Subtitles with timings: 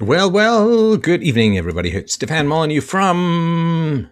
[0.00, 1.90] Well, well, good evening, everybody.
[1.90, 4.08] It's Stefan Molyneux from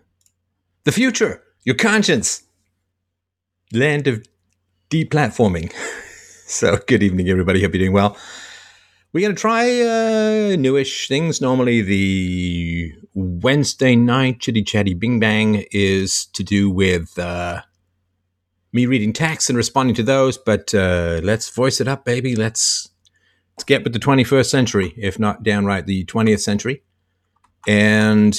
[0.83, 2.43] the future, your conscience,
[3.73, 4.27] land of
[4.91, 5.73] deplatforming.
[6.45, 7.63] so, good evening, everybody.
[7.63, 8.17] Hope you're doing well.
[9.13, 11.41] We're going to try uh, newish things.
[11.41, 17.63] Normally, the Wednesday night chitty chatty bing bang is to do with uh,
[18.73, 22.35] me reading texts and responding to those, but uh, let's voice it up, baby.
[22.35, 22.89] Let's
[23.57, 26.83] let's get with the 21st century, if not downright the 20th century.
[27.67, 28.39] And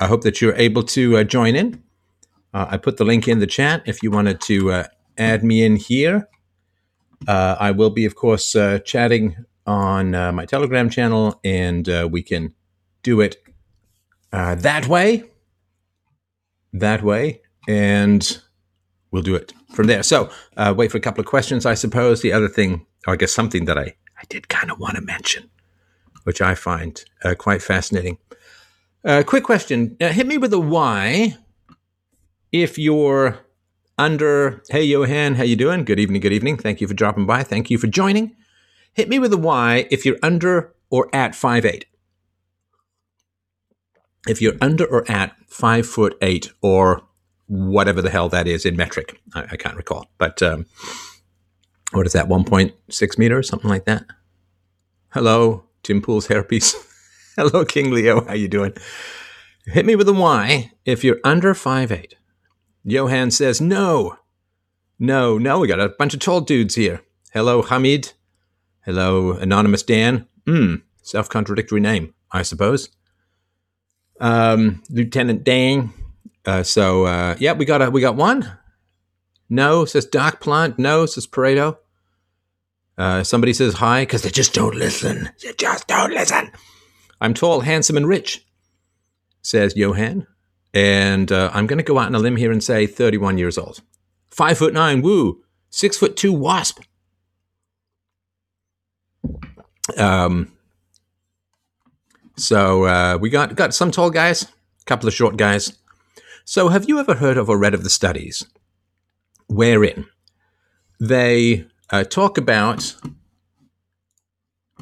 [0.00, 1.82] I hope that you're able to uh, join in.
[2.52, 4.84] Uh, I put the link in the chat if you wanted to uh,
[5.16, 6.28] add me in here.
[7.28, 9.36] Uh, I will be, of course, uh, chatting
[9.66, 12.54] on uh, my Telegram channel, and we can
[13.02, 13.36] do it
[14.32, 15.24] that way.
[16.72, 17.42] That way.
[17.68, 18.40] And
[19.10, 20.02] we'll do it from there.
[20.02, 20.30] So,
[20.74, 22.22] wait for a couple of questions, I suppose.
[22.22, 25.48] The other thing, I guess something that I I did kind of want to mention,
[26.24, 28.18] which I find uh, quite fascinating.
[29.04, 31.36] Uh, quick question: uh, Hit me with a why
[32.50, 33.38] if you're
[33.96, 34.62] under.
[34.70, 35.84] Hey, Johan, how you doing?
[35.84, 36.20] Good evening.
[36.20, 36.56] Good evening.
[36.56, 37.44] Thank you for dropping by.
[37.44, 38.34] Thank you for joining.
[38.92, 41.84] Hit me with a why if you're under or at five eight.
[44.26, 47.02] If you're under or at five foot eight or
[47.46, 50.42] whatever the hell that is in metric, I, I can't recall, but.
[50.42, 50.66] Um,
[51.92, 54.04] what is that 1.6 meters something like that?
[55.10, 56.74] Hello tim pool's hairpiece.
[57.36, 58.74] Hello king leo how you doing?
[59.66, 62.14] Hit me with a y if you're under 5'8
[62.84, 64.16] johan says no
[64.98, 67.02] no no we got a bunch of tall dudes here.
[67.32, 68.12] Hello hamid.
[68.84, 70.26] Hello anonymous dan.
[70.46, 72.90] Hmm self-contradictory name i suppose.
[74.20, 75.94] Um lieutenant dang.
[76.44, 78.57] Uh, so uh, yeah we got a we got one
[79.48, 80.78] no, says Doc Plant.
[80.78, 81.78] No, says Pareto.
[82.96, 85.30] Uh, somebody says hi because they just don't listen.
[85.42, 86.50] They just don't listen.
[87.20, 88.44] I'm tall, handsome, and rich,
[89.40, 90.26] says Johan.
[90.74, 93.56] And uh, I'm going to go out on a limb here and say 31 years
[93.56, 93.80] old.
[94.30, 95.42] Five foot nine, woo.
[95.70, 96.80] Six foot two, wasp.
[99.96, 100.52] Um,
[102.36, 105.78] so uh, we got got some tall guys, a couple of short guys.
[106.44, 108.46] So have you ever heard of or read of the studies
[109.48, 110.06] wherein
[111.00, 112.94] they uh, talk about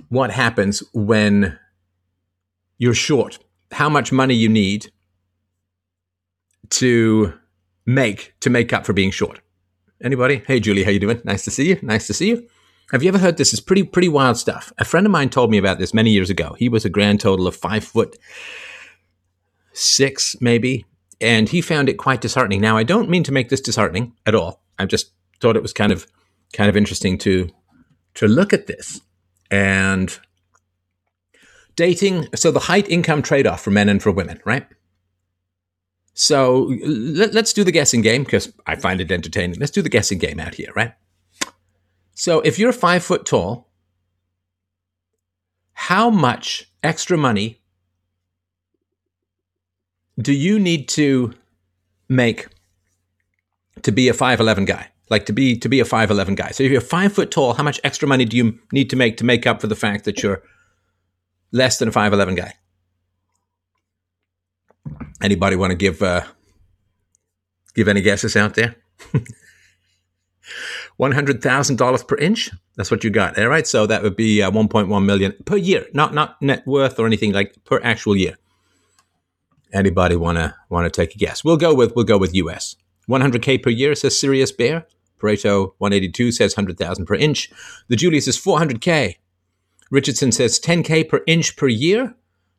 [0.09, 1.59] what happens when
[2.79, 3.39] you're short,
[3.73, 4.91] how much money you need
[6.71, 7.33] to
[7.87, 9.41] make to make up for being short.
[10.03, 10.43] Anybody?
[10.47, 11.21] Hey, Julie, how you doing?
[11.25, 11.79] Nice to see you.
[11.83, 12.47] Nice to see you.
[12.91, 13.53] Have you ever heard this?
[13.53, 14.73] Is pretty pretty wild stuff.
[14.79, 16.55] A friend of mine told me about this many years ago.
[16.59, 18.17] He was a grand total of five foot
[19.73, 20.85] six, maybe,
[21.21, 22.61] and he found it quite disheartening.
[22.61, 24.63] Now, I don't mean to make this disheartening at all.
[24.79, 26.07] I just thought it was kind of
[26.53, 27.51] kind of interesting to
[28.15, 29.01] to look at this
[29.51, 30.19] and
[31.75, 32.29] dating.
[32.35, 34.67] So the height income trade off for men and for women, right?
[36.19, 39.61] So let, us do the guessing game because I find it entertaining.
[39.61, 40.95] Let's do the guessing game out here, right?
[42.15, 43.69] So if you're five foot tall,
[45.75, 47.61] how much extra money
[50.19, 51.35] do you need to
[52.09, 52.47] make
[53.83, 54.89] to be a 5'11 guy?
[55.09, 56.51] Like to be to be a 5'11 guy.
[56.51, 59.19] So if you're five foot tall, how much extra money do you need to make
[59.19, 60.43] to make up for the fact that you're
[61.53, 62.55] less than a 5'11 guy?
[65.23, 66.25] Anybody want to give uh,
[67.75, 68.77] give any guesses out there?
[70.97, 72.51] One hundred thousand dollars per inch.
[72.77, 73.67] That's what you got All right.
[73.67, 76.99] So that would be uh, one point one million per year, not not net worth
[76.99, 78.37] or anything like per actual year.
[79.77, 81.45] Anybody wanna wanna take a guess?
[81.45, 82.77] We'll go with we'll go with U.S.
[83.11, 84.87] 100k per year says Sirius Bear.
[85.21, 87.51] Pareto 182 says 100,000 per inch.
[87.89, 89.17] The Julius is 400k.
[89.91, 92.15] Richardson says 10k per inch per year.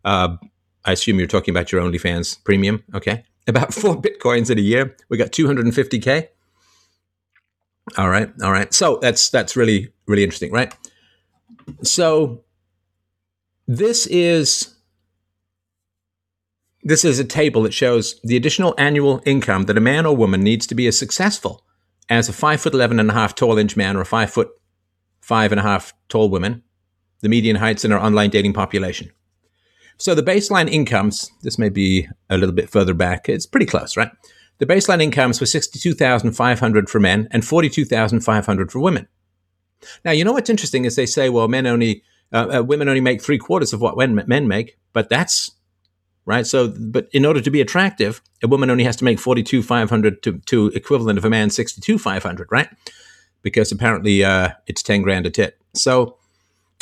[0.05, 0.37] Uh,
[0.85, 2.83] I assume you're talking about your OnlyFans premium.
[2.93, 3.23] Okay.
[3.47, 4.95] About four bitcoins in a year.
[5.09, 6.29] We got 250k.
[7.97, 8.29] All right.
[8.43, 8.73] All right.
[8.73, 10.73] So that's that's really really interesting, right?
[11.83, 12.43] So
[13.67, 14.76] this is
[16.87, 20.41] this is a table that shows the additional annual income that a man or woman
[20.41, 21.65] needs to be as successful
[22.07, 24.47] as a five foot eleven and a half tall inch man or a five foot
[25.19, 26.63] five and a half tall woman,
[27.19, 29.11] the median heights in our online dating population.
[29.97, 33.97] So the baseline incomes, this may be a little bit further back, it's pretty close,
[33.97, 34.11] right?
[34.59, 39.09] The baseline incomes were 62,500 for men and 42,500 for women.
[40.05, 43.01] Now, you know what's interesting is they say, well, men only, uh, uh, women only
[43.01, 45.51] make three quarters of what men make, but that's
[46.27, 46.45] right?
[46.45, 49.63] So, but in order to be attractive, a woman only has to make forty two
[49.63, 52.69] five hundred to to equivalent of a man sixty two five hundred, right?
[53.41, 55.57] Because apparently uh, it's ten grand a tit.
[55.73, 56.17] So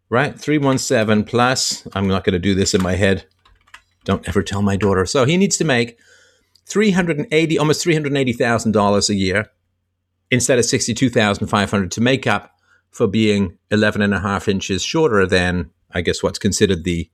[0.10, 0.40] Right?
[0.40, 3.26] 317 plus, I'm not going to do this in my head.
[4.04, 5.06] Don't ever tell my daughter.
[5.06, 5.98] So he needs to make
[6.66, 9.46] 380 almost $380,000 a year
[10.30, 12.52] instead of 62,500 to make up
[12.92, 17.10] for being 11 and a half inches shorter than I guess what's considered the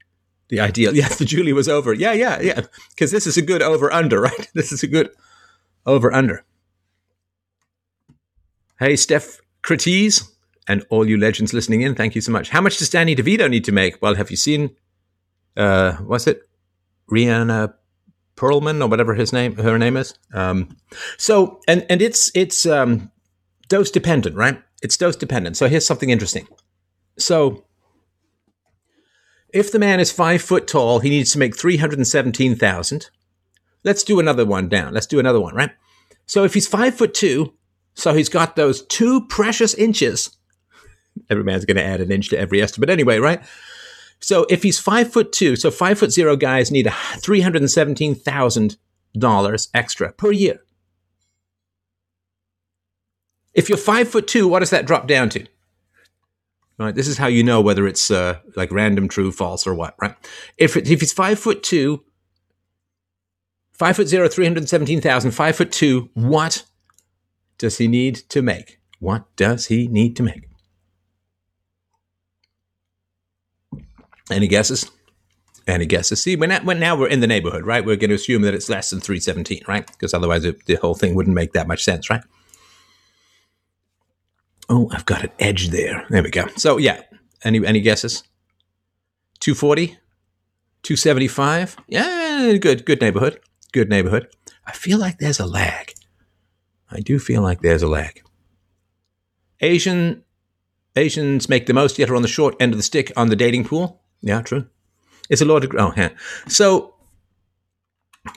[0.49, 0.95] the ideal.
[0.95, 1.93] Yes, the Julie was over.
[1.93, 2.61] Yeah, yeah, yeah.
[2.89, 4.47] Because this is a good over under, right?
[4.53, 5.09] This is a good
[5.85, 6.43] over under.
[8.79, 10.31] Hey, Steph Crites,
[10.67, 12.49] and all you legends listening in, thank you so much.
[12.49, 14.01] How much does Danny DeVito need to make?
[14.01, 14.75] Well, have you seen?
[15.55, 16.41] Uh, what's it?
[17.11, 17.73] Rihanna
[18.35, 20.15] Perlman or whatever his name her name is.
[20.33, 20.75] Um,
[21.17, 23.11] so and and it's it's um,
[23.69, 24.61] dose dependent, right?
[24.81, 25.57] It's dose dependent.
[25.57, 26.47] So here's something interesting.
[27.17, 27.65] So
[29.53, 33.09] if the man is five foot tall, he needs to make 317,000.
[33.83, 34.93] Let's do another one down.
[34.93, 35.71] Let's do another one, right?
[36.25, 37.53] So if he's five foot two,
[37.93, 40.35] so he's got those two precious inches.
[41.29, 43.43] Every man's going to add an inch to every estimate anyway, right?
[44.19, 50.31] So if he's five foot two, so five foot zero guys need $317,000 extra per
[50.31, 50.63] year.
[53.53, 55.45] If you're five foot two, what does that drop down to?
[56.79, 56.95] Right.
[56.95, 59.95] This is how you know whether it's uh, like random, true, false, or what.
[60.01, 60.15] Right.
[60.57, 62.03] If it, if he's five foot two,
[63.71, 66.63] five foot zero, three hundred seventeen thousand, five foot two, what
[67.59, 68.79] does he need to make?
[68.99, 70.47] What does he need to make?
[74.31, 74.89] Any guesses?
[75.67, 76.21] Any guesses?
[76.23, 77.85] See, when now, when now we're in the neighborhood, right?
[77.85, 79.85] We're going to assume that it's less than 317, right?
[79.85, 82.23] Because otherwise it, the whole thing wouldn't make that much sense, right?
[84.69, 86.05] Oh, I've got an edge there.
[86.09, 86.47] There we go.
[86.55, 87.01] So yeah,
[87.43, 88.23] any any guesses?
[89.39, 89.97] 240?
[90.83, 91.77] 275?
[91.87, 93.39] Yeah, good, good neighborhood.
[93.71, 94.27] Good neighborhood.
[94.65, 95.93] I feel like there's a lag.
[96.89, 98.21] I do feel like there's a lag.
[99.61, 100.23] Asian
[100.95, 103.35] Asians make the most yet are on the short end of the stick on the
[103.35, 104.01] dating pool.
[104.21, 104.67] Yeah, true.
[105.29, 106.09] It's a lot of oh yeah.
[106.47, 106.95] So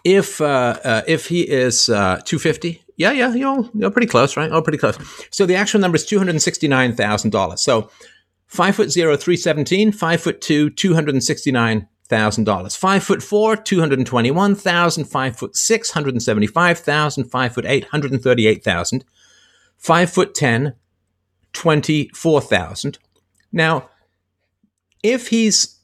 [0.04, 4.50] if uh, uh, if he is uh, 250 yeah, yeah, you're, you're pretty close, right?
[4.50, 4.98] Oh, pretty close.
[5.30, 7.62] So the actual number is two hundred sixty nine thousand dollars.
[7.62, 7.90] So
[8.46, 9.92] five foot zero, three seventeen.
[9.92, 12.76] Five foot two, two hundred sixty nine thousand dollars.
[12.76, 15.04] Five foot four, two hundred twenty one thousand.
[15.06, 17.24] Five foot six, hundred seventy five thousand.
[17.30, 19.04] Five foot eight, hundred thirty eight thousand.
[19.76, 20.74] Five foot ten,
[21.52, 22.98] twenty four thousand.
[23.52, 23.90] Now,
[25.02, 25.80] if he's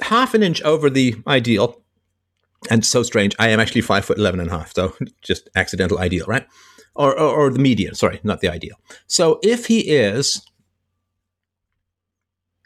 [0.00, 1.79] half an inch over the ideal,
[2.68, 3.34] and so strange.
[3.38, 6.46] I am actually five foot eleven and a half, so just accidental ideal, right?
[6.94, 7.94] Or, or, or the median.
[7.94, 8.76] Sorry, not the ideal.
[9.06, 10.44] So if he is,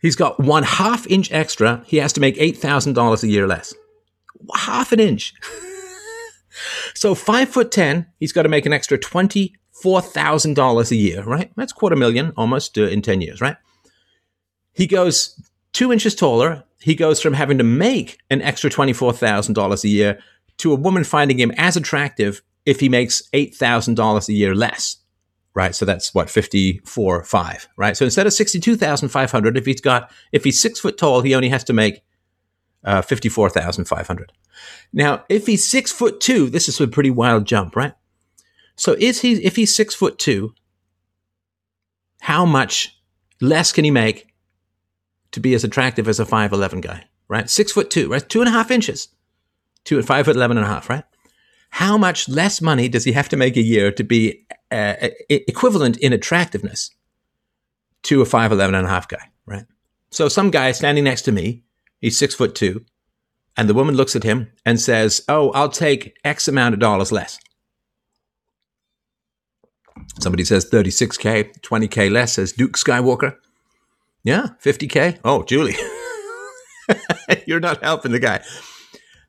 [0.01, 1.83] he's got one half inch extra.
[1.87, 3.75] He has to make eight thousand dollars a year less.
[4.55, 5.35] Half an inch.
[6.95, 10.97] so five foot ten, he's got to make an extra twenty four thousand dollars a
[10.97, 11.53] year, right?
[11.57, 13.57] That's quarter million almost uh, in ten years, right?
[14.73, 15.41] He goes
[15.73, 20.19] two inches taller he goes from having to make an extra $24,000 a year
[20.59, 24.99] to a woman finding him as attractive if he makes $8,000 a year less.
[25.55, 25.75] Right.
[25.75, 27.69] So that's what, 54, 5.
[27.79, 27.97] Right.
[27.97, 31.65] So instead of 62,500, if he's got, if he's six foot tall, he only has
[31.65, 32.03] to make
[32.85, 34.33] uh, 54,500.
[34.93, 37.95] Now, if he's six foot two, this is a pretty wild jump, right?
[38.77, 40.53] So is he, if he's six foot two,
[42.21, 43.01] how much
[43.41, 44.34] less can he make
[45.35, 47.51] to be as attractive as a 5'11 guy, right?
[47.51, 48.27] Six foot two, right?
[48.27, 49.09] Two and a half inches.
[49.85, 51.03] Two and five foot 11 and a half, right?
[51.71, 54.95] How much less money does he have to make a year to be uh,
[55.29, 56.91] equivalent in attractiveness
[58.05, 59.65] to a 5'11 and a half guy, right?
[60.11, 61.65] So some guy standing next to me,
[62.01, 62.85] he's six foot two,
[63.57, 67.11] and the woman looks at him and says, Oh, I'll take X amount of dollars
[67.11, 67.41] less.
[70.21, 73.37] Somebody says 36K, 20K less, says Duke Skywalker.
[74.25, 75.19] Yeah, 50K.
[75.23, 75.77] Oh, Julie.
[77.47, 78.43] You're not helping the guy.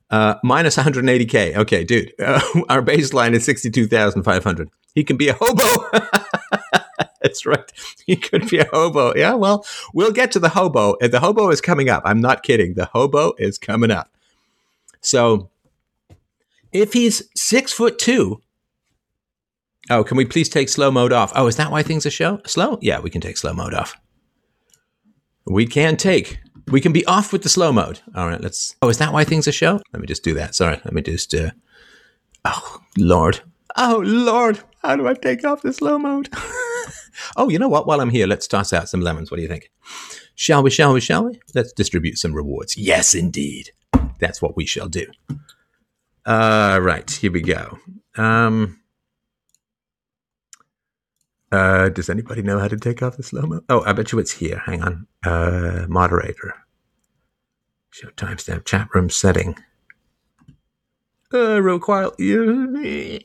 [0.09, 1.57] Uh, minus 180K.
[1.57, 2.13] Okay, dude.
[2.19, 4.69] Uh, our baseline is 62,500.
[4.93, 5.63] He can be a hobo.
[7.21, 7.69] That's right.
[8.05, 9.13] He could be a hobo.
[9.15, 10.95] Yeah, well, we'll get to the hobo.
[11.01, 12.03] The hobo is coming up.
[12.05, 12.75] I'm not kidding.
[12.75, 14.09] The hobo is coming up.
[15.01, 15.49] So
[16.71, 18.41] if he's six foot two,
[19.89, 21.33] oh, can we please take slow mode off?
[21.35, 22.77] Oh, is that why things are show slow?
[22.81, 23.95] Yeah, we can take slow mode off.
[25.45, 26.39] We can take.
[26.67, 27.99] We can be off with the slow mode.
[28.15, 28.75] All right, let's.
[28.81, 29.81] Oh, is that why things are show?
[29.93, 30.55] Let me just do that.
[30.55, 31.33] Sorry, let me just.
[31.33, 31.51] Uh,
[32.43, 33.41] oh Lord.
[33.77, 36.29] Oh Lord, how do I take off the slow mode?
[37.37, 37.85] oh, you know what?
[37.85, 39.29] While I'm here, let's toss out some lemons.
[39.29, 39.69] What do you think?
[40.35, 40.69] Shall we?
[40.69, 41.01] Shall we?
[41.01, 41.39] Shall we?
[41.53, 42.77] Let's distribute some rewards.
[42.77, 43.71] Yes, indeed.
[44.19, 45.07] That's what we shall do.
[46.25, 47.77] Uh, right, here we go.
[48.17, 48.79] Um,
[51.55, 53.61] uh, does anybody know how to take off the slow mo?
[53.69, 54.61] Oh, I bet you it's here.
[54.65, 55.07] Hang on.
[55.23, 56.53] Uh, moderator.
[57.91, 59.55] Show timestamp chat room setting.
[61.33, 62.13] Uh, real quiet.
[62.19, 63.23] hang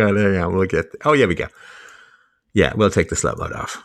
[0.00, 0.54] on, hang on.
[0.54, 0.86] We'll get.
[1.04, 1.48] oh, yeah, we go.
[2.52, 3.82] Yeah, we'll take the slow mode off.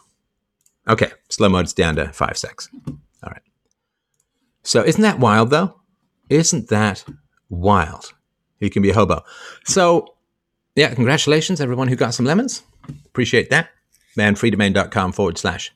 [0.87, 2.69] Okay, slow mode's down to five secs.
[2.87, 3.41] All right.
[4.63, 5.79] So isn't that wild though?
[6.29, 7.05] Isn't that
[7.49, 8.13] wild?
[8.59, 9.23] He can be a hobo.
[9.65, 10.14] So
[10.75, 12.63] yeah, congratulations everyone who got some lemons.
[13.05, 13.69] Appreciate that.
[14.17, 15.71] Manfreedomain.com forward slash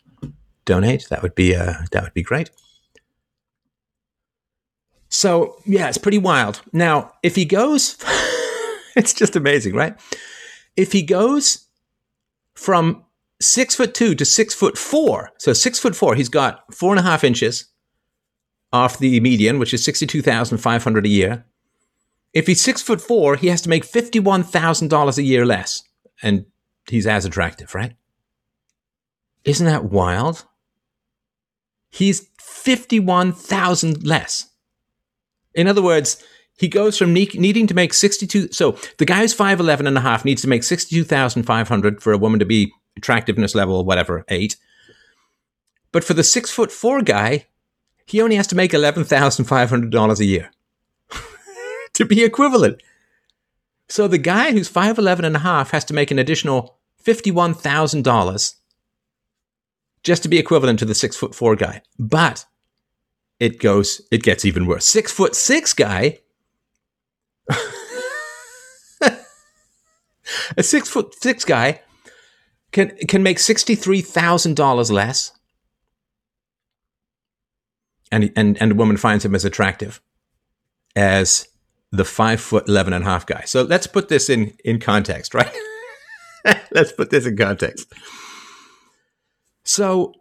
[0.66, 1.08] donate.
[1.10, 2.50] That would be uh, that would be great.
[5.10, 6.62] So yeah, it's pretty wild.
[6.72, 7.98] Now, if he goes,
[8.96, 9.98] it's just amazing, right?
[10.76, 11.66] If he goes
[12.56, 13.04] from
[13.42, 15.32] six foot two to six foot four.
[15.38, 17.66] So six foot four, he's got four and a half inches
[18.72, 21.46] off the median, which is sixty-two thousand five hundred a year.
[22.34, 25.84] If he's six foot four, he has to make fifty-one thousand dollars a year less,
[26.22, 26.46] and
[26.88, 27.94] he's as attractive, right?
[29.44, 30.46] Isn't that wild?
[31.90, 34.48] He's fifty-one thousand less.
[35.56, 36.24] In other words,
[36.60, 40.02] he goes from ne- needing to make 62 so the guy who's 5'11 and a
[40.02, 44.58] half needs to make 62,500 for a woman to be attractiveness level, whatever, eight.
[45.92, 47.48] But for the six foot four guy,
[48.06, 50.52] he only has to make $11,500 a year
[52.00, 52.82] to be equivalent.
[53.90, 58.56] So the guy who's 5'11 and a half has to make an additional $51,000
[60.02, 61.82] just to be equivalent to the six foot four guy.
[61.98, 62.46] But
[63.38, 64.86] it goes, it gets even worse.
[64.86, 66.20] Six foot six guy,
[70.58, 71.82] a six foot six guy
[72.72, 75.34] can can make sixty three thousand dollars less,
[78.10, 80.00] and and and a woman finds him as attractive
[80.96, 81.49] as
[81.92, 83.44] the five foot eleven and a half guy.
[83.46, 85.54] So let's put this in in context, right?
[86.72, 87.92] let's put this in context.
[89.64, 90.14] So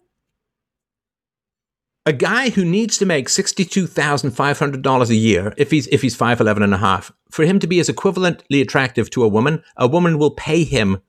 [2.06, 6.72] a guy who needs to make $62,500 a year if he's if he's 5'11 and
[6.72, 10.30] a half for him to be as equivalently attractive to a woman a woman will
[10.30, 11.02] pay him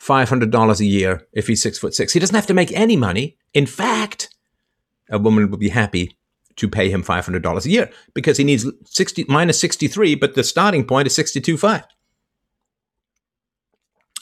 [0.00, 2.12] $500 a year if he's six foot six.
[2.12, 3.36] He doesn't have to make any money.
[3.54, 4.34] In fact,
[5.10, 6.16] a woman would be happy
[6.58, 10.84] to pay him $500 a year because he needs 60 minus 63, but the starting
[10.84, 11.84] point is 62.5.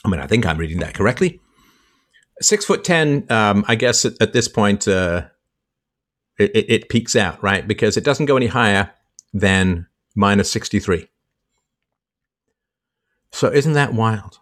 [0.05, 1.41] I mean, I think I'm reading that correctly.
[2.39, 5.23] Six foot 10, um, I guess at, at this point, uh,
[6.37, 7.67] it, it peaks out, right?
[7.67, 8.91] Because it doesn't go any higher
[9.33, 11.07] than minus 63.
[13.31, 14.39] So isn't that wild?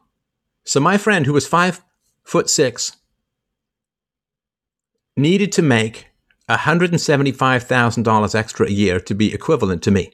[0.65, 1.81] So my friend, who was five
[2.23, 2.97] foot six,
[5.15, 6.07] needed to make
[6.49, 10.13] $175,000 extra a year to be equivalent to me.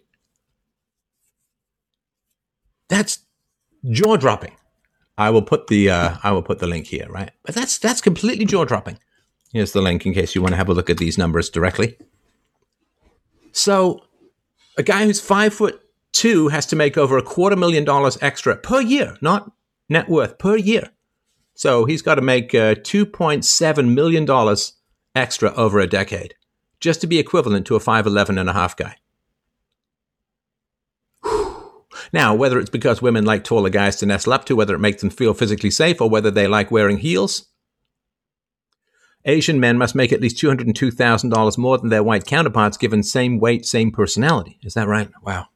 [2.89, 3.19] That's
[3.89, 4.55] jaw dropping.
[5.17, 7.31] I will put the uh, I will put the link here, right?
[7.43, 8.97] But that's that's completely jaw dropping.
[9.53, 11.97] Here's the link in case you want to have a look at these numbers directly.
[13.51, 14.05] So,
[14.77, 18.55] a guy who's five foot two has to make over a quarter million dollars extra
[18.55, 19.51] per year, not
[19.89, 20.91] net worth per year.
[21.53, 24.25] So he's got to make uh, $2.7 million
[25.15, 26.35] extra over a decade
[26.79, 28.95] just to be equivalent to a 5'11 and a half guy.
[32.13, 35.01] Now, whether it's because women like taller guys to nestle up to, whether it makes
[35.01, 37.51] them feel physically safe, or whether they like wearing heels,
[39.25, 43.65] Asian men must make at least $202,000 more than their white counterparts given same weight,
[43.65, 44.57] same personality.
[44.63, 45.09] Is that right?
[45.21, 45.47] Wow.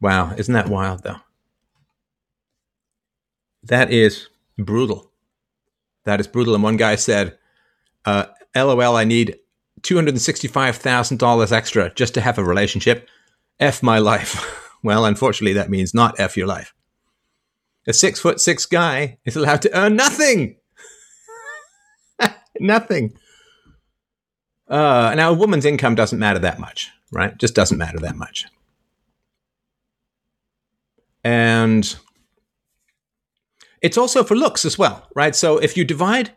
[0.00, 0.34] Wow.
[0.36, 1.16] Isn't that wild, though?
[3.62, 5.10] That is brutal.
[6.04, 6.54] That is brutal.
[6.54, 7.38] And one guy said,
[8.04, 9.36] uh, LOL, I need
[9.82, 13.08] $265,000 extra just to have a relationship.
[13.60, 14.44] F my life.
[14.82, 16.74] well, unfortunately, that means not F your life.
[17.86, 20.56] A six foot six guy is allowed to earn nothing.
[22.60, 23.14] nothing.
[24.68, 27.36] Uh, now, a woman's income doesn't matter that much, right?
[27.38, 28.44] Just doesn't matter that much.
[31.24, 31.96] And
[33.80, 35.34] it's also for looks as well, right?
[35.34, 36.32] So if you divide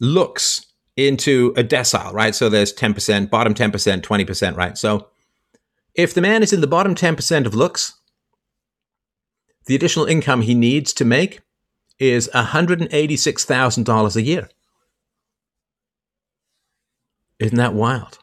[0.00, 2.34] looks into a decile, right?
[2.34, 4.78] So there's 10%, bottom 10%, 20%, right?
[4.78, 5.08] So
[5.94, 7.94] if the man is in the bottom 10% of looks,
[9.66, 11.40] the additional income he needs to make
[11.98, 14.48] is $186,000 a year.
[17.38, 18.18] Isn't that wild?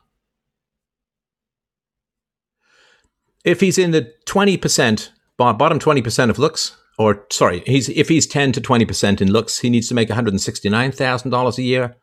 [3.43, 8.51] If he's in the 20%, bottom 20% of looks, or sorry, he's if he's 10
[8.53, 11.95] to 20% in looks, he needs to make $169,000 a year.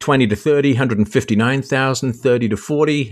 [0.00, 3.04] 20 to 30, 159,000, 30 to 40,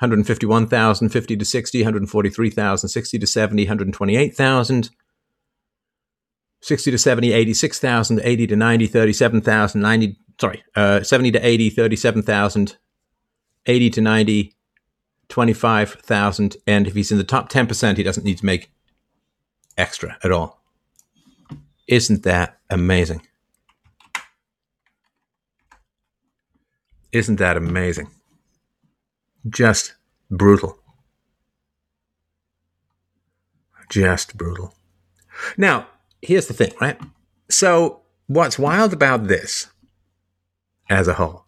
[0.00, 4.90] 151,000, 50 to 60, 143,000, 60 to 70, 128,000.
[6.60, 12.76] 60 to 70, 86,000, 80 to 90, 37,000, 90, sorry, uh, 70 to 80, 37,000,
[13.66, 14.54] 80 to 90,
[15.28, 16.56] 25,000.
[16.66, 18.72] And if he's in the top 10%, he doesn't need to make
[19.78, 20.62] extra at all.
[21.86, 23.22] Isn't that amazing?
[27.12, 28.10] Isn't that amazing?
[29.48, 29.94] Just
[30.30, 30.78] brutal.
[33.88, 34.74] Just brutal.
[35.56, 35.86] Now,
[36.20, 37.00] here's the thing, right?
[37.48, 39.68] So, what's wild about this
[40.90, 41.46] as a whole,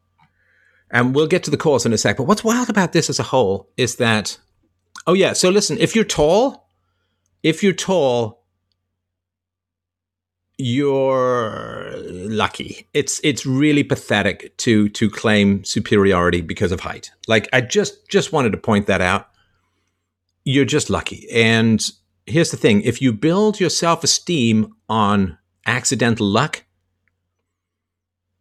[0.91, 3.19] and we'll get to the cause in a sec, but what's wild about this as
[3.19, 4.39] a whole is that,
[5.07, 6.70] oh, yeah, so listen, if you're tall,
[7.43, 8.45] if you're tall,
[10.59, 12.87] you're lucky.
[12.93, 17.11] It's it's really pathetic to to claim superiority because of height.
[17.29, 19.29] Like I just just wanted to point that out.
[20.45, 21.27] You're just lucky.
[21.33, 21.83] And
[22.27, 26.65] here's the thing, if you build your self-esteem on accidental luck,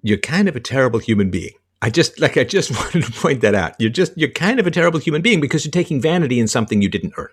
[0.01, 1.53] you're kind of a terrible human being.
[1.81, 3.75] I just like I just wanted to point that out.
[3.79, 6.81] You're just you're kind of a terrible human being because you're taking vanity in something
[6.81, 7.29] you didn't earn.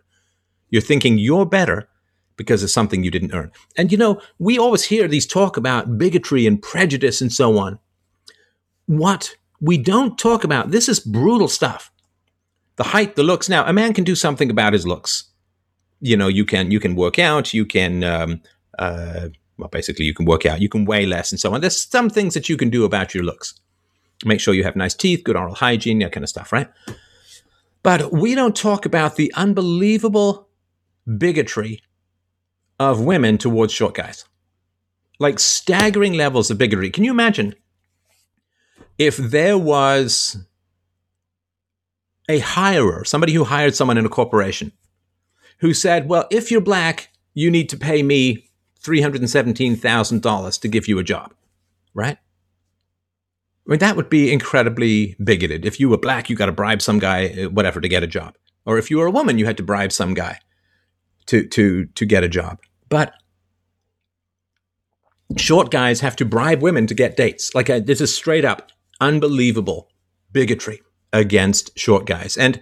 [0.71, 1.89] You're thinking you're better
[2.37, 3.51] because of something you didn't earn.
[3.77, 7.79] And you know, we always hear these talk about bigotry and prejudice and so on.
[8.87, 11.91] What we don't talk about, this is brutal stuff.
[12.77, 13.49] The height, the looks.
[13.49, 15.25] Now, a man can do something about his looks.
[16.01, 18.43] You know, you can you can work out, you can um,
[18.79, 21.61] uh, well, basically you can work out, you can weigh less and so on.
[21.63, 23.59] There's some things that you can do about your looks.
[24.25, 26.69] Make sure you have nice teeth, good oral hygiene, that kind of stuff, right?
[27.83, 30.46] But we don't talk about the unbelievable
[31.07, 31.83] bigotry
[32.79, 34.25] of women towards short guys.
[35.19, 36.91] Like staggering levels of bigotry.
[36.91, 37.55] Can you imagine
[38.99, 40.37] if there was
[42.29, 44.73] a hirer, somebody who hired someone in a corporation,
[45.59, 48.49] who said, Well, if you're black, you need to pay me
[48.83, 51.35] $317,000 to give you a job,
[51.95, 52.19] right?
[53.67, 55.65] I mean, that would be incredibly bigoted.
[55.65, 58.07] If you were black, you got to bribe some guy, uh, whatever, to get a
[58.07, 58.37] job.
[58.65, 60.39] Or if you were a woman, you had to bribe some guy
[61.27, 62.59] to to to get a job.
[62.89, 63.15] But
[65.37, 67.55] short guys have to bribe women to get dates.
[67.55, 69.91] Like a, this is straight up unbelievable
[70.33, 72.37] bigotry against short guys.
[72.37, 72.61] And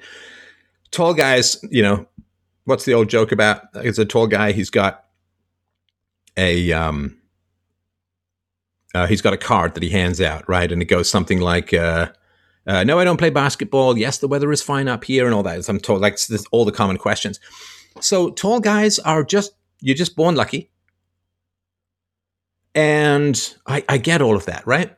[0.91, 2.07] tall guys, you know,
[2.65, 3.63] what's the old joke about?
[3.75, 4.53] It's a tall guy.
[4.53, 5.05] He's got
[6.37, 7.19] a um,
[8.95, 10.71] uh, he's got a card that he hands out, right?
[10.71, 11.73] And it goes something like.
[11.73, 12.13] Uh,
[12.67, 13.99] uh, no, I don't play basketball.
[13.99, 15.69] Yes, the weather is fine up here and all that.
[15.69, 16.19] I'm told like
[16.51, 17.39] all the common questions.
[18.01, 20.71] So tall guys are just you're just born lucky.
[22.75, 24.97] And I, I get all of that, right?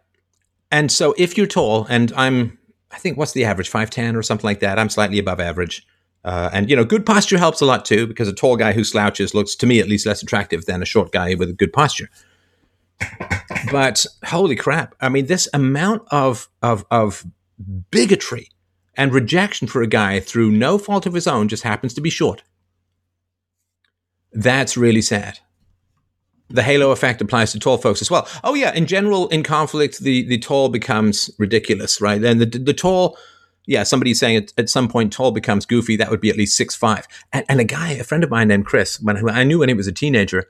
[0.71, 2.59] And so if you're tall, and I'm,
[2.91, 4.79] I think what's the average, 5'10 or something like that?
[4.79, 5.87] I'm slightly above average.
[6.25, 8.85] Uh, and, you know, good posture helps a lot too, because a tall guy who
[8.85, 11.73] slouches looks, to me at least, less attractive than a short guy with a good
[11.73, 12.09] posture.
[13.73, 14.95] But holy crap.
[15.01, 17.27] I mean, this amount of, of, of
[17.91, 18.49] bigotry
[18.97, 22.11] and rejection for a guy through no fault of his own just happens to be
[22.11, 22.45] short.
[24.37, 25.39] That's really sad.
[26.49, 28.29] The halo effect applies to tall folks as well.
[28.45, 32.23] Oh yeah, in general, in conflict, the the tall becomes ridiculous, right?
[32.23, 33.17] And the the tall,
[33.67, 35.97] yeah, somebody's saying at, at some point tall becomes goofy.
[35.97, 37.09] That would be at least six five.
[37.33, 39.75] And, and a guy, a friend of mine named Chris, when I knew when he
[39.75, 40.45] was a teenager,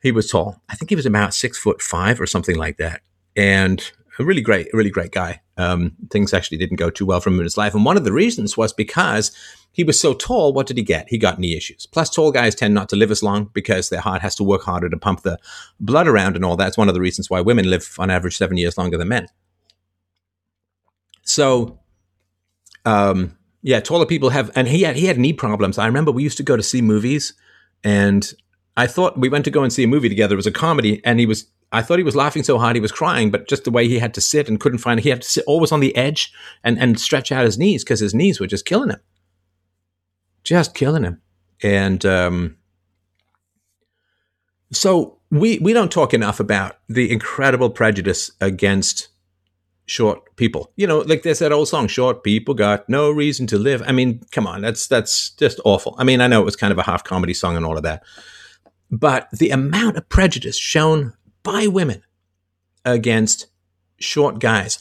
[0.00, 0.62] he was tall.
[0.68, 3.02] I think he was about six foot five or something like that.
[3.34, 3.82] And
[4.18, 5.42] a really great, really great guy.
[5.58, 8.04] Um, things actually didn't go too well for him in his life, and one of
[8.04, 9.30] the reasons was because
[9.76, 11.06] he was so tall, what did he get?
[11.10, 11.84] He got knee issues.
[11.84, 14.62] Plus, tall guys tend not to live as long because their heart has to work
[14.62, 15.38] harder to pump the
[15.80, 16.56] blood around and all.
[16.56, 19.28] That's one of the reasons why women live on average seven years longer than men.
[21.24, 21.78] So,
[22.86, 25.76] um, yeah, taller people have, and he had he had knee problems.
[25.76, 27.34] I remember we used to go to see movies,
[27.84, 28.32] and
[28.78, 30.34] I thought we went to go and see a movie together.
[30.34, 31.46] It was a comedy, and he was.
[31.76, 33.98] I thought he was laughing so hard he was crying, but just the way he
[33.98, 34.98] had to sit and couldn't find.
[34.98, 36.32] He had to sit always on the edge
[36.64, 39.00] and and stretch out his knees because his knees were just killing him
[40.46, 41.20] just killing him.
[41.62, 42.56] And um,
[44.72, 49.08] so we we don't talk enough about the incredible prejudice against
[49.86, 50.72] short people.
[50.76, 53.92] You know, like there's that old song, "Short people got no reason to live." I
[53.92, 55.96] mean, come on, that's that's just awful.
[55.98, 57.82] I mean, I know it was kind of a half comedy song and all of
[57.82, 58.04] that,
[58.90, 61.12] but the amount of prejudice shown
[61.46, 62.02] by women
[62.84, 63.46] against
[63.98, 64.78] short guys.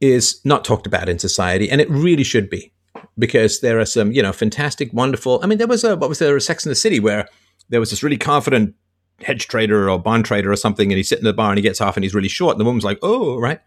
[0.00, 2.72] is not talked about in society, and it really should be
[3.18, 5.40] because there are some, you know, fantastic, wonderful.
[5.42, 7.28] I mean, there was a what was there a Sex in the City where
[7.68, 8.76] there was this really confident
[9.20, 11.62] hedge trader or bond trader or something, and he's sitting in the bar and he
[11.62, 13.60] gets off and he's really short, and the woman's like, "Oh, right,"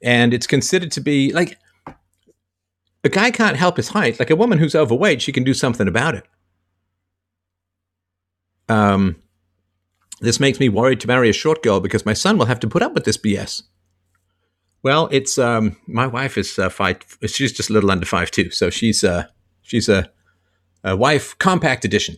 [0.00, 1.58] and it's considered to be like
[3.02, 4.20] a guy can't help his height.
[4.20, 6.24] Like a woman who's overweight, she can do something about it.
[8.68, 9.16] Um,
[10.20, 12.68] this makes me worried to marry a short girl because my son will have to
[12.68, 13.62] put up with this BS.
[14.82, 16.98] Well, it's um, my wife is uh, five.
[17.26, 19.26] She's just a little under five too, so she's uh,
[19.62, 20.10] she's a,
[20.84, 22.16] a wife compact edition.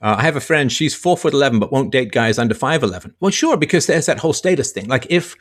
[0.00, 0.70] Uh, I have a friend.
[0.70, 3.14] She's four foot eleven, but won't date guys under five eleven.
[3.20, 4.86] Well, sure, because there's that whole status thing.
[4.86, 5.34] Like if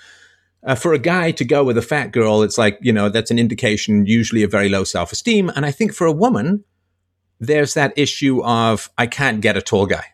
[0.65, 3.31] uh, for a guy to go with a fat girl, it's like you know that's
[3.31, 5.49] an indication, usually of very low self esteem.
[5.55, 6.63] And I think for a woman,
[7.39, 10.05] there's that issue of I can't get a tall guy,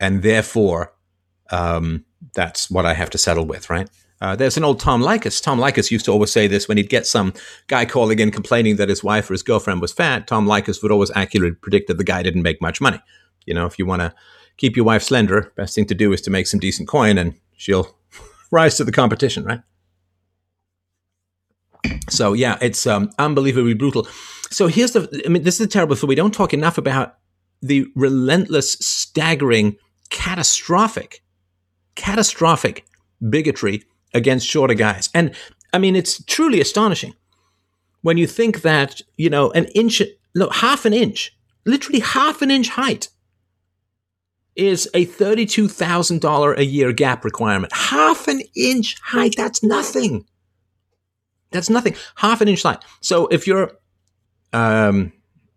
[0.00, 0.92] and therefore
[1.50, 3.88] um, that's what I have to settle with, right?
[4.20, 5.42] Uh, there's an old Tom Leykis.
[5.42, 7.32] Tom Leykis used to always say this when he'd get some
[7.68, 10.26] guy calling in complaining that his wife or his girlfriend was fat.
[10.26, 13.00] Tom Leykis would always accurately predict that the guy didn't make much money.
[13.46, 14.12] You know, if you want to
[14.56, 17.34] keep your wife slender, best thing to do is to make some decent coin, and
[17.56, 17.96] she'll
[18.50, 19.60] rise to the competition, right?
[22.10, 24.06] So yeah, it's um, unbelievably brutal.
[24.50, 25.22] So here's the.
[25.24, 25.94] I mean, this is terrible.
[25.94, 27.16] So we don't talk enough about
[27.62, 29.76] the relentless, staggering,
[30.10, 31.22] catastrophic,
[31.94, 32.84] catastrophic
[33.28, 33.82] bigotry
[34.14, 35.08] against shorter guys.
[35.14, 35.34] And
[35.72, 37.14] I mean, it's truly astonishing
[38.02, 40.02] when you think that you know an inch,
[40.34, 43.08] no, half an inch, literally half an inch height
[44.56, 47.72] is a thirty-two thousand dollar a year gap requirement.
[47.72, 49.34] Half an inch height.
[49.36, 50.24] That's nothing.
[51.50, 51.94] That's nothing.
[52.16, 52.84] Half an inch height.
[53.00, 53.72] So if you're,
[54.52, 55.12] um,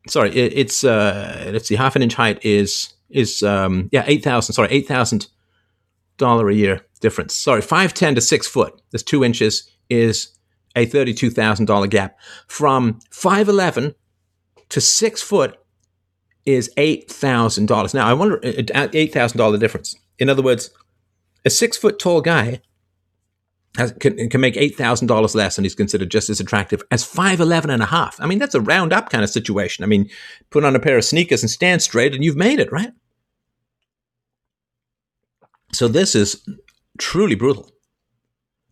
[0.07, 4.23] sorry, it, it's uh, let's see, half an inch height is is um, yeah eight
[4.23, 4.53] thousand.
[4.53, 5.27] Sorry, eight thousand
[6.17, 7.35] dollar a year difference.
[7.35, 8.81] Sorry, five ten to six foot.
[8.91, 10.37] That's two inches is
[10.75, 12.17] a thirty two thousand dollar gap.
[12.47, 13.95] From five eleven
[14.69, 15.57] to six foot
[16.45, 17.93] is eight thousand dollars.
[17.93, 19.95] Now I wonder uh, uh, eight thousand dollar difference.
[20.19, 20.69] In other words,
[21.45, 22.61] a six foot tall guy
[23.77, 27.81] has, can, can make $8,000 less and he's considered just as attractive as 5'11 and
[27.81, 28.19] a half.
[28.19, 29.83] I mean, that's a round up kind of situation.
[29.83, 30.09] I mean,
[30.49, 32.91] put on a pair of sneakers and stand straight and you've made it, right?
[35.73, 36.45] So this is
[36.97, 37.71] truly brutal.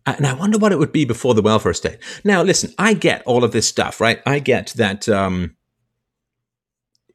[0.06, 1.98] And I wonder what it would be before the welfare state.
[2.24, 4.20] Now, listen, I get all of this stuff, right?
[4.26, 5.56] I get that um,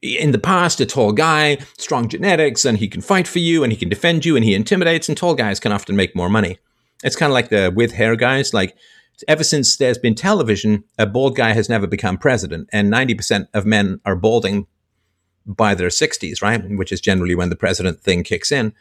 [0.02, 3.72] in the past, a tall guy, strong genetics, and he can fight for you and
[3.72, 6.58] he can defend you and he intimidates, and tall guys can often make more money.
[7.04, 8.54] It's kind of like the with hair guys.
[8.54, 8.76] Like
[9.28, 13.48] ever since there's been television, a bald guy has never become president, and ninety percent
[13.52, 14.66] of men are balding
[15.44, 16.62] by their sixties, right?
[16.70, 18.72] Which is generally when the president thing kicks in.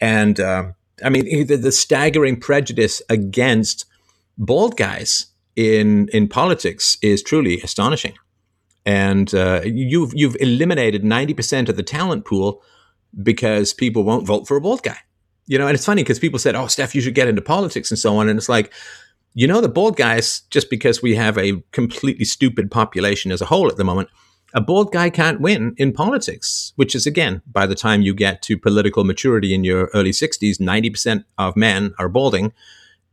[0.00, 0.72] And uh,
[1.04, 3.84] I mean, the, the staggering prejudice against
[4.36, 5.26] bald guys
[5.56, 8.14] in in politics is truly astonishing.
[8.86, 12.62] And uh, you've you've eliminated ninety percent of the talent pool
[13.22, 14.98] because people won't vote for a bald guy.
[15.48, 17.90] You know, and it's funny because people said, "Oh, Steph, you should get into politics
[17.90, 18.72] and so on," and it's like,
[19.34, 23.46] you know, the bald guys, just because we have a completely stupid population as a
[23.46, 24.10] whole at the moment,
[24.52, 26.74] a bald guy can't win in politics.
[26.76, 30.60] Which is again, by the time you get to political maturity in your early sixties,
[30.60, 32.52] ninety percent of men are balding,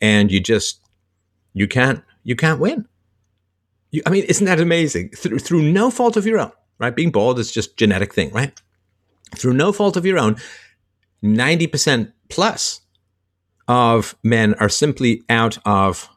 [0.02, 0.82] and you just
[1.54, 2.86] you can't you can't win.
[3.92, 5.12] You, I mean, isn't that amazing?
[5.12, 6.94] Through, through no fault of your own, right?
[6.94, 8.52] Being bald is just genetic thing, right?
[9.38, 10.36] Through no fault of your own,
[11.24, 12.82] 90% plus
[13.68, 16.10] of men are simply out of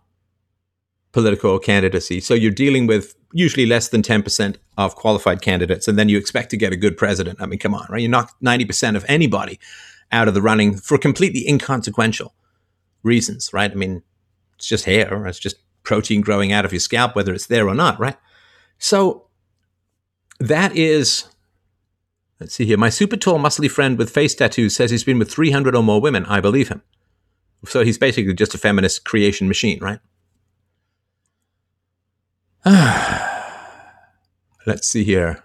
[1.12, 2.20] political candidacy.
[2.20, 6.50] So you're dealing with usually less than 10% of qualified candidates, and then you expect
[6.50, 7.40] to get a good president.
[7.40, 8.00] I mean, come on, right?
[8.00, 9.58] You knock 90% of anybody
[10.12, 12.34] out of the running for completely inconsequential
[13.02, 13.70] reasons, right?
[13.70, 14.02] I mean,
[14.56, 17.74] it's just hair, it's just protein growing out of your scalp, whether it's there or
[17.74, 18.16] not, right?
[18.78, 19.26] So
[20.40, 21.24] that is
[22.40, 22.76] Let's see here.
[22.76, 26.00] My super tall, muscly friend with face tattoos says he's been with 300 or more
[26.00, 26.24] women.
[26.26, 26.82] I believe him.
[27.66, 29.98] So he's basically just a feminist creation machine, right?
[34.66, 35.42] Let's see here.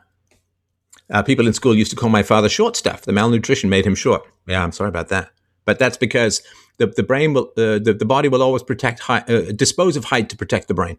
[1.09, 3.01] Uh, people in school used to call my father short stuff.
[3.01, 4.23] The malnutrition made him short.
[4.47, 5.31] Yeah, I'm sorry about that.
[5.65, 6.43] But that's because
[6.77, 10.05] the, the brain will, uh, the, the body will always protect, height, uh, dispose of
[10.05, 10.97] height to protect the brain.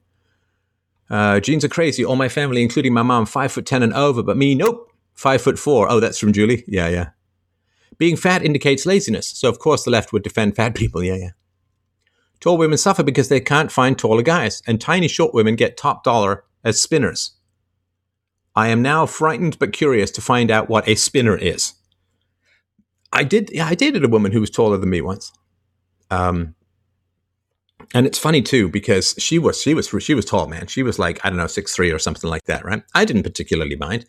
[1.10, 2.04] Uh, genes are crazy.
[2.04, 4.90] All my family, including my mom, five foot ten and over, but me, nope.
[5.14, 5.90] Five foot four.
[5.90, 6.64] Oh, that's from Julie.
[6.66, 7.10] Yeah, yeah.
[7.98, 11.02] Being fat indicates laziness, so of course the left would defend fat people.
[11.02, 11.30] Yeah, yeah.
[12.40, 16.02] Tall women suffer because they can't find taller guys, and tiny short women get top
[16.02, 17.32] dollar as spinners.
[18.56, 21.74] I am now frightened but curious to find out what a spinner is.
[23.12, 23.50] I did.
[23.52, 25.32] Yeah, I dated a woman who was taller than me once.
[26.10, 26.54] Um,
[27.92, 30.66] and it's funny too because she was she was she was tall, man.
[30.66, 32.82] She was like I don't know six three or something like that, right?
[32.94, 34.06] I didn't particularly mind,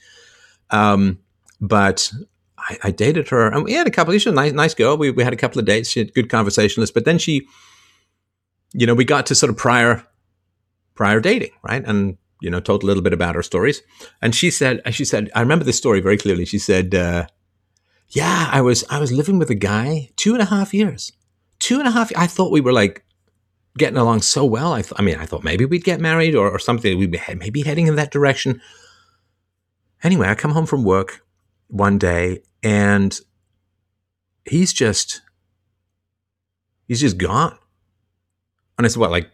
[0.72, 1.20] um,
[1.62, 2.12] but
[2.58, 4.18] I, I, dated her, and we had a couple.
[4.18, 4.98] She was a nice, nice girl.
[4.98, 5.90] We we had a couple of dates.
[5.90, 7.48] She had good conversationalist, but then she,
[8.74, 10.06] you know, we got to sort of prior
[10.96, 11.84] prior dating, right?
[11.86, 13.82] And you know, told a little bit about her stories.
[14.22, 16.46] And she said, she said, I remember this story very clearly.
[16.46, 17.28] She said, uh,
[18.10, 21.12] "Yeah, I was I was living with a guy two and a half years,
[21.60, 22.12] two and a half.
[22.16, 23.06] I thought we were like
[23.78, 24.74] getting along so well.
[24.74, 26.98] I, th- I mean, I thought maybe we'd get married or, or something.
[26.98, 28.62] We'd be maybe heading in that direction.
[30.06, 31.26] Anyway, I come home from work
[31.66, 33.20] one day and
[34.48, 35.24] he's just
[36.88, 37.58] he's just gone.
[38.78, 39.32] And I said, what, like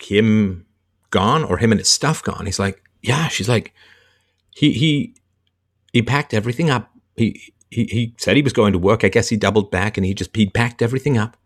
[0.00, 0.66] him
[1.10, 2.46] gone or him and his stuff gone?
[2.46, 3.26] He's like, yeah.
[3.26, 3.74] She's like,
[4.54, 5.16] he he
[5.92, 6.88] he packed everything up.
[7.16, 9.02] He he he said he was going to work.
[9.02, 11.36] I guess he doubled back and he just he packed everything up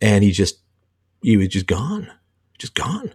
[0.00, 0.60] and he just
[1.20, 2.12] he was just gone,
[2.60, 3.12] just gone,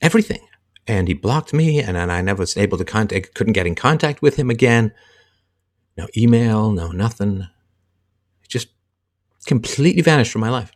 [0.00, 0.40] everything.
[0.86, 3.74] And he blocked me, and, and I never was able to contact, couldn't get in
[3.74, 4.92] contact with him again.
[5.96, 7.46] No email, no nothing.
[8.48, 8.68] Just
[9.46, 10.72] completely vanished from my life.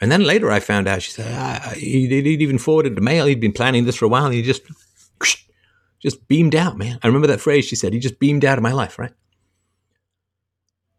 [0.00, 3.26] And then later I found out, she said, ah, he, would even forwarded the mail.
[3.26, 4.26] He'd been planning this for a while.
[4.26, 4.62] And he just,
[6.00, 6.98] just beamed out, man.
[7.02, 7.92] I remember that phrase she said.
[7.92, 9.12] He just beamed out of my life, right?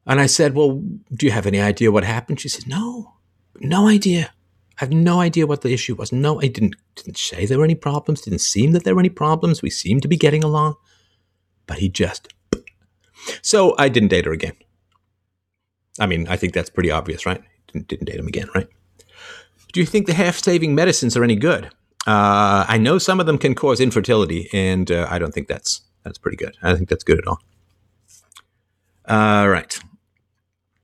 [0.07, 0.81] And I said, well,
[1.13, 2.39] do you have any idea what happened?
[2.39, 3.13] She said, no,
[3.59, 4.31] no idea.
[4.79, 6.11] I have no idea what the issue was.
[6.11, 8.21] No, I didn't didn't say there were any problems.
[8.21, 9.61] Didn't seem that there were any problems.
[9.61, 10.75] We seemed to be getting along,
[11.65, 12.33] but he just.
[13.41, 14.53] So I didn't date her again.
[15.99, 17.43] I mean, I think that's pretty obvious, right?
[17.73, 18.69] Didn't, didn't date him again, right?
[19.73, 21.65] Do you think the half-saving medicines are any good?
[22.05, 25.81] Uh, I know some of them can cause infertility, and uh, I don't think that's
[26.03, 26.55] that's pretty good.
[26.63, 27.39] I think that's good at all.
[29.09, 29.77] All right.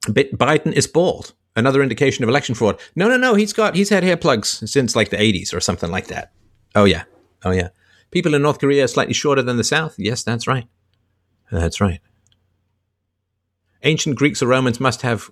[0.08, 2.80] Biden is bald another indication of election fraud.
[2.96, 3.36] No, no, no.
[3.36, 6.32] He's got he's had hair plugs since like the 80s or something like that.
[6.76, 7.04] Oh yeah,
[7.44, 7.70] oh yeah.
[8.12, 9.96] People in North Korea are slightly shorter than the South.
[9.98, 10.68] Yes, that's right.
[11.52, 12.00] That's right.
[13.84, 15.30] Ancient Greeks or Romans must have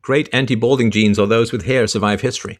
[0.00, 2.58] great anti-balding genes, or those with hair survive history.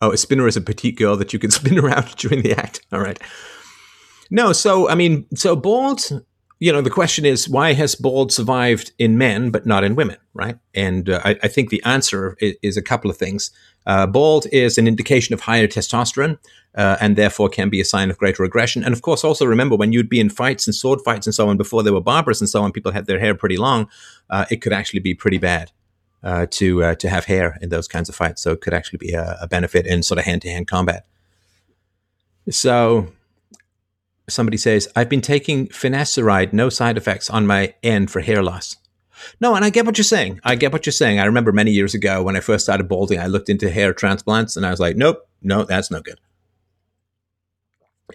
[0.00, 2.84] Oh, a spinner is a petite girl that you can spin around during the act.
[2.92, 3.20] All right.
[4.30, 6.24] No, so I mean, so bald
[6.62, 10.16] you know, the question is why has bald survived in men but not in women,
[10.32, 10.56] right?
[10.74, 13.50] And uh, I, I, think the answer is, is a couple of things.
[13.84, 16.38] Uh, bald is an indication of higher testosterone
[16.76, 18.84] uh, and therefore can be a sign of greater aggression.
[18.84, 21.48] And of course, also remember when you'd be in fights and sword fights and so
[21.48, 23.88] on before there were barbers and so on, people had their hair pretty long.
[24.30, 25.72] Uh, it could actually be pretty bad.
[26.24, 28.98] Uh, to uh, to have hair in those kinds of fights, so it could actually
[28.98, 31.04] be a, a benefit in sort of hand to hand combat.
[32.48, 33.08] So
[34.28, 38.76] somebody says, I've been taking finasteride, no side effects on my end for hair loss.
[39.40, 40.40] No, and I get what you're saying.
[40.44, 41.20] I get what you're saying.
[41.20, 44.56] I remember many years ago when I first started balding, I looked into hair transplants
[44.56, 46.20] and I was like, nope, no, that's no good.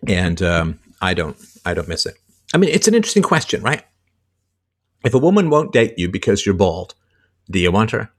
[0.08, 2.16] And um, I don't, I don't miss it.
[2.54, 3.84] I mean, it's an interesting question, right?
[5.04, 6.94] If a woman won't date you because you're bald,
[7.50, 8.10] do you want her?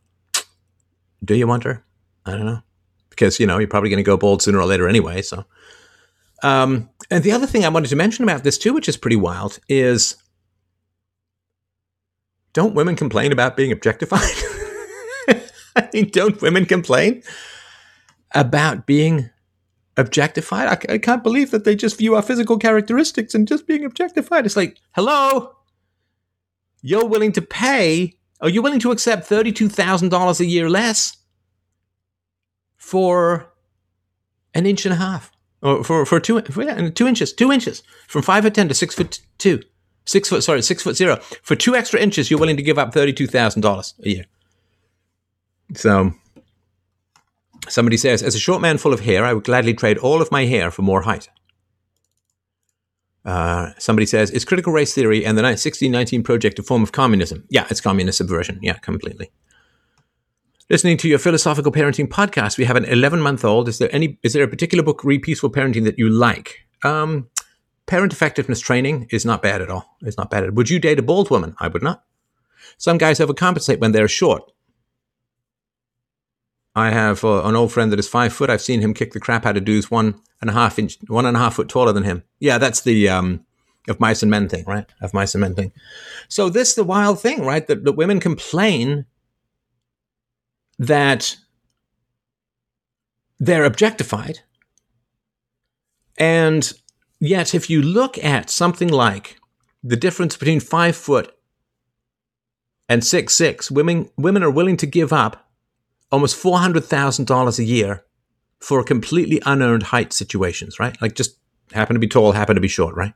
[1.25, 1.85] Do you want her?
[2.25, 2.63] I don't know.
[3.11, 5.23] Because, you know, you're probably going to go bald sooner or later anyway.
[5.23, 5.45] So
[6.43, 9.17] um, and the other thing I wanted to mention about this too, which is pretty
[9.17, 10.17] wild, is
[12.53, 14.21] don't women complain about being objectified?
[15.77, 17.23] I mean, don't women complain
[18.35, 19.31] about being
[19.97, 20.69] objectified?
[20.69, 24.47] I, I, can't believe that they just view our physical characteristics and just being objectified.
[24.47, 25.57] It's like, hello,
[26.83, 31.17] you're willing to pay, are you willing to accept $32,000 a year less
[32.77, 33.53] for
[34.55, 35.31] an inch and a half?
[35.63, 38.75] Or for for two for, yeah, two inches, two inches from five foot ten to
[38.75, 39.63] six foot two,
[40.05, 41.17] six foot sorry, six foot zero.
[41.43, 44.25] For two extra inches, you're willing to give up thirty two thousand dollars a year.
[45.75, 46.13] So
[47.69, 50.31] somebody says, as a short man full of hair, I would gladly trade all of
[50.31, 51.29] my hair for more height.
[53.25, 57.45] Uh, somebody says, is critical race theory and the 1619 project a form of communism?
[57.51, 58.59] Yeah, it's communist subversion.
[58.63, 59.31] Yeah, completely
[60.71, 62.59] listening to your philosophical parenting podcast.
[62.59, 63.69] We have an 11 month old.
[63.69, 66.67] Is there any, is there a particular book, Read Peaceful Parenting, that you like?
[66.85, 67.29] Um,
[67.87, 69.97] parent effectiveness training is not bad at all.
[70.03, 70.45] It's not bad.
[70.45, 70.55] At, all.
[70.57, 71.55] would you date a bald woman?
[71.59, 72.05] I would not.
[72.77, 74.53] Some guys overcompensate when they're short.
[76.77, 78.51] I have uh, an old friend that is five foot.
[78.51, 81.27] I've seen him kick the crap out of dudes one and a half inch, one
[81.27, 82.23] and a half foot taller than him.
[82.39, 83.45] Yeah, that's the um,
[83.89, 84.87] of mice and men thing, right?
[85.01, 85.73] Of mice and men thing.
[86.29, 87.67] So this the wild thing, right?
[87.67, 89.07] That, that women complain
[90.79, 91.37] that
[93.39, 94.41] they're objectified.
[96.19, 96.73] And
[97.21, 99.39] yet, if you look at something like
[99.83, 101.33] the difference between five foot
[102.89, 105.49] and six six, women women are willing to give up
[106.11, 108.05] almost $400,000 a year
[108.61, 111.01] for completely unearned height situations, right?
[111.01, 111.39] Like just
[111.73, 113.15] happen to be tall, happen to be short, right?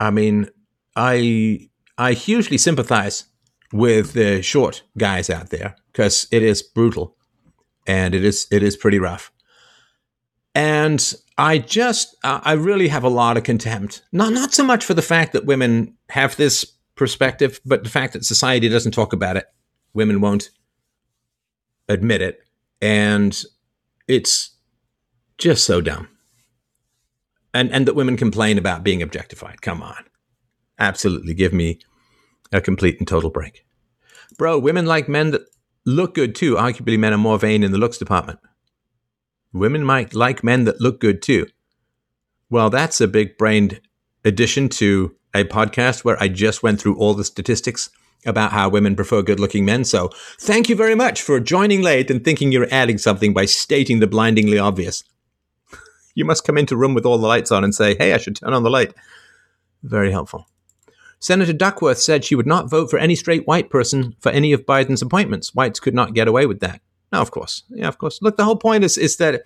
[0.00, 0.48] I mean,
[0.96, 3.24] I I hugely sympathize
[3.72, 7.16] with the short guys out there because it is brutal
[7.86, 9.32] and it is it is pretty rough.
[10.54, 14.02] And I just uh, I really have a lot of contempt.
[14.12, 18.12] Not not so much for the fact that women have this perspective, but the fact
[18.12, 19.46] that society doesn't talk about it.
[19.94, 20.50] Women won't
[21.88, 22.40] admit it.
[22.80, 23.42] And
[24.08, 24.50] it's
[25.38, 26.08] just so dumb.
[27.54, 29.62] And and that women complain about being objectified.
[29.62, 30.04] Come on.
[30.78, 31.78] Absolutely give me
[32.52, 33.64] a complete and total break.
[34.38, 35.42] Bro, women like men that
[35.84, 36.54] look good too.
[36.56, 38.38] Arguably men are more vain in the looks department.
[39.52, 41.46] Women might like men that look good too.
[42.48, 43.80] Well, that's a big brained
[44.24, 47.90] addition to a podcast where I just went through all the statistics
[48.24, 49.84] about how women prefer good looking men.
[49.84, 53.98] So thank you very much for joining late and thinking you're adding something by stating
[54.00, 55.02] the blindingly obvious.
[56.14, 58.18] you must come into a room with all the lights on and say, hey, I
[58.18, 58.94] should turn on the light.
[59.82, 60.46] Very helpful.
[61.22, 64.66] Senator Duckworth said she would not vote for any straight white person for any of
[64.66, 65.54] Biden's appointments.
[65.54, 66.80] Whites could not get away with that.
[67.12, 67.62] No, of course.
[67.70, 68.20] Yeah, of course.
[68.20, 69.42] Look, the whole point is, is that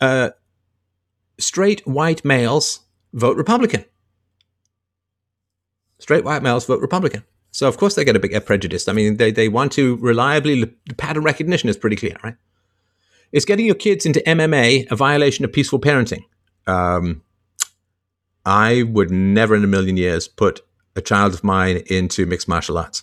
[0.00, 0.30] uh,
[1.36, 2.80] straight white males
[3.12, 3.84] vote Republican.
[5.98, 7.24] Straight white males vote Republican.
[7.50, 8.88] So of course they get a bit prejudiced.
[8.88, 12.36] I mean, they, they want to reliably, the pattern recognition is pretty clear, right?
[13.32, 16.22] Is getting your kids into MMA a violation of peaceful parenting?
[16.68, 17.22] Um,
[18.46, 20.60] I would never in a million years put
[20.96, 23.02] a child of mine into mixed martial arts.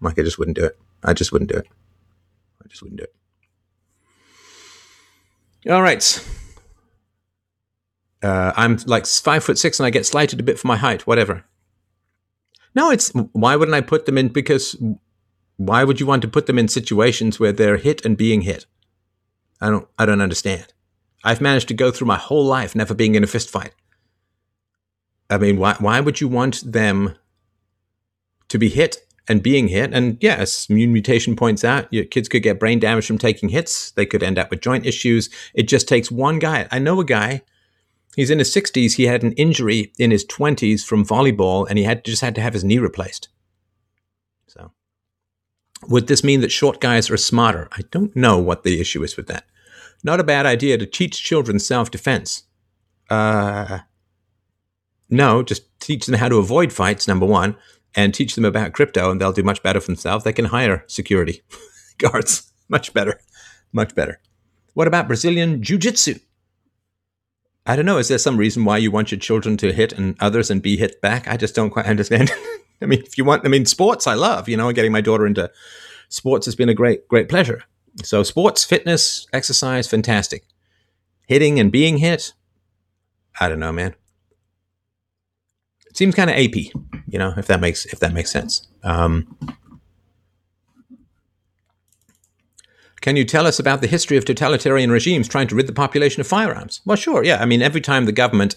[0.00, 0.78] Like I just wouldn't do it.
[1.02, 1.66] I just wouldn't do it.
[2.62, 3.14] I just wouldn't do it.
[5.70, 6.26] All right.
[8.22, 11.06] Uh, I'm like five foot six and I get slighted a bit for my height,
[11.06, 11.44] whatever.
[12.74, 14.28] No, it's why wouldn't I put them in?
[14.28, 14.76] Because
[15.56, 18.66] why would you want to put them in situations where they're hit and being hit?
[19.60, 20.72] I don't, I don't understand.
[21.24, 23.74] I've managed to go through my whole life never being in a fist fight.
[25.30, 27.16] I mean, why, why would you want them
[28.48, 29.94] to be hit and being hit?
[29.94, 33.92] And yes, immune mutation points out your kids could get brain damage from taking hits.
[33.92, 35.30] They could end up with joint issues.
[35.54, 36.66] It just takes one guy.
[36.70, 37.42] I know a guy
[38.16, 38.96] He's in his 60s.
[38.96, 42.40] He had an injury in his 20s from volleyball, and he had just had to
[42.40, 43.28] have his knee replaced.
[44.48, 44.72] So,
[45.88, 47.68] would this mean that short guys are smarter?
[47.72, 49.44] I don't know what the issue is with that.
[50.02, 52.44] Not a bad idea to teach children self defense.
[53.08, 53.80] Uh,
[55.10, 57.56] no, just teach them how to avoid fights, number one,
[57.94, 60.24] and teach them about crypto, and they'll do much better for themselves.
[60.24, 61.42] They can hire security
[61.98, 62.46] guards.
[62.68, 63.20] Much better.
[63.72, 64.20] Much better.
[64.74, 66.20] What about Brazilian Jiu Jitsu?
[67.66, 67.98] I don't know.
[67.98, 70.76] Is there some reason why you want your children to hit and others and be
[70.76, 71.26] hit back?
[71.26, 72.30] I just don't quite understand.
[72.80, 74.48] I mean, if you want, I mean, sports, I love.
[74.48, 75.50] You know, getting my daughter into
[76.08, 77.64] sports has been a great, great pleasure.
[78.04, 80.44] So, sports, fitness, exercise, fantastic.
[81.26, 82.32] Hitting and being hit,
[83.40, 83.94] I don't know, man.
[86.00, 86.56] Seems kind of AP,
[87.08, 88.66] you know, if that makes if that makes sense.
[88.82, 89.36] Um,
[93.02, 96.22] Can you tell us about the history of totalitarian regimes trying to rid the population
[96.22, 96.80] of firearms?
[96.86, 97.42] Well, sure, yeah.
[97.42, 98.56] I mean, every time the government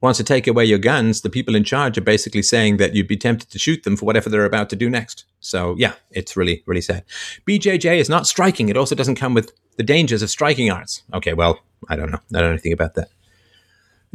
[0.00, 3.08] wants to take away your guns, the people in charge are basically saying that you'd
[3.08, 5.26] be tempted to shoot them for whatever they're about to do next.
[5.40, 7.04] So, yeah, it's really, really sad.
[7.46, 8.70] BJJ is not striking.
[8.70, 11.02] It also doesn't come with the dangers of striking arts.
[11.12, 12.20] Okay, well, I don't know.
[12.34, 13.08] I don't know anything about that.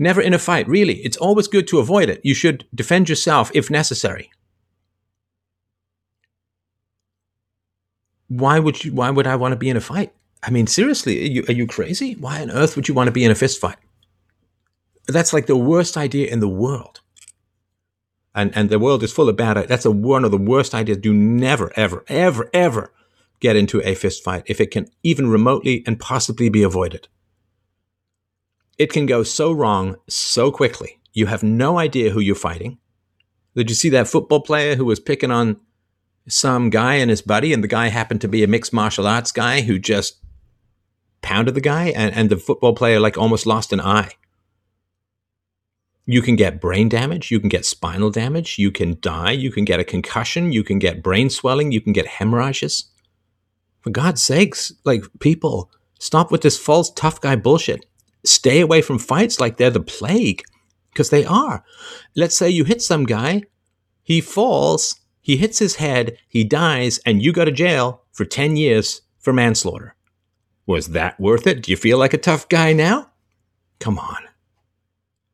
[0.02, 0.96] Never in a fight, really.
[1.06, 2.20] It's always good to avoid it.
[2.24, 4.32] You should defend yourself if necessary.
[8.32, 8.94] why would you?
[8.94, 10.14] Why would I want to be in a fight?
[10.42, 12.14] I mean, seriously, are you, are you crazy?
[12.14, 13.76] Why on earth would you want to be in a fist fight?
[15.08, 17.02] That's like the worst idea in the world.
[18.34, 19.68] And and the world is full of bad.
[19.68, 20.98] That's a one of the worst ideas.
[20.98, 22.94] Do never, ever, ever, ever
[23.42, 27.10] get into a fist fight if it can even remotely and possibly be avoided.
[28.82, 31.00] It can go so wrong so quickly.
[31.14, 32.80] You have no idea who you're fighting.
[33.56, 35.58] Did you see that football player who was picking on
[36.28, 39.32] some guy and his buddy, and the guy happened to be a mixed martial arts
[39.32, 40.20] guy who just
[41.22, 44.14] pounded the guy, and, and the football player like almost lost an eye.
[46.08, 49.64] You can get brain damage, you can get spinal damage, you can die, you can
[49.64, 52.86] get a concussion, you can get brain swelling, you can get hemorrhages.
[53.82, 57.86] For God's sakes, like people, stop with this false tough guy bullshit.
[58.24, 60.44] Stay away from fights like they're the plague,
[60.92, 61.64] because they are.
[62.16, 63.44] Let's say you hit some guy,
[64.04, 68.56] he falls, he hits his head, he dies, and you go to jail for 10
[68.56, 69.96] years for manslaughter.
[70.66, 71.64] Was that worth it?
[71.64, 73.12] Do you feel like a tough guy now?
[73.80, 74.18] Come on.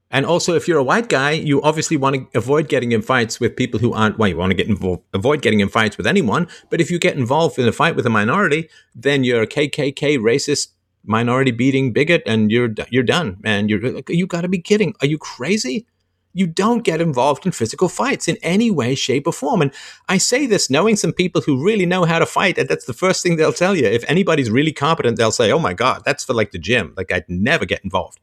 [0.09, 3.41] And also, if you're a white guy, you obviously want to avoid getting in fights
[3.41, 4.17] with people who aren't.
[4.17, 6.47] Well, you want to get involved, avoid getting in fights with anyone.
[6.69, 10.17] But if you get involved in a fight with a minority, then you're a KKK
[10.17, 10.69] racist,
[11.07, 13.37] minority beating bigot, and you're you're done.
[13.43, 14.93] And you're you got to be kidding.
[15.01, 15.85] Are you crazy?
[16.33, 19.61] You don't get involved in physical fights in any way, shape, or form.
[19.63, 19.73] And
[20.07, 22.93] I say this knowing some people who really know how to fight, and that's the
[22.93, 23.87] first thing they'll tell you.
[23.87, 26.93] If anybody's really competent, they'll say, "Oh my God, that's for like the gym.
[26.95, 28.19] Like I'd never get involved."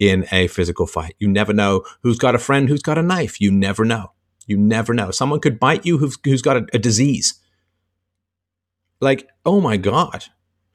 [0.00, 1.14] in a physical fight.
[1.18, 3.40] You never know who's got a friend who's got a knife.
[3.40, 4.12] You never know.
[4.46, 5.12] You never know.
[5.12, 7.34] Someone could bite you who's, who's got a, a disease.
[9.00, 10.24] Like, oh my God.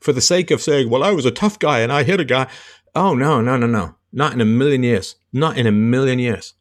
[0.06, 2.26] For the sake of saying, well, I was a tough guy and I hit a
[2.26, 2.48] guy.
[2.94, 3.96] Oh, no, no, no, no.
[4.14, 5.16] Not in a million years.
[5.34, 6.54] Not in a million years.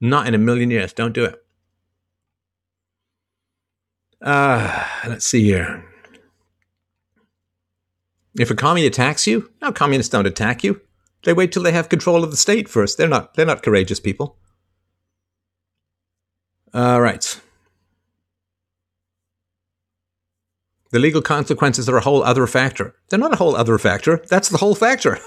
[0.00, 0.94] Not in a million years.
[0.94, 1.44] Don't do it.
[4.22, 5.84] Uh, let's see here.
[8.38, 10.80] If a commie attacks you, no, communists don't attack you.
[11.24, 12.96] They wait till they have control of the state first.
[12.96, 14.38] They're not they're not courageous people.
[16.72, 17.40] All right.
[20.94, 22.94] The legal consequences are a whole other factor.
[23.08, 24.22] They're not a whole other factor.
[24.28, 25.18] That's the whole factor.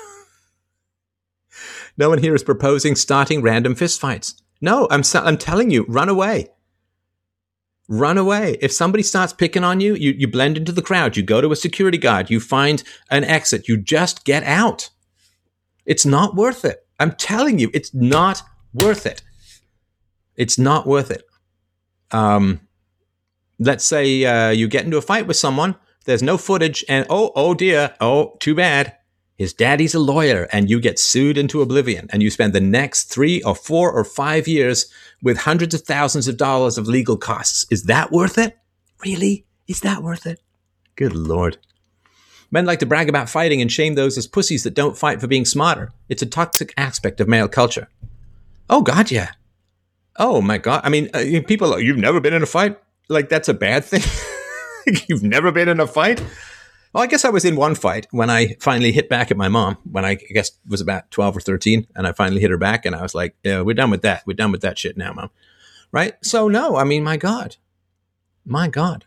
[1.97, 4.41] no one here is proposing starting random fistfights.
[4.61, 6.47] No, I'm I'm telling you, run away.
[7.89, 8.55] Run away.
[8.61, 11.17] If somebody starts picking on you, you, you blend into the crowd.
[11.17, 12.29] You go to a security guard.
[12.29, 13.67] You find an exit.
[13.67, 14.89] You just get out.
[15.85, 16.87] It's not worth it.
[16.97, 18.41] I'm telling you, it's not
[18.73, 19.21] worth it.
[20.37, 21.23] It's not worth it.
[22.11, 22.61] Um,
[23.59, 27.31] let's say uh, you get into a fight with someone, there's no footage, and oh,
[27.35, 28.95] oh dear, oh, too bad.
[29.35, 33.05] His daddy's a lawyer, and you get sued into oblivion, and you spend the next
[33.05, 34.91] three or four or five years
[35.21, 37.65] with hundreds of thousands of dollars of legal costs.
[37.69, 38.57] Is that worth it?
[39.05, 39.45] Really?
[39.67, 40.39] Is that worth it?
[40.95, 41.57] Good Lord.
[42.49, 45.27] Men like to brag about fighting and shame those as pussies that don't fight for
[45.27, 45.91] being smarter.
[46.07, 47.89] It's a toxic aspect of male culture.
[48.69, 49.31] Oh, God, yeah.
[50.15, 50.81] Oh, my God.
[50.83, 52.79] I mean, uh, people, you've never been in a fight?
[53.09, 54.01] Like, that's a bad thing?
[55.07, 56.23] you've never been in a fight?
[56.93, 59.49] Well, I guess I was in one fight when I finally hit back at my
[59.49, 62.57] mom, when I, I guess was about 12 or 13, and I finally hit her
[62.57, 64.23] back, and I was like, yeah, we're done with that.
[64.25, 65.29] We're done with that shit now, mom.
[65.91, 66.13] Right?
[66.21, 67.57] So, no, I mean, my God.
[68.45, 69.05] My God.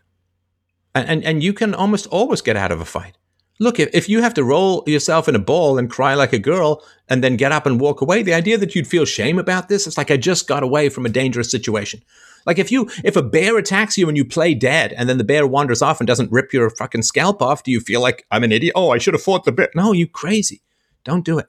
[0.93, 3.17] And, and, and you can almost always get out of a fight
[3.61, 6.39] look, if, if you have to roll yourself in a ball and cry like a
[6.39, 9.69] girl and then get up and walk away, the idea that you'd feel shame about
[9.69, 12.03] this, it's like I just got away from a dangerous situation.
[12.45, 15.23] Like if you if a bear attacks you and you play dead and then the
[15.23, 18.43] bear wanders off and doesn't rip your fucking scalp off, do you feel like I'm
[18.43, 18.73] an idiot?
[18.75, 19.69] Oh, I should have fought the bear.
[19.75, 20.61] No, you crazy.
[21.03, 21.47] Don't do it.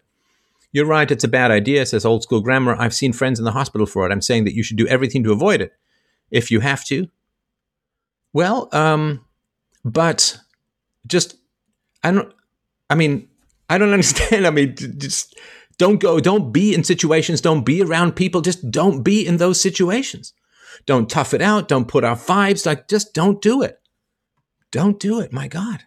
[0.72, 2.74] You're right, it's a bad idea, says old school grammar.
[2.78, 4.12] I've seen friends in the hospital for it.
[4.12, 5.74] I'm saying that you should do everything to avoid it.
[6.30, 7.09] If you have to.
[8.32, 9.22] Well, um,
[9.84, 10.38] but
[11.07, 11.36] just
[12.03, 12.32] I don't.
[12.88, 13.28] I mean,
[13.68, 14.47] I don't understand.
[14.47, 15.38] I mean, just
[15.76, 16.20] don't go.
[16.20, 17.40] Don't be in situations.
[17.40, 18.40] Don't be around people.
[18.40, 20.32] Just don't be in those situations.
[20.87, 21.68] Don't tough it out.
[21.68, 22.66] Don't put out vibes.
[22.66, 23.81] Like, just don't do it.
[24.70, 25.33] Don't do it.
[25.33, 25.85] My God.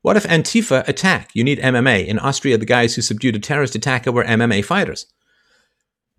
[0.00, 1.30] What if Antifa attack?
[1.34, 2.06] You need MMA.
[2.06, 5.06] In Austria, the guys who subdued a terrorist attacker were MMA fighters.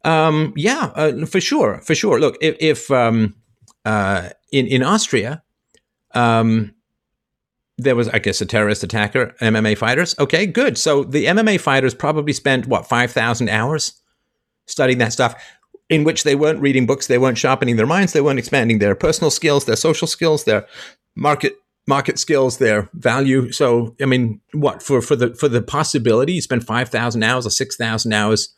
[0.05, 2.19] Um, yeah, uh, for sure, for sure.
[2.19, 3.35] Look, if, if um,
[3.85, 5.43] uh, in in Austria,
[6.13, 6.73] um,
[7.77, 10.15] there was, I guess, a terrorist attacker, MMA fighters.
[10.19, 10.77] Okay, good.
[10.77, 14.01] So the MMA fighters probably spent, what, 5,000 hours
[14.67, 15.35] studying that stuff,
[15.89, 18.95] in which they weren't reading books, they weren't sharpening their minds, they weren't expanding their
[18.95, 20.65] personal skills, their social skills, their
[21.15, 21.57] market
[21.87, 23.51] market skills, their value.
[23.51, 27.49] So, I mean, what for for the for the possibility you spend 5,000 hours or
[27.49, 28.53] 6,000 hours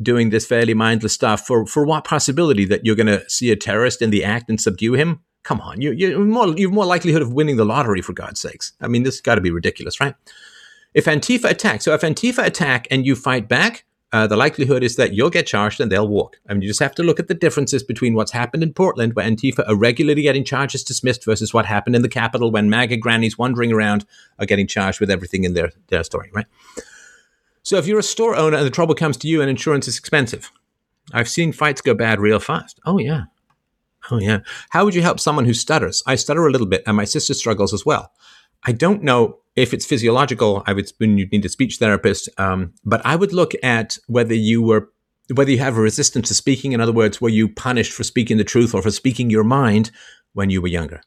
[0.00, 3.56] doing this fairly mindless stuff for for what possibility that you're going to see a
[3.56, 5.20] terrorist in the act and subdue him?
[5.42, 8.72] Come on, you, you're more you've more likelihood of winning the lottery for God's sakes.
[8.80, 10.14] I mean, this has got to be ridiculous, right?
[10.92, 14.96] If Antifa attack, so if Antifa attack and you fight back, uh, the likelihood is
[14.96, 16.38] that you'll get charged and they'll walk.
[16.48, 19.14] I mean, you just have to look at the differences between what's happened in Portland,
[19.14, 22.96] where Antifa are regularly getting charges dismissed, versus what happened in the capital when MAGA
[22.96, 24.04] grannies wandering around
[24.38, 26.46] are getting charged with everything in their, their story, right?
[27.62, 29.98] So if you're a store owner and the trouble comes to you and insurance is
[29.98, 30.50] expensive,
[31.12, 32.80] I've seen fights go bad real fast.
[32.86, 33.24] Oh, yeah.
[34.10, 34.40] Oh, yeah.
[34.70, 36.02] How would you help someone who stutters?
[36.06, 38.12] I stutter a little bit, and my sister struggles as well.
[38.64, 40.62] I don't know if it's physiological.
[40.66, 44.62] I would you'd need a speech therapist, um, but I would look at whether you
[44.62, 44.90] were
[45.34, 46.72] whether you have a resistance to speaking.
[46.72, 49.90] In other words, were you punished for speaking the truth or for speaking your mind
[50.32, 51.02] when you were younger?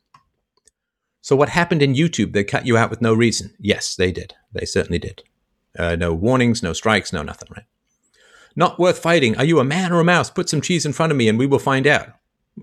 [1.21, 2.33] So, what happened in YouTube?
[2.33, 3.53] They cut you out with no reason.
[3.59, 4.33] Yes, they did.
[4.51, 5.23] They certainly did.
[5.77, 7.49] Uh, no warnings, no strikes, no nothing.
[7.55, 7.65] Right?
[8.55, 9.37] Not worth fighting.
[9.37, 10.29] Are you a man or a mouse?
[10.29, 12.09] Put some cheese in front of me, and we will find out.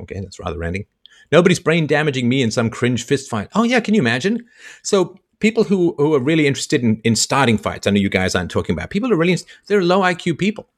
[0.02, 0.84] Okay, that's rather ending.
[1.32, 3.48] Nobody's brain damaging me in some cringe fist fight.
[3.54, 4.46] Oh yeah, can you imagine?
[4.82, 8.34] So people who, who are really interested in, in starting fights, I know you guys
[8.34, 9.36] aren't talking about people who are really
[9.66, 10.68] they're low IQ people.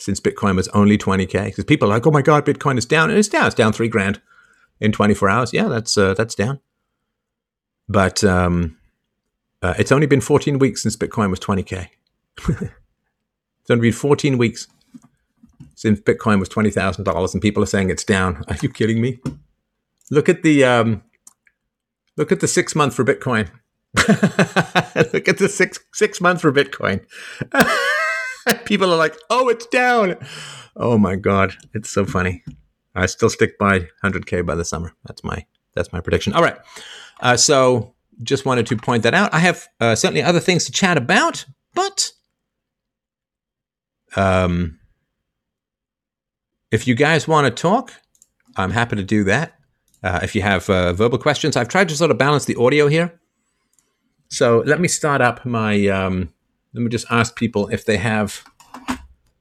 [0.00, 1.46] Since Bitcoin was only 20k.
[1.46, 3.46] Because people are like, oh my god, Bitcoin is down, and it's down.
[3.46, 4.20] It's down three grand
[4.80, 5.52] in 24 hours.
[5.52, 6.60] Yeah, that's uh, that's down.
[7.88, 8.78] But um,
[9.62, 11.88] uh, it's only been 14 weeks since Bitcoin was 20k.
[12.48, 14.68] it's only been 14 weeks
[15.80, 18.44] since Bitcoin was twenty thousand dollars, and people are saying it's down.
[18.48, 19.18] Are you kidding me?
[20.10, 21.02] Look at the um,
[22.18, 23.48] look at the six month for Bitcoin.
[23.96, 27.00] look at the six six month for Bitcoin.
[28.64, 30.16] People are like, "Oh, it's down."
[30.76, 32.42] Oh my god, it's so funny.
[32.94, 34.92] I still stick by 100k by the summer.
[35.04, 36.32] That's my that's my prediction.
[36.32, 36.58] All right.
[37.20, 39.32] Uh, so just wanted to point that out.
[39.32, 42.12] I have uh, certainly other things to chat about, but
[44.16, 44.78] um,
[46.70, 47.92] if you guys want to talk,
[48.56, 49.54] I'm happy to do that.
[50.02, 52.88] Uh, if you have uh, verbal questions, I've tried to sort of balance the audio
[52.88, 53.20] here.
[54.28, 56.32] So let me start up my um,
[56.72, 58.44] let me just ask people if they have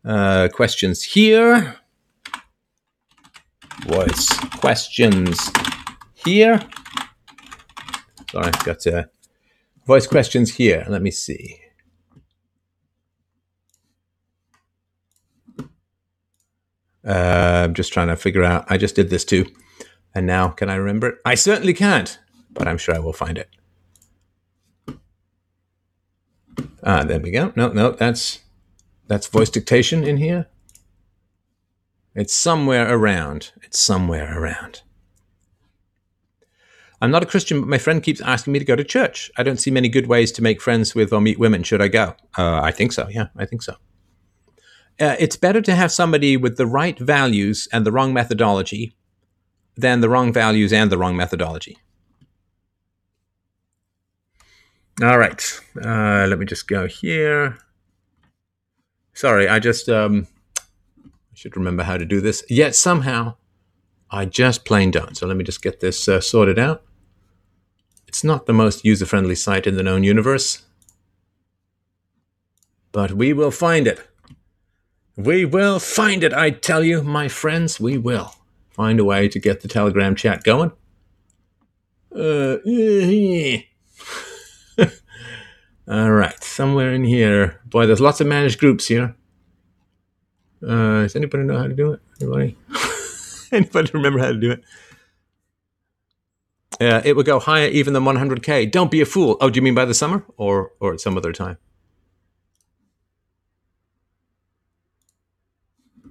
[0.04, 1.78] uh, questions here.
[3.86, 4.28] Voice
[4.60, 5.40] questions
[6.16, 6.60] here.
[8.32, 9.04] Sorry, I've got uh,
[9.86, 10.86] voice questions here.
[10.88, 11.60] Let me see.
[17.08, 18.66] Uh, I'm just trying to figure out.
[18.70, 19.46] I just did this too.
[20.14, 21.20] And now, can I remember it?
[21.26, 22.20] I certainly can't,
[22.52, 23.50] but I'm sure I will find it.
[26.84, 27.52] Ah, there we go.
[27.56, 28.40] No, no, that's
[29.08, 30.48] that's voice dictation in here.
[32.16, 33.52] It's somewhere around.
[33.64, 34.82] It's somewhere around.
[37.02, 39.32] I'm not a Christian, but my friend keeps asking me to go to church.
[39.38, 41.64] I don't see many good ways to make friends with or meet women.
[41.64, 42.16] Should I go?
[42.38, 43.08] Uh, I think so.
[43.10, 43.76] Yeah, I think so.
[45.00, 48.94] Uh, it's better to have somebody with the right values and the wrong methodology
[49.78, 51.78] than the wrong values and the wrong methodology.
[55.02, 55.42] All right.
[55.82, 57.58] Uh, let me just go here.
[59.14, 60.28] Sorry, I just um,
[61.34, 62.44] should remember how to do this.
[62.50, 63.36] Yet somehow
[64.12, 65.16] I just plain don't.
[65.16, 66.84] So let me just get this uh, sorted out.
[68.08, 70.64] It's not the most user friendly site in the known universe,
[72.92, 74.06] but we will find it.
[75.16, 77.80] We will find it, I tell you, my friends.
[77.80, 78.34] We will
[78.70, 80.72] find a way to get the Telegram chat going.
[82.14, 82.58] Uh,
[85.90, 87.62] All right, somewhere in here.
[87.66, 89.16] Boy, there's lots of managed groups here.
[90.62, 92.02] Uh, does anybody know how to do it?
[92.22, 92.58] Anybody?
[93.52, 94.64] anybody remember how to do it?
[96.80, 98.72] Yeah, it would go higher even than 100k.
[98.72, 99.38] Don't be a fool.
[99.42, 101.58] Oh, do you mean by the summer or or at some other time?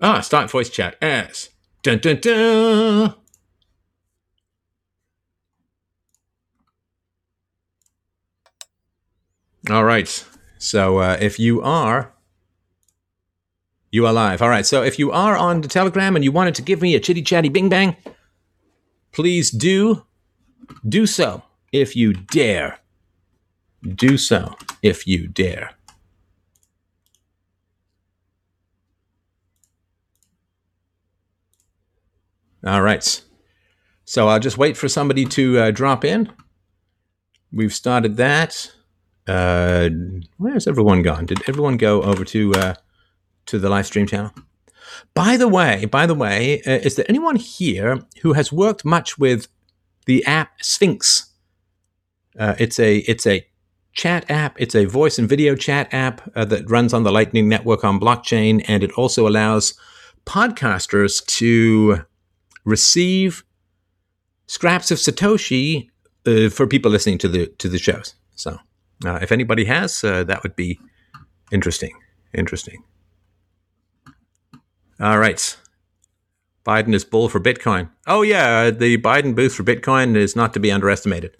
[0.03, 1.51] Ah, start voice chat as
[1.83, 3.15] dun dun dun.
[9.71, 10.25] All right.
[10.59, 12.13] So uh, if you are,
[13.91, 14.43] you are live.
[14.43, 14.67] All right.
[14.67, 17.23] So if you are on the Telegram and you wanted to give me a chitty
[17.23, 17.97] chatty bing bang,
[19.13, 20.05] please do
[20.89, 21.43] do so
[21.73, 22.79] if you dare.
[23.95, 25.73] do so if you dare.
[32.67, 33.23] All right.
[34.05, 36.33] So I'll just wait for somebody to uh, drop in.
[37.53, 38.73] We've started that.
[39.29, 39.91] Uh,
[40.39, 41.27] where's everyone gone?
[41.27, 42.75] Did everyone go over to uh,
[43.47, 44.33] to the live stream channel?
[45.15, 49.19] By the way, by the way, uh, is there anyone here who has worked much
[49.19, 49.49] with
[50.07, 51.31] the app Sphinx?
[52.39, 53.47] Uh, it's a it's a
[53.93, 54.59] chat app.
[54.61, 58.01] It's a voice and video chat app uh, that runs on the Lightning Network on
[58.01, 59.75] blockchain, and it also allows
[60.25, 62.05] podcasters to
[62.65, 63.45] receive
[64.47, 65.91] scraps of Satoshi
[66.27, 68.15] uh, for people listening to the to the shows.
[68.37, 68.59] So,
[69.05, 70.81] uh, if anybody has, uh, that would be
[71.53, 71.93] interesting.
[72.35, 72.83] Interesting.
[75.01, 75.57] All right.
[76.67, 77.89] Biden is bull for Bitcoin.
[78.07, 81.35] Oh yeah, the Biden boost for Bitcoin is not to be underestimated.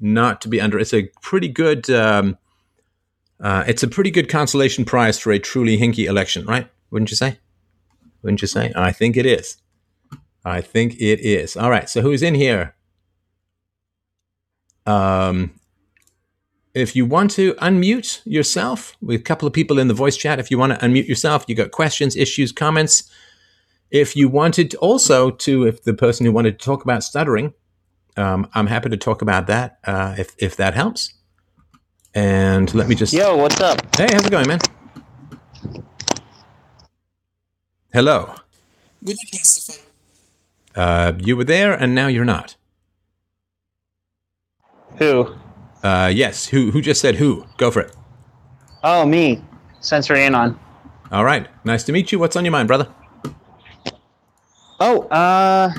[0.00, 0.78] Not to be under.
[0.78, 1.88] It's a pretty good.
[1.90, 2.36] Um,
[3.40, 6.68] uh, it's a pretty good consolation prize for a truly hinky election, right?
[6.90, 7.38] Wouldn't you say?
[8.22, 8.72] Wouldn't you say?
[8.74, 9.58] I think it is.
[10.44, 11.56] I think it is.
[11.56, 11.88] All right.
[11.88, 12.74] So who's in here?
[14.86, 15.54] Um,
[16.74, 20.16] if you want to unmute yourself, we have a couple of people in the voice
[20.16, 20.38] chat.
[20.38, 23.10] If you want to unmute yourself, you got questions, issues, comments.
[23.90, 27.52] If you wanted also to, if the person who wanted to talk about stuttering,
[28.16, 31.14] um, I'm happy to talk about that uh, if if that helps.
[32.14, 33.12] And let me just.
[33.12, 33.80] Yo, what's up?
[33.96, 34.58] Hey, how's it going, man?
[37.92, 38.34] Hello.
[39.02, 39.80] Would you testify?
[40.74, 42.56] Uh, you were there, and now you're not.
[44.96, 45.34] Who?
[45.82, 46.46] Uh, yes.
[46.46, 46.70] Who?
[46.70, 47.46] Who just said who?
[47.56, 47.96] Go for it.
[48.84, 49.42] Oh, me.
[49.80, 50.58] Sensory Anon.
[51.10, 51.48] All right.
[51.64, 52.18] Nice to meet you.
[52.18, 52.88] What's on your mind, brother?
[54.80, 55.72] Oh, uh,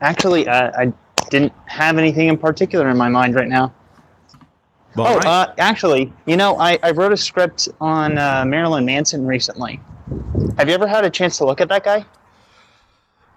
[0.00, 0.92] actually, uh, I
[1.30, 3.72] didn't have anything in particular in my mind right now.
[4.96, 5.26] Well, oh, right.
[5.26, 9.80] uh, actually, you know, I, I wrote a script on uh, Marilyn Manson recently.
[10.58, 12.04] Have you ever had a chance to look at that guy?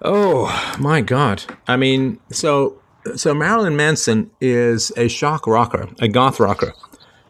[0.02, 1.44] Oh my God!
[1.68, 2.82] I mean, so
[3.16, 6.74] so Marilyn Manson is a shock rocker, a goth rocker.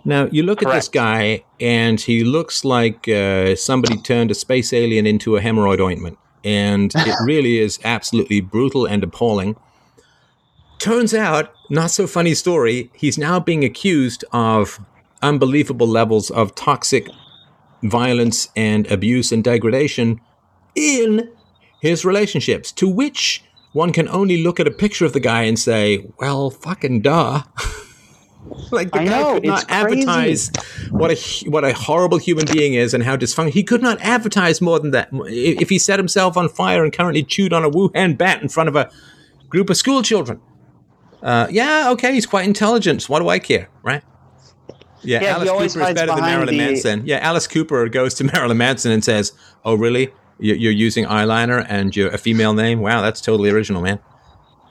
[0.05, 4.74] Now you look at this guy, and he looks like uh, somebody turned a space
[4.74, 9.55] alien into a hemorrhoid ointment, and it really is absolutely brutal and appalling.
[10.80, 12.91] Turns out, not so funny story.
[12.93, 14.80] He's now being accused of
[15.21, 17.07] unbelievable levels of toxic
[17.82, 20.19] violence and abuse and degradation
[20.76, 21.32] in
[21.82, 23.43] his relationships, to which
[23.74, 27.43] one can only look at a picture of the guy and say, well, fucking duh.
[28.71, 30.01] like the I guy know, could not it's crazy.
[30.07, 30.51] advertise
[30.91, 33.51] what a what a horrible human being is and how dysfunctional.
[33.51, 35.09] He could not advertise more than that.
[35.11, 38.49] If if he set himself on fire and currently chewed on a Wuhan bat in
[38.49, 38.91] front of a
[39.49, 40.39] group of school children.
[41.21, 43.01] Uh, yeah, okay, he's quite intelligent.
[43.03, 44.03] So what do I care, right?
[45.03, 47.03] Yeah, Yeah, Alice Cooper is better than Marilyn the- Manson.
[47.05, 49.32] Yeah, Alice Cooper goes to Marilyn Manson and says,
[49.63, 50.11] "Oh, really?
[50.39, 52.79] You- You're using eyeliner and you're a female name?
[52.81, 53.99] Wow, that's totally original, man."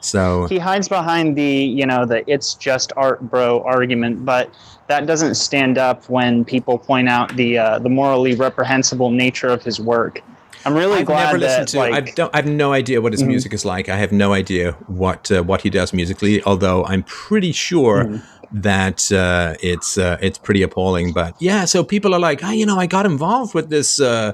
[0.01, 4.51] So He hides behind the, you know, the it's just art, bro argument, but
[4.89, 9.63] that doesn't stand up when people point out the uh, the morally reprehensible nature of
[9.63, 10.21] his work.
[10.65, 11.79] I'm really I've glad never that, listened to.
[11.79, 12.35] like, I don't.
[12.35, 13.89] I have no idea what his music is like.
[13.89, 16.43] I have no idea what uh, what he does musically.
[16.45, 18.21] Although I'm pretty sure
[18.53, 21.13] that uh, it's uh, it's pretty appalling.
[21.13, 24.33] But yeah, so people are like, oh, you know, I got involved with this uh,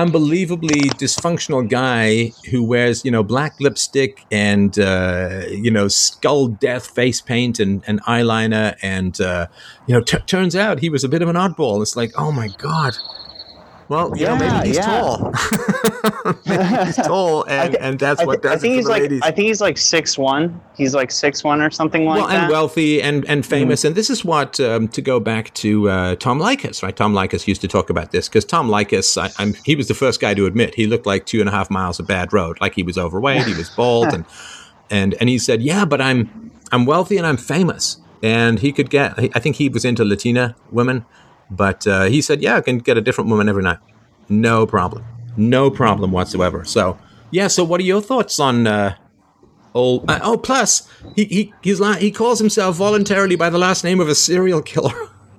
[0.00, 6.86] unbelievably dysfunctional guy who wears you know black lipstick and uh, you know skull death
[6.86, 9.46] face paint and, and eyeliner and uh,
[9.86, 11.82] you know t- turns out he was a bit of an oddball.
[11.82, 12.94] It's like, oh my god.
[13.90, 15.00] Well, you know, maybe he's yeah.
[15.00, 15.32] tall.
[16.46, 19.20] maybe he's tall, and, thi- and that's what thi- I think it he's like ladies.
[19.22, 20.60] I think he's like six one.
[20.76, 22.44] He's like six one or something like well, that.
[22.44, 23.84] and wealthy and, and famous.
[23.84, 26.94] And this is what, um, to go back to uh, Tom Leykis, right?
[26.94, 29.94] Tom Leykis used to talk about this because Tom Leykis, I, I'm, he was the
[29.94, 32.60] first guy to admit he looked like two and a half miles of bad road.
[32.60, 34.24] Like he was overweight, he was bald, and
[34.88, 38.90] and and he said, "Yeah, but I'm I'm wealthy and I'm famous." And he could
[38.90, 41.06] get, I think he was into Latina women,
[41.50, 43.78] but uh, he said, "Yeah, I can get a different woman every night,
[44.28, 45.04] no problem,
[45.36, 46.98] no problem whatsoever." So
[47.30, 48.66] yeah, so what are your thoughts on?
[48.66, 48.94] Uh,
[49.72, 50.36] Oh, uh, oh!
[50.36, 54.16] Plus, he he he's li- he calls himself voluntarily by the last name of a
[54.16, 54.92] serial killer.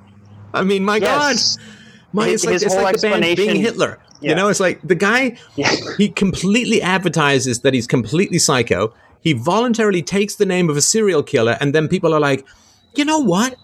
[0.54, 1.58] I mean, my Yes.
[1.58, 1.66] God,
[2.14, 4.00] my His- it's like it's like the band being Hitler.
[4.22, 5.36] You know, it's like the guy.
[5.58, 5.70] Yeah.
[5.98, 8.94] He completely advertises that he's completely psycho.
[9.20, 12.46] He voluntarily takes the name of a serial killer, and then people are like,
[12.96, 13.56] you know what?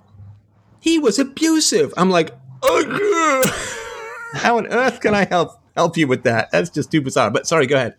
[0.79, 1.93] He was abusive.
[1.97, 2.31] I'm like,
[2.63, 3.49] "Ugh."
[4.33, 6.51] how on earth can I help help you with that?
[6.51, 7.31] That's just too bizarre.
[7.31, 7.95] But sorry, go ahead.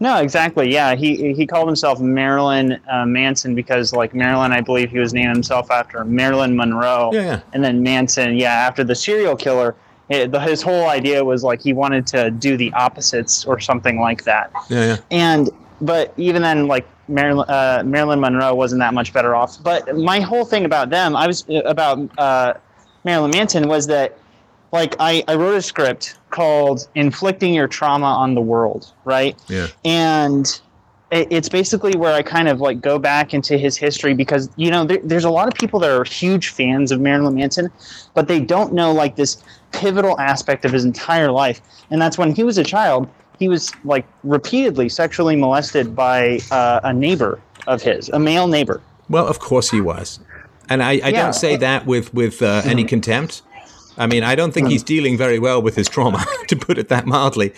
[0.00, 0.72] No, exactly.
[0.72, 5.12] Yeah, he he called himself Marilyn uh, Manson because, like Marilyn, I believe he was
[5.12, 7.10] named himself after Marilyn Monroe.
[7.12, 7.40] Yeah, yeah.
[7.52, 9.74] And then Manson, yeah, after the serial killer.
[10.08, 14.00] It, the, his whole idea was like he wanted to do the opposites or something
[14.00, 14.50] like that.
[14.70, 14.96] Yeah, yeah.
[15.10, 15.50] And
[15.82, 19.62] but even then, like Marilyn, uh, Marilyn Monroe wasn't that much better off.
[19.62, 22.54] But my whole thing about them, I was about uh,
[23.04, 24.18] Marilyn Manson was that
[24.72, 29.68] like I, I wrote a script called inflicting your trauma on the world right Yeah.
[29.84, 30.46] and
[31.10, 34.70] it, it's basically where i kind of like go back into his history because you
[34.70, 37.70] know there, there's a lot of people that are huge fans of marilyn manson
[38.12, 39.42] but they don't know like this
[39.72, 43.08] pivotal aspect of his entire life and that's when he was a child
[43.38, 48.80] he was like repeatedly sexually molested by uh, a neighbor of his a male neighbor
[49.08, 50.20] Well, of course he was,
[50.68, 51.22] and I, I Yeah.
[51.22, 53.42] don't say that with with uh, any contempt.
[53.96, 56.88] I mean, I don't think he's dealing very well with his trauma, to put it
[56.88, 57.52] that mildly.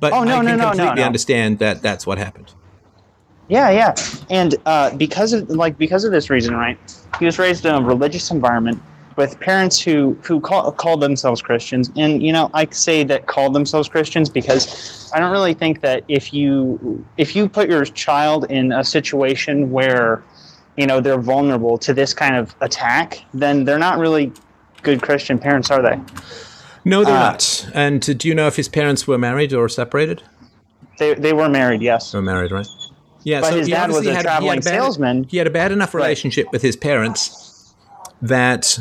[0.00, 2.54] But Oh, no, I can no, no, completely understand that that's what happened.
[3.48, 3.94] Yeah, yeah,
[4.30, 6.78] and uh, because of like because of this reason, right?
[7.18, 8.80] He was raised in a religious environment
[9.16, 13.50] with parents who who call, called themselves Christians, and you know I say that call
[13.50, 18.46] themselves Christians because I don't really think that if you if you put your child
[18.50, 20.22] in a situation where
[20.76, 24.32] you know they're vulnerable to this kind of attack, then they're not really
[24.82, 25.98] good Christian parents, are they?
[26.84, 27.68] No, they're Uh, not.
[27.74, 30.22] And do you know if his parents were married or separated?
[30.98, 32.14] They they were married, yes.
[32.14, 32.66] Or married, right?
[33.22, 35.24] Yeah, But his he dad was a had- he traveling had bad- salesman.
[35.28, 36.02] He had a bad enough Right.
[36.04, 37.74] relationship with his parents
[38.22, 38.78] that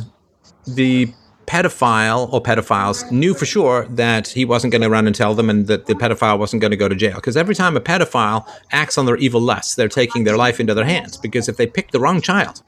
[0.76, 1.14] the
[1.46, 5.50] pedophile or pedophiles knew for sure that he wasn't going to run and tell them
[5.50, 7.16] and that the pedophile wasn't going to go to jail.
[7.16, 10.76] Because every time a pedophile acts on their evil lusts, they're taking their life into
[10.76, 11.18] their hands.
[11.18, 12.62] Because if they pick the wrong child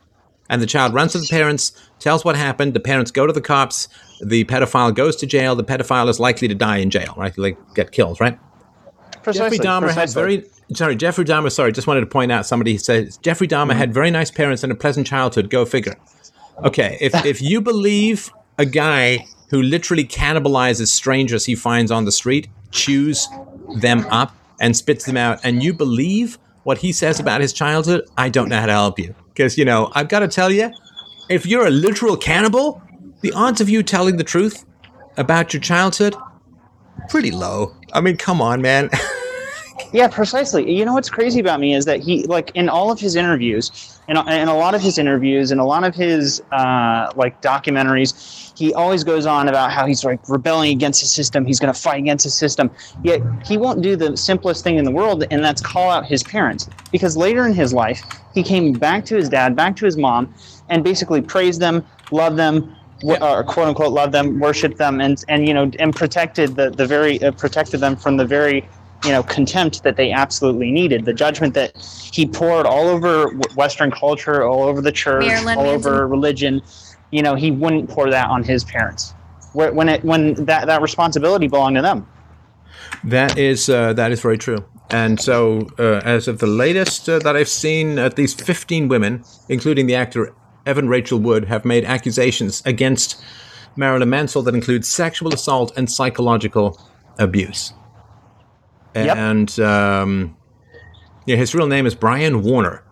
[0.49, 3.41] and the child runs to the parents, tells what happened, the parents go to the
[3.41, 3.87] cops,
[4.19, 7.37] the pedophile goes to jail, the pedophile is likely to die in jail, right?
[7.37, 8.39] Like get killed, right?
[9.21, 9.59] Precisely.
[9.59, 10.43] Jeffrey Dahmer had very
[10.73, 10.95] sorry.
[10.95, 11.51] Jeffrey Dahmer.
[11.51, 12.47] Sorry, just wanted to point out.
[12.47, 15.51] Somebody says Jeffrey Dahmer had very nice parents and a pleasant childhood.
[15.51, 15.95] Go figure.
[16.63, 22.11] Okay, if if you believe a guy who literally cannibalizes strangers he finds on the
[22.11, 23.27] street, chews
[23.77, 28.07] them up and spits them out, and you believe what he says about his childhood,
[28.17, 30.71] I don't know how to help you because you know I've got to tell you,
[31.29, 32.81] if you're a literal cannibal,
[33.21, 34.65] the odds of you telling the truth
[35.17, 36.15] about your childhood
[37.09, 37.75] pretty low.
[37.93, 38.89] I mean, come on, man.
[39.93, 40.71] Yeah, precisely.
[40.73, 43.99] You know what's crazy about me is that he, like, in all of his interviews,
[44.07, 48.57] and in a lot of his interviews, and a lot of his uh, like documentaries,
[48.57, 51.45] he always goes on about how he's like rebelling against the system.
[51.45, 52.71] He's going to fight against the system.
[53.03, 56.23] Yet he won't do the simplest thing in the world, and that's call out his
[56.23, 56.69] parents.
[56.91, 58.01] Because later in his life,
[58.33, 60.33] he came back to his dad, back to his mom,
[60.69, 65.23] and basically praised them, loved them, w or quote unquote loved them, worshipped them, and
[65.27, 68.67] and you know and protected the the very uh, protected them from the very
[69.05, 71.75] you know contempt that they absolutely needed, the judgment that
[72.13, 75.93] he poured all over Western culture, all over the church, Marilyn all Manson.
[75.93, 76.61] over religion.
[77.11, 79.13] You know, he wouldn't pour that on his parents.
[79.53, 82.07] When it when that that responsibility belonged to them.
[83.03, 84.63] That is uh, that is very true.
[84.89, 89.23] And so, uh, as of the latest uh, that I've seen, at least 15 women,
[89.47, 90.33] including the actor
[90.65, 93.21] Evan Rachel Wood, have made accusations against
[93.77, 96.79] Marilyn Manson that include sexual assault and psychological
[97.17, 97.73] abuse.
[98.95, 99.17] Yep.
[99.17, 100.37] And um,
[101.25, 102.83] yeah, his real name is Brian Warner.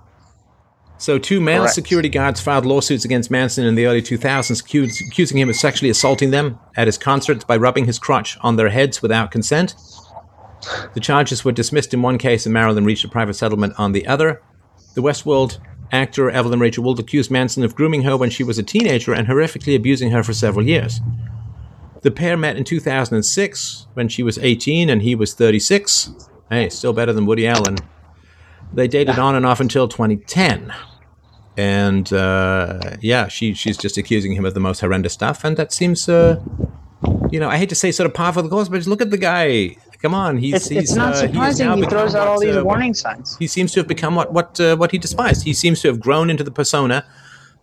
[0.97, 1.75] So, two male Correct.
[1.75, 4.61] security guards filed lawsuits against Manson in the early 2000s,
[5.07, 8.67] accusing him of sexually assaulting them at his concerts by rubbing his crotch on their
[8.67, 9.75] heads without consent.
[10.93, 14.05] The charges were dismissed in one case, and Marilyn reached a private settlement on the
[14.07, 14.41] other.
[14.93, 15.59] The Westworld
[15.93, 19.27] actor Evelyn Rachel Wood accused Manson of grooming her when she was a teenager and
[19.27, 20.99] horrifically abusing her for several years.
[22.01, 26.11] The pair met in 2006 when she was 18 and he was 36.
[26.49, 27.77] Hey, still better than Woody Allen.
[28.73, 30.73] They dated on and off until 2010.
[31.57, 35.73] And uh, yeah, she she's just accusing him of the most horrendous stuff, and that
[35.73, 36.41] seems, uh,
[37.31, 39.01] you know, I hate to say sort of par for the course, but just look
[39.01, 39.75] at the guy.
[40.01, 42.35] Come on, he's It's, he's, it's not uh, he surprising now he throws out all
[42.35, 43.35] what, these uh, warning signs.
[43.37, 45.43] he seems to have become what what uh, what he despised.
[45.43, 47.05] He seems to have grown into the persona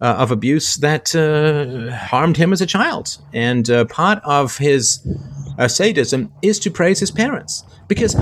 [0.01, 5.07] uh, of abuse that uh, harmed him as a child, and uh, part of his
[5.59, 7.65] uh, sadism is to praise his parents.
[7.89, 8.15] Because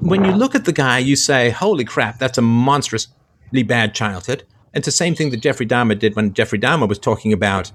[0.00, 4.44] when you look at the guy, you say, "Holy crap, that's a monstrously bad childhood."
[4.72, 7.72] It's the same thing that Jeffrey Dahmer did when Jeffrey Dahmer was talking about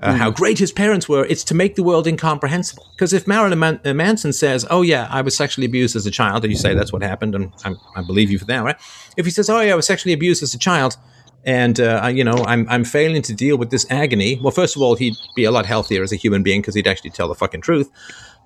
[0.00, 1.24] uh, how great his parents were.
[1.24, 2.86] It's to make the world incomprehensible.
[2.94, 6.44] Because if Marilyn Man- Manson says, "Oh yeah, I was sexually abused as a child,"
[6.44, 8.76] and you say that's what happened, and I'm, I believe you for that, right?
[9.16, 10.96] If he says, "Oh yeah, I was sexually abused as a child,"
[11.44, 14.76] and uh, I- you know I'm I'm failing to deal with this agony, well, first
[14.76, 17.28] of all, he'd be a lot healthier as a human being because he'd actually tell
[17.28, 17.90] the fucking truth,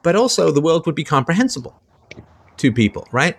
[0.02, 1.80] but also the world would be comprehensible
[2.58, 3.36] to people, right?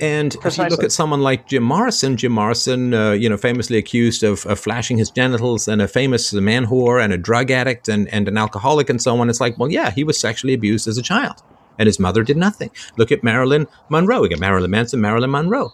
[0.00, 3.78] And if you look at someone like Jim Morrison, Jim Morrison, uh, you know, famously
[3.78, 7.88] accused of, of flashing his genitals and a famous man whore and a drug addict
[7.88, 9.28] and, and an alcoholic and so on.
[9.30, 11.42] It's like, well, yeah, he was sexually abused as a child
[11.78, 12.70] and his mother did nothing.
[12.96, 14.20] Look at Marilyn Monroe.
[14.20, 15.72] We got Marilyn Manson, Marilyn Monroe.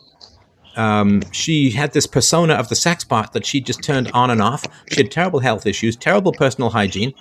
[0.77, 4.43] Um, she had this persona of the sex bot that she just turned on and
[4.43, 4.65] off.
[4.91, 7.15] She had terrible health issues, terrible personal hygiene.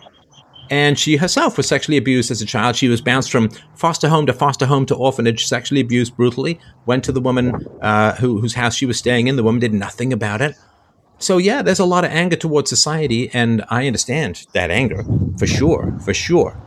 [0.69, 2.75] And she herself was sexually abused as a child.
[2.75, 6.59] She was bounced from foster home to foster home to orphanage, sexually abused brutally.
[6.85, 9.35] Went to the woman uh, who, whose house she was staying in.
[9.35, 10.55] The woman did nothing about it.
[11.19, 15.05] So, yeah, there's a lot of anger towards society, and I understand that anger
[15.37, 16.61] for sure, for sure.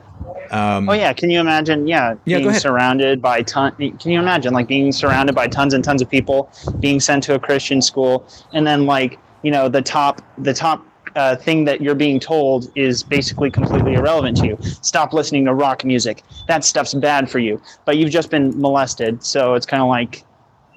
[0.50, 1.86] Oh yeah, can you imagine?
[1.86, 3.74] Yeah, Yeah, being surrounded by ton.
[3.76, 7.34] Can you imagine like being surrounded by tons and tons of people, being sent to
[7.34, 10.84] a Christian school, and then like you know the top the top
[11.16, 14.58] uh, thing that you're being told is basically completely irrelevant to you.
[14.62, 16.22] Stop listening to rock music.
[16.46, 17.60] That stuff's bad for you.
[17.84, 20.24] But you've just been molested, so it's kind of like,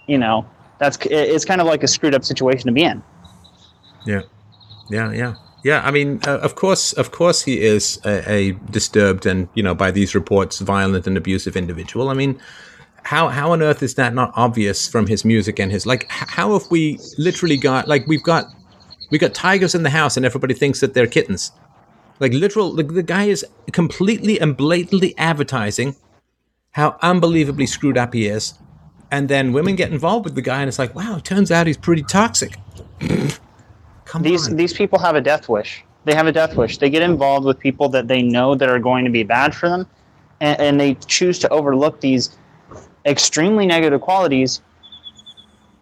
[0.08, 0.50] you know,
[0.80, 3.04] that's it's kind of like a screwed up situation to be in.
[4.06, 4.22] Yeah,
[4.90, 5.82] yeah, yeah, yeah.
[5.84, 9.76] I mean, uh, of course, of course, he is a, a disturbed and you know
[9.76, 12.10] by these reports, violent and abusive individual.
[12.10, 12.40] I mean,
[13.04, 16.10] how how on earth is that not obvious from his music and his like?
[16.10, 18.46] How have we literally got like we've got
[19.12, 21.52] we got tigers in the house and everybody thinks that they're kittens?
[22.20, 25.96] Like literal, like the guy is completely and blatantly advertising
[26.72, 28.54] how unbelievably screwed up he is.
[29.12, 31.78] And then women get involved with the guy, and it's like, wow, turns out he's
[31.78, 32.58] pretty toxic.
[34.10, 34.56] Come these on.
[34.56, 35.84] these people have a death wish.
[36.06, 36.80] They have a death wish.
[36.80, 39.70] They get involved with people that they know that are going to be bad for
[39.70, 39.86] them,
[40.42, 42.36] and, and they choose to overlook these
[43.06, 44.62] extremely negative qualities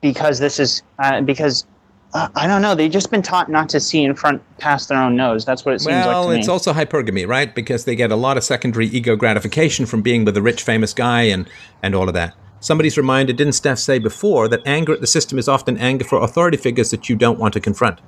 [0.02, 1.66] because this is uh, because
[2.14, 2.76] uh, I don't know.
[2.76, 5.46] They've just been taught not to see in front past their own nose.
[5.46, 7.56] That's what it seems Well, like to it's also hypergamy, right?
[7.56, 10.94] Because they get a lot of secondary ego gratification from being with a rich, famous
[10.94, 11.50] guy and,
[11.82, 12.36] and all of that.
[12.60, 16.22] Somebody's reminded, didn't Steph say before, that anger at the system is often anger for
[16.22, 18.00] authority figures that you don't want to confront?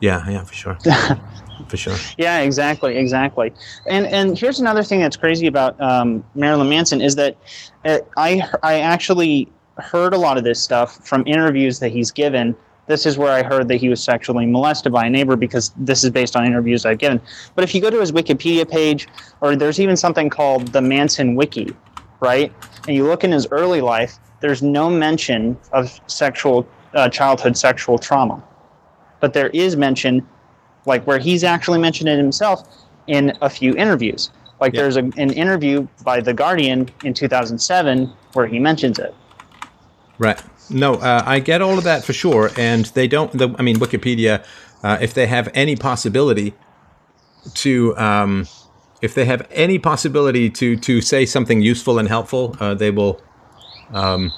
[0.00, 0.78] Yeah, yeah, for sure.
[1.68, 1.96] for sure.
[2.18, 3.52] Yeah, exactly, exactly.
[3.86, 7.36] And and here's another thing that's crazy about um, Marilyn Manson is that
[7.84, 12.56] uh, I I actually heard a lot of this stuff from interviews that he's given.
[12.86, 16.04] This is where I heard that he was sexually molested by a neighbor because this
[16.04, 17.20] is based on interviews I've given.
[17.54, 19.08] But if you go to his Wikipedia page,
[19.40, 21.74] or there's even something called the Manson Wiki,
[22.20, 22.52] right?
[22.86, 27.98] And you look in his early life, there's no mention of sexual uh, childhood sexual
[27.98, 28.42] trauma,
[29.20, 30.26] but there is mention
[30.86, 32.66] like where he's actually mentioned it himself
[33.06, 34.30] in a few interviews.
[34.60, 34.82] Like Yeah.
[34.82, 39.14] there's a, an interview by The Guardian in 2007 where he mentions it.
[40.18, 40.40] Right.
[40.70, 42.50] No, uh, I get all of that for sure.
[42.56, 44.44] And they don't, the, I mean, Wikipedia,
[44.82, 46.54] uh, if they have any possibility
[47.54, 48.46] to, um,
[49.02, 53.20] if they have any possibility to, to say something useful and helpful, uh, they will
[53.92, 54.32] um,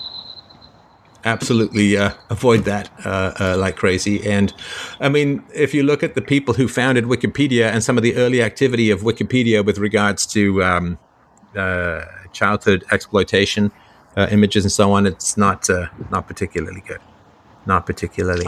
[1.25, 4.29] absolutely uh, avoid that uh, uh, like crazy.
[4.29, 4.53] And
[5.01, 8.16] I mean, if you look at the people who founded Wikipedia and some of the
[8.16, 10.99] early activity of Wikipedia with regards to um,
[11.57, 13.73] uh, childhood exploitation,
[14.16, 17.01] uh, images and so on, it's not uh, not particularly good.
[17.66, 18.45] Not particularly.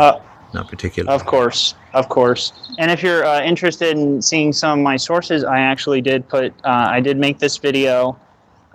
[0.53, 1.14] Not particularly.
[1.14, 2.53] Of course, of course.
[2.79, 6.53] And if you're uh, interested in seeing some of my sources, I actually did put,
[6.64, 8.18] uh, I did make this video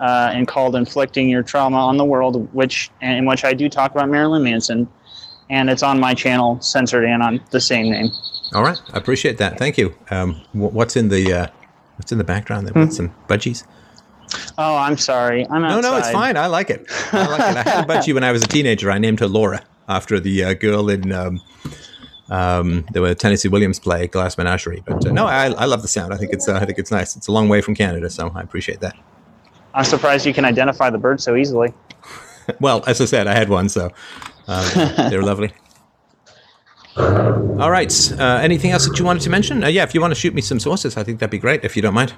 [0.00, 3.92] uh, and called "Inflicting Your Trauma on the World," which in which I do talk
[3.92, 4.88] about Marilyn Manson,
[5.50, 8.10] and it's on my channel, censored and on the same name.
[8.54, 9.58] All right, I appreciate that.
[9.58, 9.94] Thank you.
[10.10, 11.46] Um, what's in the uh,
[11.96, 12.68] what's in the background?
[12.68, 13.64] There, some budgies.
[14.58, 15.46] Oh, I'm sorry.
[15.48, 15.90] I'm No, outside.
[15.90, 16.36] no, it's fine.
[16.36, 16.84] I like it.
[17.12, 17.66] I like it.
[17.66, 18.90] I had a budgie when I was a teenager.
[18.90, 21.40] I named her Laura after the uh, girl in um,
[22.28, 24.82] um, the Tennessee Williams play Glass Menagerie.
[24.84, 26.12] But uh, no, I, I love the sound.
[26.12, 27.16] I think it's uh, I think it's nice.
[27.16, 28.96] It's a long way from Canada, so I appreciate that.
[29.76, 31.72] I'm surprised you can identify the bird so easily.
[32.60, 33.90] Well, as I said, I had one, so
[34.46, 35.52] uh, they're lovely.
[36.96, 38.12] All right.
[38.12, 39.64] Uh, anything else that you wanted to mention?
[39.64, 41.64] Uh, yeah, if you want to shoot me some sources, I think that'd be great.
[41.64, 42.14] If you don't mind.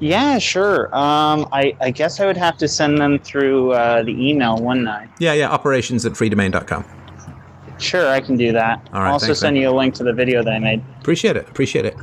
[0.00, 0.86] Yeah, sure.
[0.86, 4.88] Um, I, I guess I would have to send them through uh, the email, wouldn't
[4.88, 5.08] I?
[5.20, 5.50] Yeah, yeah.
[5.50, 6.84] Operations at freedomain.com.
[7.78, 8.88] Sure, I can do that.
[8.92, 9.62] All right, I'll also thanks, send man.
[9.62, 10.82] you a link to the video that I made.
[11.00, 11.48] Appreciate it.
[11.48, 11.96] Appreciate it.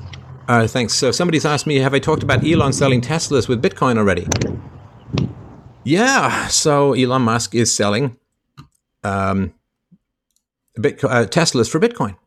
[0.47, 0.93] Uh, thanks.
[0.93, 4.27] So somebody's asked me, have I talked about Elon selling Teslas with Bitcoin already?
[5.83, 6.47] Yeah.
[6.47, 8.17] So Elon Musk is selling
[9.03, 9.53] um,
[10.77, 12.17] Bitco- uh, Teslas for Bitcoin,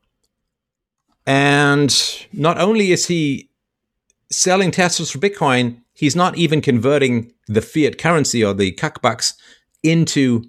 [1.26, 3.50] and not only is he
[4.30, 9.34] selling Teslas for Bitcoin, he's not even converting the fiat currency or the cuckbucks
[9.82, 10.44] into.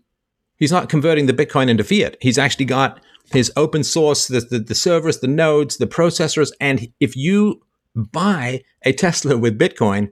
[0.58, 2.18] He's not converting the Bitcoin into fiat.
[2.20, 3.00] He's actually got
[3.32, 6.52] his open source, the, the, the servers, the nodes, the processors.
[6.60, 7.62] And if you
[7.96, 10.12] buy a Tesla with Bitcoin,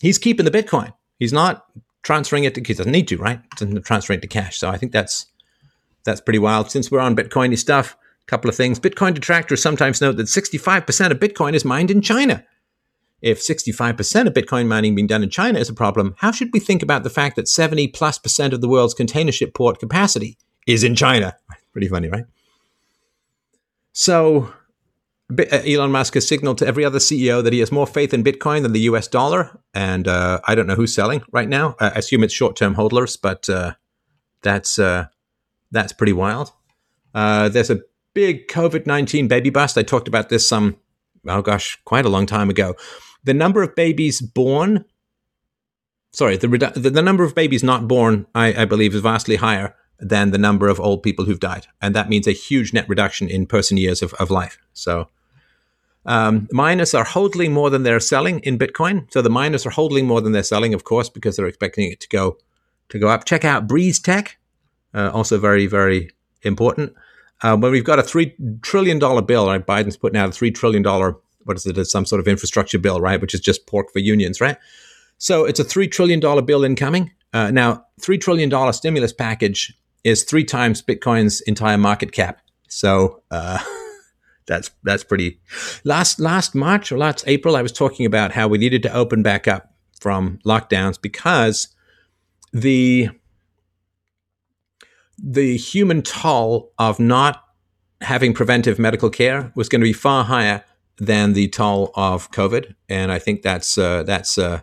[0.00, 0.92] he's keeping the Bitcoin.
[1.18, 1.66] He's not
[2.02, 3.40] transferring it to he doesn't need to, right?
[3.56, 4.58] Doesn't transfer it to cash.
[4.58, 5.26] So I think that's
[6.04, 6.70] that's pretty wild.
[6.70, 8.80] Since we're on Bitcoiny stuff, a couple of things.
[8.80, 12.44] Bitcoin detractors sometimes note that 65% of Bitcoin is mined in China.
[13.20, 16.58] If 65% of Bitcoin mining being done in China is a problem, how should we
[16.58, 20.36] think about the fact that 70 plus percent of the world's container ship port capacity
[20.66, 21.36] is in China?
[21.72, 22.24] Pretty funny, right?
[23.92, 24.52] So
[25.30, 28.22] uh, Elon Musk has signaled to every other CEO that he has more faith in
[28.24, 29.58] Bitcoin than the US dollar.
[29.74, 31.76] And uh, I don't know who's selling right now.
[31.80, 33.74] I assume it's short term hodlers, but uh,
[34.42, 35.06] that's, uh,
[35.70, 36.52] that's pretty wild.
[37.14, 37.80] Uh, there's a
[38.14, 39.78] big COVID 19 baby bust.
[39.78, 40.76] I talked about this some,
[41.26, 42.76] oh gosh, quite a long time ago
[43.24, 44.84] the number of babies born,
[46.12, 49.36] sorry, the, redu- the, the, number of babies not born, I, I believe, is vastly
[49.36, 51.66] higher than the number of old people who've died.
[51.80, 54.58] And that means a huge net reduction in person years of, of life.
[54.72, 55.08] So
[56.04, 59.10] um, miners are holding more than they're selling in Bitcoin.
[59.12, 62.00] So the miners are holding more than they're selling, of course, because they're expecting it
[62.00, 62.36] to go
[62.88, 63.24] to go up.
[63.24, 64.36] Check out Breeze Tech,
[64.92, 66.10] uh, also very very
[66.42, 66.94] important.
[67.42, 69.64] Uh, when we've got a three trillion dollar bill, right?
[69.64, 71.84] Biden's putting out a three trillion dollar what is it?
[71.86, 73.20] Some sort of infrastructure bill, right?
[73.20, 74.56] Which is just pork for unions, right?
[75.18, 77.12] So it's a three trillion dollar bill incoming.
[77.32, 82.40] Uh, now, three trillion dollar stimulus package is three times Bitcoin's entire market cap.
[82.68, 83.58] So uh,
[84.46, 85.40] that's that's pretty.
[85.84, 89.22] Last last March or last April, I was talking about how we needed to open
[89.22, 91.68] back up from lockdowns because
[92.52, 93.10] the
[95.22, 97.44] the human toll of not
[98.00, 100.64] having preventive medical care was going to be far higher
[100.98, 104.60] than the toll of COVID, and I think that's uh, that's uh,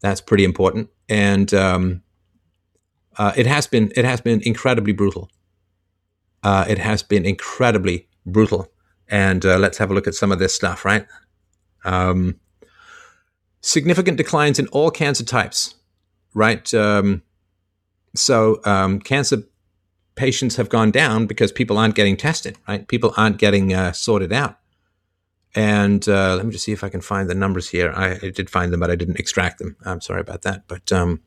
[0.00, 0.88] that's pretty important.
[1.08, 2.02] And um,
[3.16, 5.30] uh, it has been it has been incredibly brutal.
[6.42, 8.70] Uh, it has been incredibly brutal.
[9.08, 10.84] And uh, let's have a look at some of this stuff.
[10.84, 11.06] Right,
[11.84, 12.40] um,
[13.60, 15.74] significant declines in all cancer types.
[16.34, 17.22] Right, um,
[18.14, 19.44] so um, cancer
[20.14, 22.56] patients have gone down because people aren't getting tested.
[22.68, 24.58] Right, people aren't getting uh, sorted out.
[25.54, 27.92] And uh, let me just see if I can find the numbers here.
[27.94, 29.76] I, I, did find them, but I didn't extract them.
[29.84, 30.66] I'm sorry about that.
[30.66, 31.20] But um,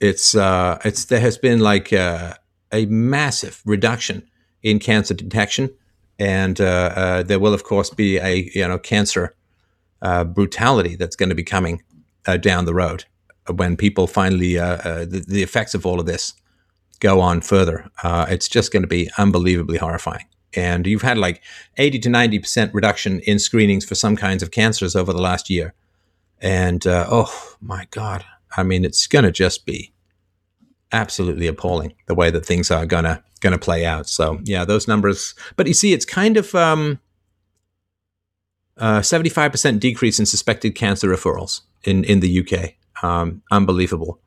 [0.00, 2.34] it's uh, it's there has been like uh,
[2.72, 4.28] a massive reduction
[4.62, 5.70] in cancer detection,
[6.18, 9.34] and uh, uh, there will of course be a you know cancer
[10.02, 11.82] uh, brutality that's going to be coming
[12.40, 13.04] down the road
[13.54, 16.34] when people finally the, the, effects of all of this
[16.98, 17.88] go on further.
[18.04, 21.40] it's just going to be unbelievably horrifying and you've had like
[21.76, 25.72] 80 to 90% reduction in screenings for some kinds of cancers over the last year.
[26.40, 28.24] And oh my God,
[28.56, 29.92] I mean, it's going to just be
[30.92, 34.08] absolutely appalling the way that things are gonna gonna play out.
[34.08, 35.34] So yeah, those numbers.
[35.56, 37.00] But you see, it's kind of um,
[38.78, 42.74] uh, 75% decrease in suspected cancer referrals in in the UK.
[43.02, 44.20] Um, unbelievable.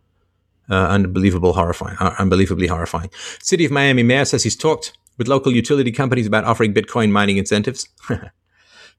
[0.69, 3.09] Uh, unbelievable, horrifying, uh, unbelievably horrifying.
[3.41, 7.37] City of Miami mayor says he's talked with local utility companies about offering Bitcoin mining
[7.37, 7.89] incentives?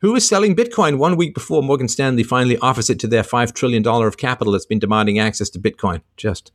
[0.00, 3.52] Who is selling Bitcoin one week before Morgan Stanley finally offers it to their $5
[3.54, 6.00] trillion of capital that's been demanding access to Bitcoin?
[6.16, 6.52] Just,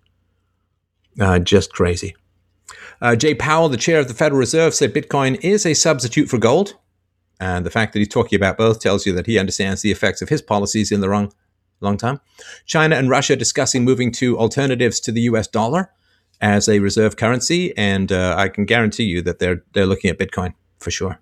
[1.20, 2.16] uh, just crazy.
[3.02, 6.39] Uh, Jay Powell, the chair of the Federal Reserve, said Bitcoin is a substitute for
[6.39, 6.76] gold.
[7.39, 10.22] And the fact that he's talking about both tells you that he understands the effects
[10.22, 11.32] of his policies in the wrong
[11.82, 12.22] long time.
[12.66, 15.91] China and Russia discussing moving to alternatives to the US dollar
[16.41, 20.18] as a reserve currency, and uh, I can guarantee you that they're they're looking at
[20.18, 21.20] Bitcoin for sure.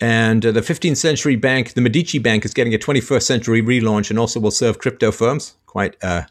[0.00, 4.10] And uh, the 15th century bank, the Medici Bank, is getting a 21st century relaunch
[4.10, 5.54] and also will serve crypto firms.
[5.66, 6.22] Quite, uh,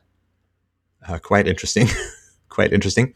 [1.07, 1.87] uh quite interesting.
[2.49, 3.13] quite interesting.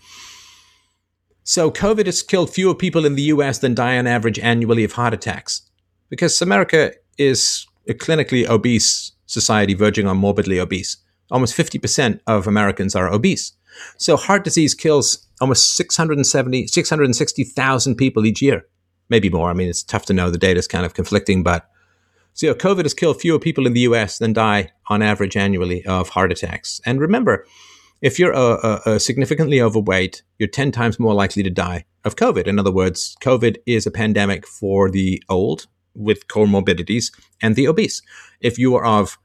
[1.44, 4.94] So, COVID has killed fewer people in the US than die on average annually of
[4.94, 5.64] heart attacks
[6.10, 10.98] because America is a clinically obese society verging on morbidly obese.
[11.32, 13.54] Almost 50% of Americans are obese.
[13.98, 18.66] So heart disease kills almost 670, 660,000 people each year,
[19.12, 19.52] maybe more.
[19.52, 20.32] I mean, it's tough to know.
[20.32, 21.70] The data is kind of conflicting, but
[22.34, 25.38] so you know, COVID has killed fewer people in the US than die on average
[25.38, 26.82] annually of heart attacks.
[26.86, 27.46] And remember,
[28.02, 32.48] if you're a, significantly overweight, you're 10 times more likely to die of COVID.
[32.48, 38.02] In other words, COVID is a pandemic for the old with comorbidities and the obese.
[38.40, 39.20] If you are of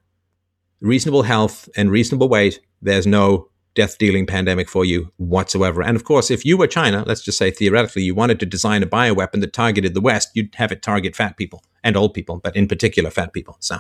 [0.81, 5.83] reasonable health and reasonable weight, there's no death dealing pandemic for you whatsoever.
[5.83, 8.83] And of course, if you were China, let's just say theoretically, you wanted to design
[8.83, 12.41] a bioweapon that targeted the West, you'd have it target fat people and old people,
[12.43, 13.57] but in particular, fat people.
[13.61, 13.79] So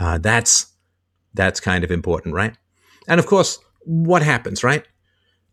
[0.00, 0.72] uh, that's
[1.34, 2.56] that's kind of important, right?
[3.06, 4.84] And of course, what happens, right?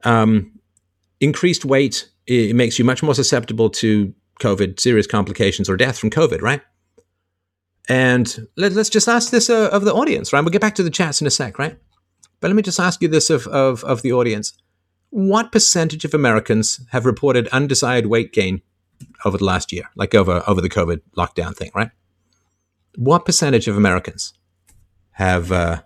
[0.03, 0.59] Um,
[1.19, 6.09] increased weight it makes you much more susceptible to COVID, serious complications, or death from
[6.09, 6.61] COVID, right?
[7.89, 10.41] And let, us just ask this uh, of the audience, right?
[10.41, 11.77] We'll get back to the chats in a sec, right?
[12.41, 14.53] But let me just ask you this of, of, of the audience.
[15.11, 18.61] What percentage of Americans have reported undesired weight gain
[19.23, 21.91] over the last year, like over, over the COVID lockdown thing, right?
[22.97, 24.33] What percentage of Americans
[25.11, 25.81] have uh,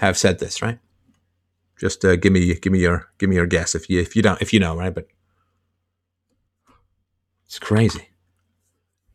[0.00, 0.78] have said this, right?
[1.78, 4.22] Just uh, give me give me your give me your guess if you if you
[4.22, 4.94] don't if you know, right?
[4.94, 5.06] But
[7.46, 8.08] it's crazy.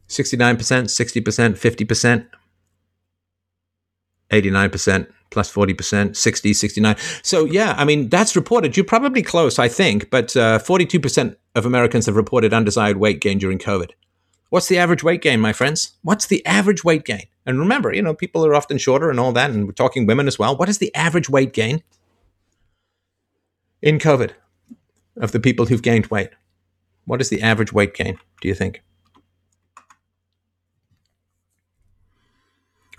[0.07, 2.27] 69%, 60%, 50%,
[4.32, 6.95] 89%, plus 40%, 60, 69.
[7.23, 8.75] So, yeah, I mean, that's reported.
[8.75, 13.38] You're probably close, I think, but uh, 42% of Americans have reported undesired weight gain
[13.38, 13.91] during COVID.
[14.49, 15.97] What's the average weight gain, my friends?
[16.01, 17.23] What's the average weight gain?
[17.45, 20.27] And remember, you know, people are often shorter and all that, and we're talking women
[20.27, 20.55] as well.
[20.57, 21.84] What is the average weight gain
[23.82, 24.32] in COVID
[25.17, 26.32] of the people who've gained weight?
[27.05, 28.82] What is the average weight gain, do you think?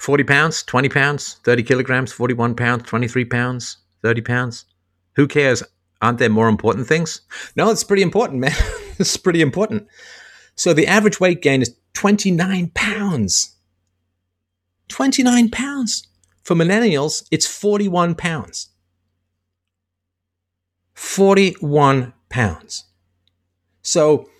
[0.00, 4.64] 40 pounds, 20 pounds, 30 kilograms, 41 pounds, 23 pounds, 30 pounds.
[5.16, 5.62] Who cares?
[6.00, 7.20] Aren't there more important things?
[7.54, 8.54] No, it's pretty important, man.
[8.98, 9.86] it's pretty important.
[10.56, 13.56] So the average weight gain is 29 pounds.
[14.88, 16.08] 29 pounds.
[16.44, 18.70] For millennials, it's 41 pounds.
[20.94, 22.84] 41 pounds.
[23.82, 24.30] So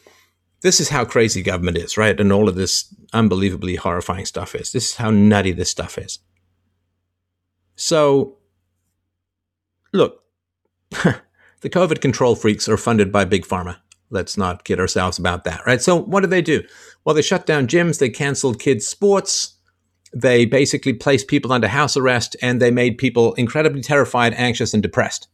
[0.62, 2.18] this is how crazy government is, right?
[2.18, 4.72] And all of this unbelievably horrifying stuff is.
[4.72, 6.18] This is how nutty this stuff is.
[7.76, 8.36] So,
[9.92, 10.22] look,
[10.90, 13.78] the COVID control freaks are funded by Big Pharma.
[14.10, 15.80] Let's not kid ourselves about that, right?
[15.80, 16.62] So, what did they do?
[17.04, 19.54] Well, they shut down gyms, they canceled kids' sports,
[20.12, 24.82] they basically placed people under house arrest, and they made people incredibly terrified, anxious, and
[24.82, 25.28] depressed.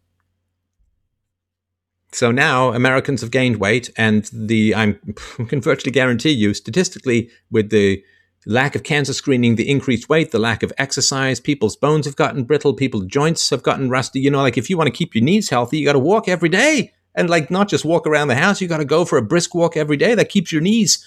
[2.17, 4.95] So now Americans have gained weight, and the I'm,
[5.49, 8.03] can virtually guarantee you, statistically, with the
[8.47, 12.45] lack of cancer screening, the increased weight, the lack of exercise, people's bones have gotten
[12.45, 14.19] brittle, people's joints have gotten rusty.
[14.19, 16.27] You know, like if you want to keep your knees healthy, you got to walk
[16.27, 19.19] every day, and like not just walk around the house, you got to go for
[19.19, 20.15] a brisk walk every day.
[20.15, 21.05] That keeps your knees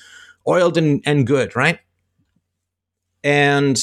[0.47, 1.79] oiled and, and good, right?
[3.23, 3.81] And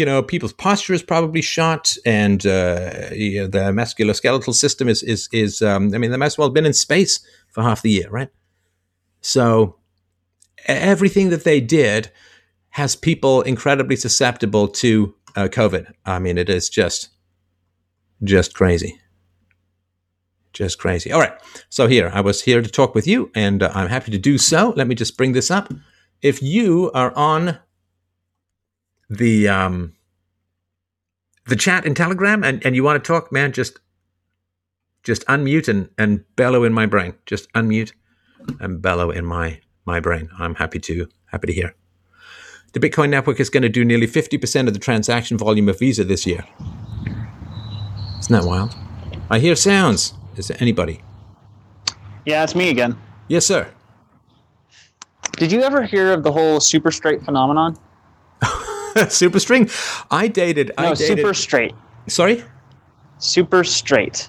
[0.00, 5.02] you know, people's posture is probably shot, and uh, you know, the musculoskeletal system is
[5.02, 5.60] is is.
[5.60, 8.08] Um, I mean, they might as well have been in space for half the year,
[8.08, 8.30] right?
[9.20, 9.76] So
[10.64, 12.10] everything that they did
[12.70, 15.92] has people incredibly susceptible to uh, COVID.
[16.06, 17.10] I mean, it is just
[18.24, 18.98] just crazy.
[20.54, 21.12] Just crazy.
[21.12, 21.34] All right.
[21.68, 24.38] So, here, I was here to talk with you, and uh, I'm happy to do
[24.38, 24.72] so.
[24.76, 25.72] Let me just bring this up.
[26.22, 27.58] If you are on
[29.10, 29.92] the um,
[31.46, 33.80] the chat in Telegram and, and you want to talk, man, just
[35.02, 37.14] just unmute and, and bellow in my brain.
[37.26, 37.92] Just unmute
[38.60, 40.30] and bellow in my my brain.
[40.38, 41.74] I'm happy to happy to hear.
[42.72, 46.04] The Bitcoin network is going to do nearly 50% of the transaction volume of Visa
[46.04, 46.44] this year.
[48.20, 48.76] Isn't that wild?
[49.28, 50.14] I hear sounds.
[50.36, 51.02] Is there anybody?
[52.24, 52.96] Yeah, it's me again.
[53.26, 53.68] Yes, sir.
[55.32, 57.76] Did you ever hear of the whole super straight phenomenon?
[59.08, 59.68] super string.
[60.10, 60.72] I dated.
[60.78, 61.74] No, I dated, super straight.
[62.06, 62.44] Sorry.
[63.18, 64.28] Super straight.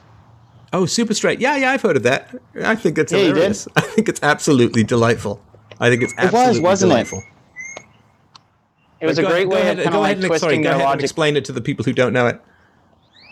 [0.73, 1.39] Oh, super straight.
[1.39, 2.33] Yeah, yeah, I've heard of that.
[2.63, 3.67] I think it's Yeah, hilarious.
[3.75, 5.41] I think it's absolutely delightful.
[5.79, 7.23] I think it's was, absolutely wasn't delightful.
[9.01, 10.57] It was Go a great way ahead, of kind go of like and, twisting sorry,
[10.57, 12.39] go their ahead and explain it to the people who don't know it.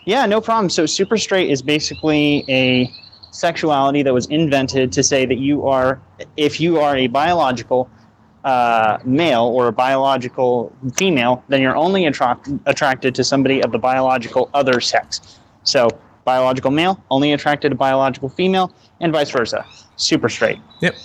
[0.06, 0.70] Yeah, no problem.
[0.70, 2.91] So super straight is basically a
[3.32, 6.02] sexuality that was invented to say that you are,
[6.38, 7.90] if you are a biological
[8.44, 13.80] uh, male or a biological female, then you're only attract- attracted to somebody of the
[13.80, 15.40] biological other sex.
[15.64, 15.90] So
[16.26, 18.72] biological male only attracted to biological female,
[19.02, 19.66] and vice versa.
[19.95, 20.60] Super straight.
[20.82, 20.95] Yep.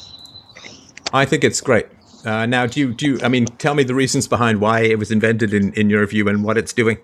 [1.12, 1.86] I think it's great.
[2.24, 4.98] Uh, now, do you, do you, I mean, tell me the reasons behind why it
[4.98, 6.98] was invented in, in your view and what it's doing.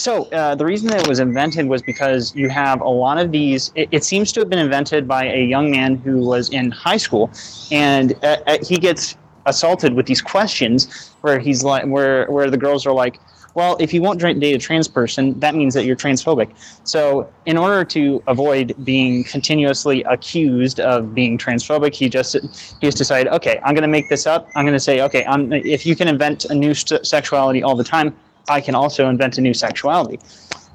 [0.00, 3.32] So uh, the reason that it was invented was because you have a lot of
[3.32, 3.70] these.
[3.74, 6.96] It, it seems to have been invented by a young man who was in high
[6.96, 7.30] school,
[7.70, 12.56] and uh, uh, he gets assaulted with these questions where he's like, where where the
[12.56, 13.20] girls are like,
[13.54, 16.50] well, if you won't date a trans person, that means that you're transphobic.
[16.84, 22.96] So in order to avoid being continuously accused of being transphobic, he just he just
[22.96, 24.48] decided, okay, I'm going to make this up.
[24.56, 27.76] I'm going to say, okay, I'm, if you can invent a new st- sexuality all
[27.76, 28.16] the time,
[28.50, 30.18] I can also invent a new sexuality.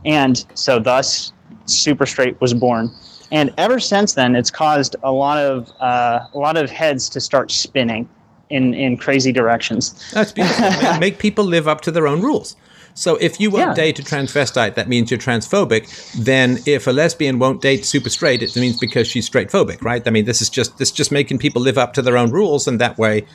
[0.05, 1.33] And so thus,
[1.65, 2.89] Super Straight was born.
[3.31, 7.19] And ever since then, it's caused a lot of uh, a lot of heads to
[7.19, 8.07] start spinning
[8.49, 10.11] in in crazy directions.
[10.13, 10.99] That's beautiful.
[10.99, 12.55] Make people live up to their own rules.
[12.93, 13.83] So if you won't Yeah.
[13.83, 15.83] date a transvestite, that means you're transphobic.
[16.23, 20.07] Then if a lesbian won't date super straight, it means because she's straightphobic, right?
[20.07, 22.31] I mean, this is just this is just making people live up to their own
[22.31, 23.25] rules, and that way,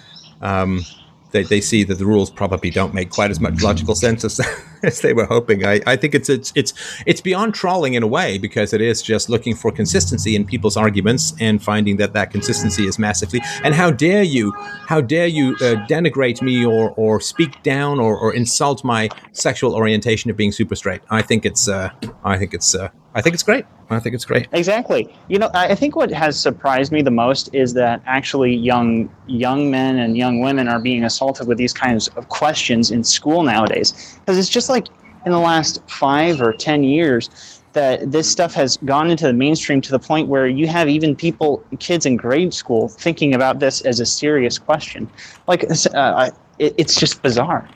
[0.40, 0.86] um,
[1.30, 4.40] they, they see that the rules probably don't make quite as much logical sense as,
[4.82, 5.64] as they were hoping.
[5.64, 6.72] I, I think it's it's it's
[7.06, 10.76] it's beyond trolling in a way because it is just looking for consistency in people's
[10.76, 13.40] arguments and finding that that consistency is massively.
[13.62, 14.52] And how dare you,
[14.86, 19.74] how dare you uh, denigrate me or or speak down or, or insult my sexual
[19.74, 21.02] orientation of being super straight?
[21.10, 21.90] I think it's uh,
[22.24, 23.64] I think it's uh, I think it's great.
[23.92, 24.46] I think it's great.
[24.52, 25.12] Exactly.
[25.26, 29.68] You know, I think what has surprised me the most is that actually young young
[29.68, 34.16] men and young women are being assaulted with these kinds of questions in school nowadays.
[34.20, 34.88] Because it's just like
[35.26, 37.28] in the last five or ten years
[37.72, 41.14] that this stuff has gone into the mainstream to the point where you have even
[41.14, 45.08] people, kids in grade school, thinking about this as a serious question.
[45.46, 45.64] Like,
[45.94, 47.68] uh, it, it's just bizarre.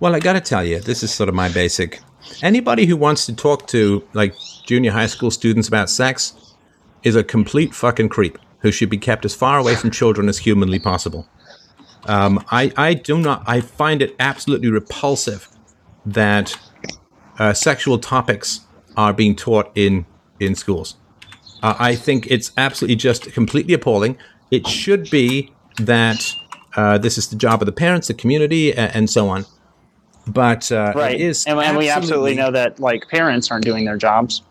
[0.00, 2.00] Well, I got to tell you, this is sort of my basic.
[2.40, 4.34] Anybody who wants to talk to like
[4.64, 6.54] junior high school students about sex
[7.02, 10.38] is a complete fucking creep who should be kept as far away from children as
[10.38, 11.28] humanly possible.
[12.06, 15.48] Um, I, I do not, I find it absolutely repulsive
[16.06, 16.56] that
[17.38, 18.60] uh, sexual topics
[18.96, 20.06] are being taught in,
[20.40, 20.96] in schools.
[21.62, 24.18] Uh, I think it's absolutely just completely appalling.
[24.50, 26.34] It should be that
[26.76, 29.46] uh, this is the job of the parents, the community, and, and so on.
[30.26, 34.42] But uh, right, and, and we absolutely know that like parents aren't doing their jobs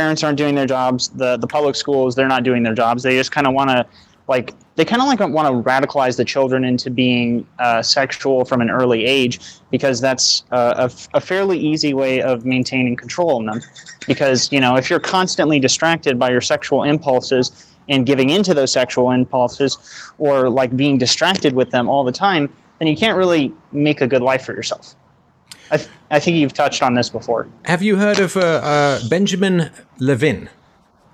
[0.00, 1.08] parents aren't doing their jobs.
[1.08, 3.02] The the public schools they're not doing their jobs.
[3.02, 3.86] They just kind of want to
[4.30, 8.60] like they kind of like want to radicalize the children into being uh, sexual from
[8.60, 9.40] an early age
[9.70, 13.60] because that's uh, a, a, fairly easy way of maintaining control in them.
[14.06, 18.70] Because you know if you're constantly distracted by your sexual impulses and giving into those
[18.72, 19.76] sexual impulses,
[20.18, 22.48] or like being distracted with them all the time,
[22.78, 24.94] then you can't really make a good life for yourself.
[25.72, 27.48] I, th- I think you've touched on this before.
[27.64, 30.48] Have you heard of uh, uh, Benjamin Levin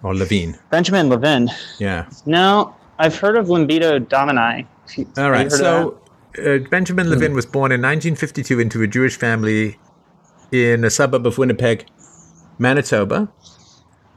[0.02, 0.58] or Levine?
[0.70, 1.50] Benjamin Levin.
[1.78, 2.06] Yeah.
[2.26, 4.66] No, I've heard of libido dominandi.
[5.18, 5.50] All right.
[5.50, 6.00] So
[6.38, 9.78] uh, Benjamin Levin was born in 1952 into a Jewish family
[10.52, 11.86] in a suburb of Winnipeg,
[12.58, 13.28] Manitoba.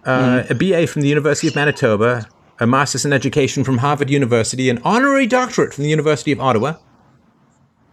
[0.06, 0.49] Uh, mm.
[0.49, 2.27] A BA from the University of Manitoba,
[2.60, 6.76] a master's in education from Harvard University, an honorary doctorate from the University of Ottawa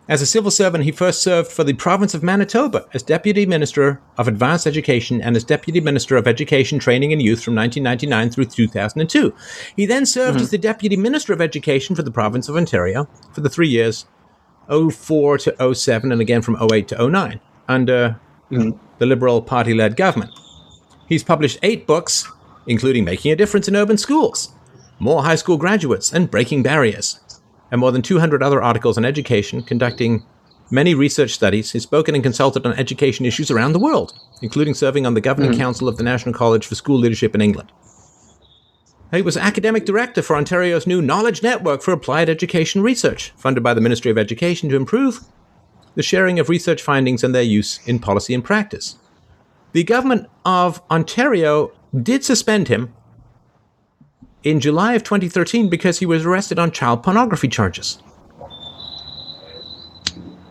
[0.08, 4.00] as a civil servant, he first served for the province of Manitoba as Deputy Minister
[4.16, 8.44] of Advanced Education and as Deputy Minister of Education, Training and Youth from 1999 through
[8.44, 9.34] 2002.
[9.74, 10.44] He then served mm-hmm.
[10.44, 14.06] as the Deputy Minister of Education for the province of Ontario for the three years
[14.68, 18.20] 04 to 07 and again from 08 to 09 under
[18.50, 18.78] mm-hmm.
[18.98, 20.30] the Liberal Party led government.
[21.08, 22.30] He's published eight books,
[22.66, 24.52] including Making a Difference in Urban Schools,
[25.00, 27.20] More High School Graduates, and Breaking Barriers
[27.70, 30.24] and more than 200 other articles on education, conducting
[30.70, 31.72] many research studies.
[31.72, 34.12] He's spoken and consulted on education issues around the world,
[34.42, 35.58] including serving on the Governing mm.
[35.58, 37.72] Council of the National College for School Leadership in England.
[39.12, 43.72] He was academic director for Ontario's new Knowledge Network for Applied Education Research, funded by
[43.72, 45.20] the Ministry of Education to improve
[45.94, 48.96] the sharing of research findings and their use in policy and practice.
[49.72, 51.72] The government of Ontario
[52.02, 52.94] did suspend him
[54.46, 57.98] in July of 2013 because he was arrested on child pornography charges.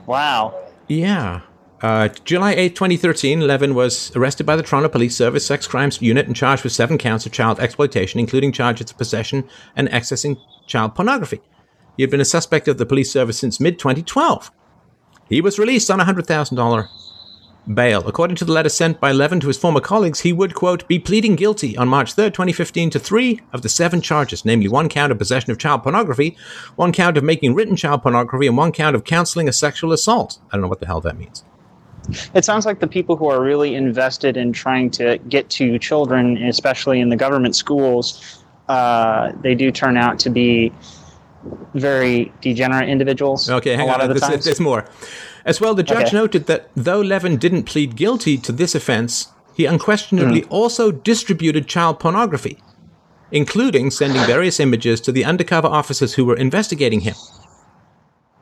[0.06, 0.54] Wow.
[0.90, 1.40] Yeah.
[1.82, 6.28] Uh, July 8, 2013, Levin was arrested by the Toronto Police Service Sex Crimes Unit
[6.28, 9.48] and charged with seven counts of child exploitation, including charges of possession
[9.78, 11.40] and accessing child pornography.
[11.96, 14.52] He had been a suspect of the police service since mid 2012.
[15.30, 17.05] He was released on a $100,000
[17.74, 18.08] bail.
[18.08, 21.00] According to the letter sent by Levin to his former colleagues, he would, quote, be
[21.00, 25.12] pleading guilty on March 3, 2015, to three of the seven charges, namely one count
[25.12, 26.38] of possession of child pornography,
[26.76, 30.40] one count of making written child pornography, and one count of counseling a sexual assault.
[30.52, 31.44] I don't know what the hell that means.
[32.34, 36.38] It sounds like the people who are really invested in trying to get to children,
[36.44, 40.72] especially in the government schools, uh, they do turn out to be
[41.74, 43.50] very degenerate individuals.
[43.50, 44.08] Okay, hang on.
[44.08, 44.86] There's, there's more.
[45.46, 46.18] As well, the judge okay.
[46.18, 50.48] noted that though Levin didn't plead guilty to this offense, he unquestionably mm.
[50.50, 52.58] also distributed child pornography,
[53.32, 57.16] including sending various images to the undercover officers who were investigating him.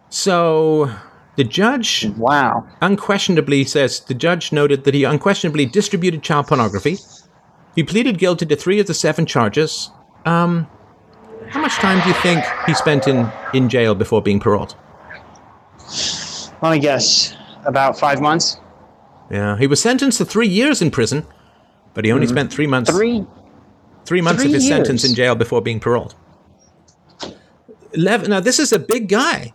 [0.10, 0.92] So,
[1.36, 6.98] the judge wow unquestionably says the judge noted that he unquestionably distributed child pornography.
[7.76, 9.90] He pleaded guilty to three of the seven charges.
[10.26, 10.68] Um,
[11.54, 14.76] how much time do you think he spent in, in jail before being paroled?
[16.64, 17.36] Let me guess.
[17.66, 18.58] About five months?
[19.30, 19.56] Yeah.
[19.58, 21.28] He was sentenced to three years in prison,
[21.94, 22.36] but he only mm-hmm.
[22.36, 22.90] spent three months.
[22.90, 23.24] Three?
[24.04, 24.76] Three months three of his years.
[24.76, 26.16] sentence in jail before being paroled.
[27.96, 29.54] Lev- now, this is a big guy.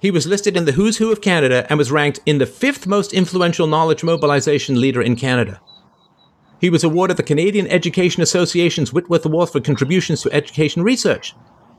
[0.00, 2.86] He was listed in the Who's Who of Canada and was ranked in the fifth
[2.86, 5.60] most influential knowledge mobilization leader in Canada.
[6.60, 11.34] He was awarded the Canadian Education Association's Whitworth Award for contributions to education research.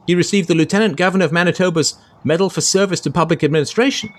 [0.06, 4.14] He received the Lieutenant Governor of Manitoba's Medal for Service to Public Administration.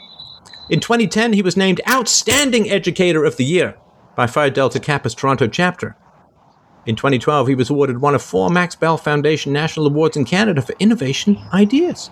[0.68, 3.76] In 2010, he was named Outstanding Educator of the Year
[4.16, 5.96] by Phi Delta Kappa's Toronto chapter.
[6.86, 10.62] In 2012, he was awarded one of four Max Bell Foundation National Awards in Canada
[10.62, 12.10] for innovation ideas.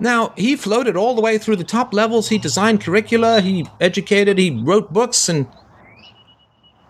[0.00, 2.28] Now, he floated all the way through the top levels.
[2.28, 5.46] He designed curricula, he educated, he wrote books, and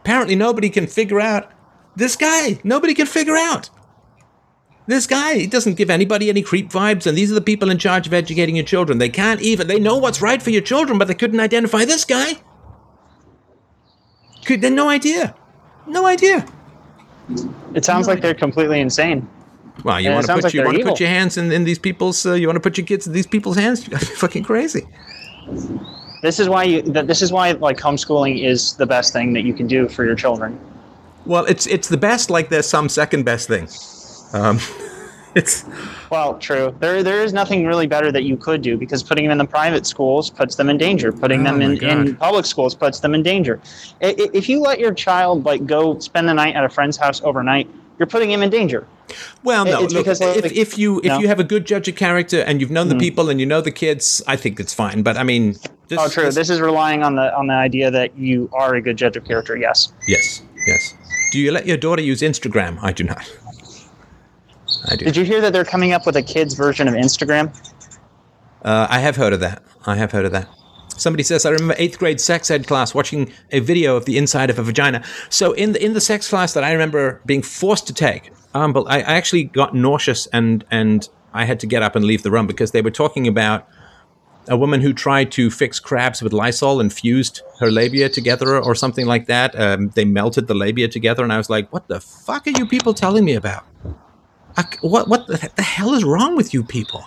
[0.01, 1.51] apparently nobody can figure out
[1.97, 2.61] this guy.
[2.65, 3.71] Nobody can figure out.
[4.87, 7.79] This guy he doesn't give anybody any creep vibes, and these are the people in
[7.79, 8.99] charge of educating your children.
[8.99, 12.05] They can't even, they know what's right for your children, but they couldn't identify this
[12.05, 12.35] guy.
[14.45, 15.35] Could, they no idea.
[15.87, 16.47] No idea.
[17.75, 19.29] It sounds like they're completely insane.
[19.85, 21.79] Well, you want to put like you want to put your hands in, in these
[21.79, 23.85] people's uh, you want to put your kids in these people's hands?
[24.19, 24.87] Fucking crazy.
[26.23, 26.83] This is why you.
[26.83, 30.05] That this is why like homeschooling is the best thing that you can do for
[30.05, 30.59] your children.
[31.27, 32.31] Well, it's it's the best.
[32.31, 33.69] Like there's some second best thing.
[34.33, 34.59] Um,
[35.35, 35.65] it's
[36.11, 36.75] Well, true.
[36.81, 39.47] There, there is nothing really better that you could do because putting them in the
[39.47, 41.13] private schools puts them in danger.
[41.13, 43.61] Putting Oh them in, in public schools puts them in danger.
[44.01, 47.69] If you let your child like go spend the night at a friend's house overnight,
[48.01, 48.87] you're putting him in danger.
[49.45, 49.85] well, no.
[49.85, 51.19] It's look, because, if, like- if you if No.
[51.21, 53.01] you have a good judge of character and you've known the Mhm.
[53.07, 55.03] people and you know the kids, I think it's fine.
[55.03, 55.53] But I mean,
[55.89, 56.25] this, oh, true.
[56.25, 59.17] this- This is relying on the on the idea that you are a good judge
[59.19, 59.55] of character.
[59.57, 59.93] Yes.
[60.09, 60.95] yes, yes.
[61.33, 62.79] Do you let your daughter use Instagram?
[62.83, 63.25] I do not.
[64.91, 65.05] I do.
[65.05, 67.53] Did you hear that they're coming up with a kids version of Instagram?
[68.65, 69.63] Uh, I have heard of that.
[69.87, 70.49] I have heard of that.
[71.01, 74.51] Somebody says, I remember eighth grade sex ed class watching a video of the inside
[74.51, 75.03] of a vagina.
[75.31, 78.73] So in the in the sex class that I remember being forced to take, um,
[78.73, 82.23] but I, I actually got nauseous and and I had to get up and leave
[82.23, 83.67] the room because they were talking about
[84.49, 88.75] a woman who tried to fix crabs with Lysol and fused her labia together or
[88.75, 89.59] something like that.
[89.59, 92.67] Um, they melted the labia together, and I was like, "What the fuck are you
[92.67, 93.65] people telling me about?
[94.57, 97.07] I, what what the, the hell is wrong with you people?"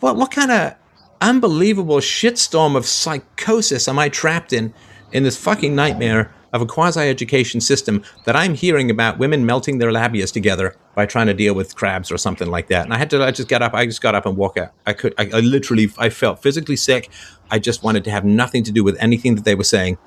[0.00, 0.74] What what kind of
[1.20, 4.72] unbelievable shitstorm of psychosis am I trapped in
[5.12, 9.90] in this fucking nightmare of a quasi-education system that I'm hearing about women melting their
[9.90, 12.84] labias together by trying to deal with crabs or something like that.
[12.84, 14.72] And I had to I just got up I just got up and walk out.
[14.86, 17.10] I could I, I literally I felt physically sick.
[17.50, 19.98] I just wanted to have nothing to do with anything that they were saying.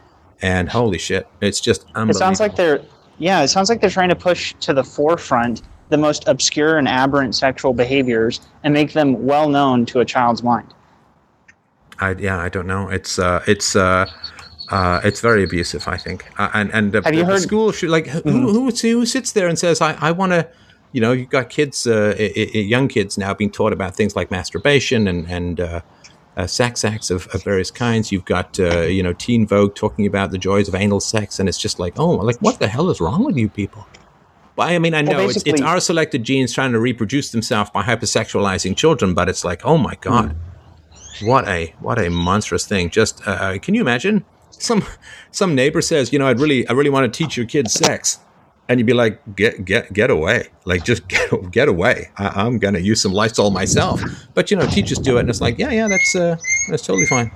[0.41, 2.11] And holy shit, it's just unbelievable.
[2.11, 2.81] It sounds like they're
[3.19, 6.87] yeah, it sounds like they're trying to push to the forefront the most obscure and
[6.87, 10.73] aberrant sexual behaviors and make them well known to a child's mind.
[11.99, 12.89] I, yeah, I don't know.
[12.89, 14.05] It's uh, it's uh,
[14.69, 15.87] uh, it's very abusive.
[15.87, 16.25] I think.
[16.39, 19.31] Uh, and and Have you the, the heard- school should like who, who who sits
[19.33, 20.47] there and says I I want to.
[20.91, 24.15] You know, you've got kids, uh, i- i- young kids now being taught about things
[24.15, 25.81] like masturbation and and uh,
[26.35, 28.11] uh, sex acts of, of various kinds.
[28.11, 31.47] You've got uh, you know Teen Vogue talking about the joys of anal sex, and
[31.47, 33.85] it's just like, oh, like what the hell is wrong with you people?
[34.55, 37.83] Well, I mean, I know it's, it's our selected genes trying to reproduce themselves by
[37.83, 40.35] hypersexualizing children, but it's like, oh my god,
[41.21, 42.89] what a what a monstrous thing!
[42.89, 44.83] Just uh, uh, can you imagine some
[45.31, 48.19] some neighbor says, you know, I'd really I really want to teach your kids sex,
[48.67, 52.09] and you'd be like, get get get away, like just get get away.
[52.17, 54.01] I, I'm gonna use some Lysol myself,
[54.33, 56.37] but you know, teachers do it, and it's like, yeah, yeah, that's uh,
[56.69, 57.31] that's totally fine.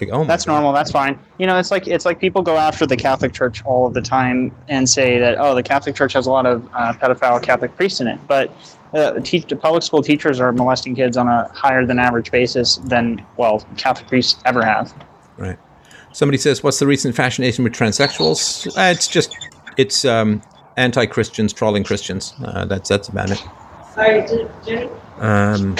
[0.00, 0.52] Like, oh, That's God.
[0.52, 0.72] normal.
[0.74, 1.18] That's fine.
[1.38, 4.02] You know, it's like it's like people go after the Catholic Church all of the
[4.02, 7.74] time and say that oh, the Catholic Church has a lot of uh, pedophile Catholic
[7.76, 8.52] priests in it, but
[8.96, 13.24] uh, teach, public school teachers are molesting kids on a higher than average basis than
[13.36, 14.92] well Catholic priests ever have.
[15.36, 15.58] Right.
[16.12, 19.36] Somebody says, "What's the recent fascination with transsexuals?" Uh, it's just
[19.76, 20.42] it's um,
[20.76, 22.34] anti-Christians trolling Christians.
[22.44, 23.42] Uh, that's that's about it.
[23.94, 24.26] Sorry,
[24.64, 25.76] Jenny, Um,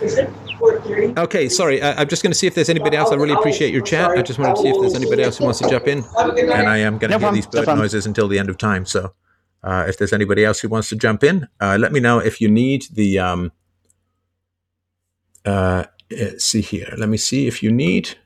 [0.00, 1.12] is it four thirty?
[1.18, 1.80] okay, sorry.
[1.82, 3.10] Uh, I'm just going to see if there's anybody else.
[3.10, 4.10] I really appreciate your chat.
[4.10, 6.04] I just wanted to see if there's anybody else who wants to jump in.
[6.18, 7.34] And I am going to No hear problem.
[7.34, 7.78] these bird problem.
[7.80, 8.86] noises until the end of time.
[8.86, 9.12] So,
[9.64, 12.18] uh, if there's anybody else who wants to jump in, uh, let me know.
[12.18, 13.52] If you need the um,
[15.44, 15.84] uh,
[16.38, 16.94] see here.
[16.96, 18.16] Let me see if you need.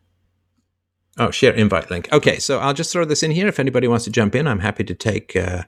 [1.19, 2.09] Oh, share invite link.
[2.13, 3.49] Okay, so I'll just throw this in here.
[3.49, 5.65] If anybody wants to jump in, I'm happy to take uh,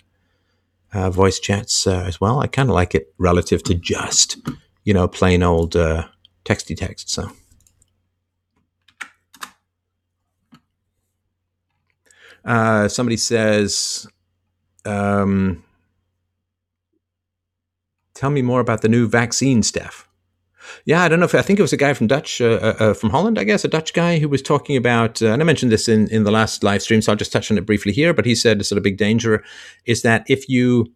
[0.93, 2.41] uh, voice chats uh, as well.
[2.41, 4.39] I kind of like it relative to just,
[4.85, 6.07] you know, plain old uh,
[6.45, 7.11] texty text.
[7.11, 7.33] So.
[12.45, 14.07] Uh, somebody says,
[14.85, 15.63] um,
[18.15, 20.09] "Tell me more about the new vaccine stuff."
[20.85, 22.77] Yeah, I don't know if I think it was a guy from Dutch, uh, uh,
[22.79, 25.45] uh, from Holland, I guess, a Dutch guy who was talking about, uh, and I
[25.45, 27.93] mentioned this in in the last live stream, so I'll just touch on it briefly
[27.93, 28.15] here.
[28.15, 29.43] But he said sort of big danger
[29.87, 30.93] is that if you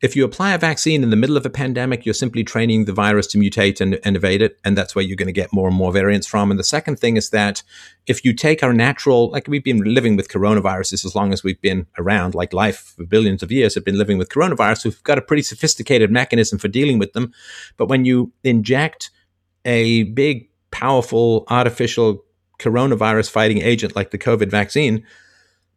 [0.00, 2.92] if you apply a vaccine in the middle of a pandemic, you're simply training the
[2.92, 4.58] virus to mutate and, and evade it.
[4.64, 6.50] And that's where you're going to get more and more variants from.
[6.50, 7.62] And the second thing is that
[8.06, 11.60] if you take our natural, like we've been living with coronaviruses as long as we've
[11.60, 15.18] been around, like life for billions of years have been living with coronavirus, we've got
[15.18, 17.32] a pretty sophisticated mechanism for dealing with them.
[17.76, 19.10] But when you inject
[19.66, 22.24] a big, powerful, artificial
[22.58, 25.04] coronavirus fighting agent like the COVID vaccine,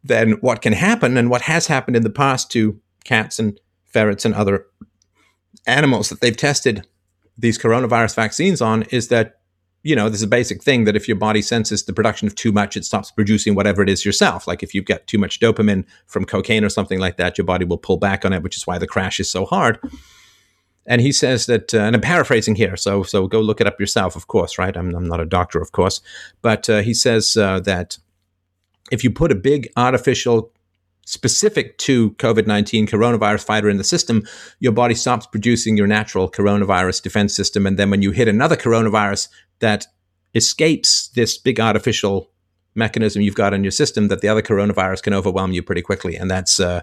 [0.02, 3.58] then what can happen and what has happened in the past to cats and
[3.94, 4.66] ferrets and other
[5.66, 6.86] animals that they've tested
[7.38, 9.40] these coronavirus vaccines on is that
[9.82, 12.52] you know there's a basic thing that if your body senses the production of too
[12.52, 14.46] much it stops producing whatever it is yourself.
[14.46, 17.64] Like if you get too much dopamine from cocaine or something like that your body
[17.64, 19.78] will pull back on it which is why the crash is so hard.
[20.86, 23.80] And he says that uh, and i'm paraphrasing here so so go look it up
[23.80, 24.76] yourself of course right?
[24.76, 26.00] I'm, I'm not a doctor of course.
[26.42, 27.98] But uh, he says uh, that
[28.90, 30.50] if you put a big artificial
[31.04, 34.22] specific to COVID 19 coronavirus fighter in the system,
[34.60, 37.66] your body stops producing your natural coronavirus defense system.
[37.66, 39.28] And then when you hit another coronavirus
[39.60, 39.86] that
[40.34, 42.30] escapes this big artificial
[42.74, 46.16] mechanism you've got in your system, that the other coronavirus can overwhelm you pretty quickly.
[46.16, 46.82] And that's, uh,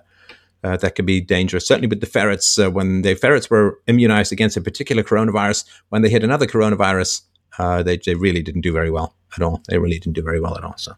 [0.63, 1.67] uh, that could be dangerous.
[1.67, 6.01] Certainly with the ferrets, uh, when the ferrets were immunized against a particular coronavirus, when
[6.01, 7.23] they hit another coronavirus,
[7.59, 9.61] uh, they, they really didn't do very well at all.
[9.67, 10.77] They really didn't do very well at all.
[10.77, 10.93] So.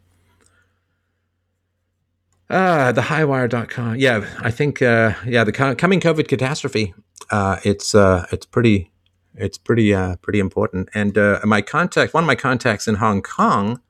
[2.50, 3.96] Uh, the highwire.com.
[3.96, 6.94] Yeah, I think uh, yeah, the co- coming COVID catastrophe.
[7.32, 8.92] Uh, it's uh, it's pretty
[9.36, 10.90] it's pretty uh, pretty important.
[10.94, 13.82] And uh, my contact, one of my contacts in Hong Kong,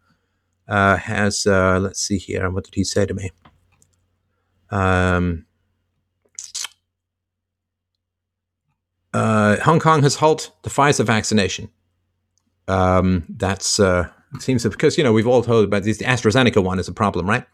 [0.68, 2.50] uh, has uh, let's see here.
[2.50, 3.32] What did he say to me?
[4.70, 5.46] Um,
[9.14, 11.70] uh, Hong Kong has halted the Pfizer vaccination.
[12.68, 14.10] Um, that's uh,
[14.40, 15.98] seems because you know we've all heard about this.
[15.98, 17.46] The AstraZeneca one is a problem, right?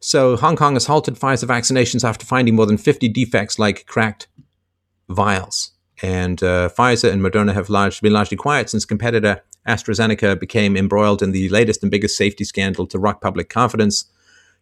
[0.00, 4.28] So Hong Kong has halted Pfizer vaccinations after finding more than 50 defects like cracked
[5.08, 5.72] vials.
[6.02, 11.22] And uh, Pfizer and Moderna have large, been largely quiet since competitor AstraZeneca became embroiled
[11.22, 14.04] in the latest and biggest safety scandal to rock public confidence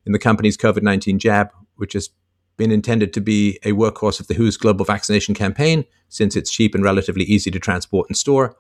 [0.07, 2.11] in the company's COVID 19 jab, which has
[2.57, 6.75] been intended to be a workhorse of the WHO's global vaccination campaign since it's cheap
[6.75, 8.55] and relatively easy to transport and store.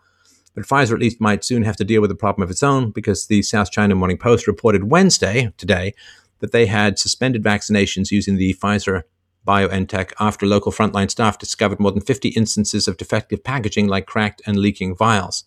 [0.55, 2.91] But Pfizer at least might soon have to deal with a problem of its own
[2.91, 5.95] because the South China Morning Post reported Wednesday, today,
[6.43, 9.05] that they had suspended vaccinations using the Pfizer
[9.47, 14.43] BioNTech after local frontline staff discovered more than 50 instances of defective packaging like cracked
[14.45, 15.45] and leaking vials.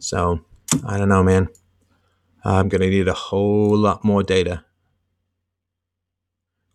[0.00, 0.40] So,
[0.84, 1.48] I don't know, man.
[2.44, 4.64] I'm going to need a whole lot more data.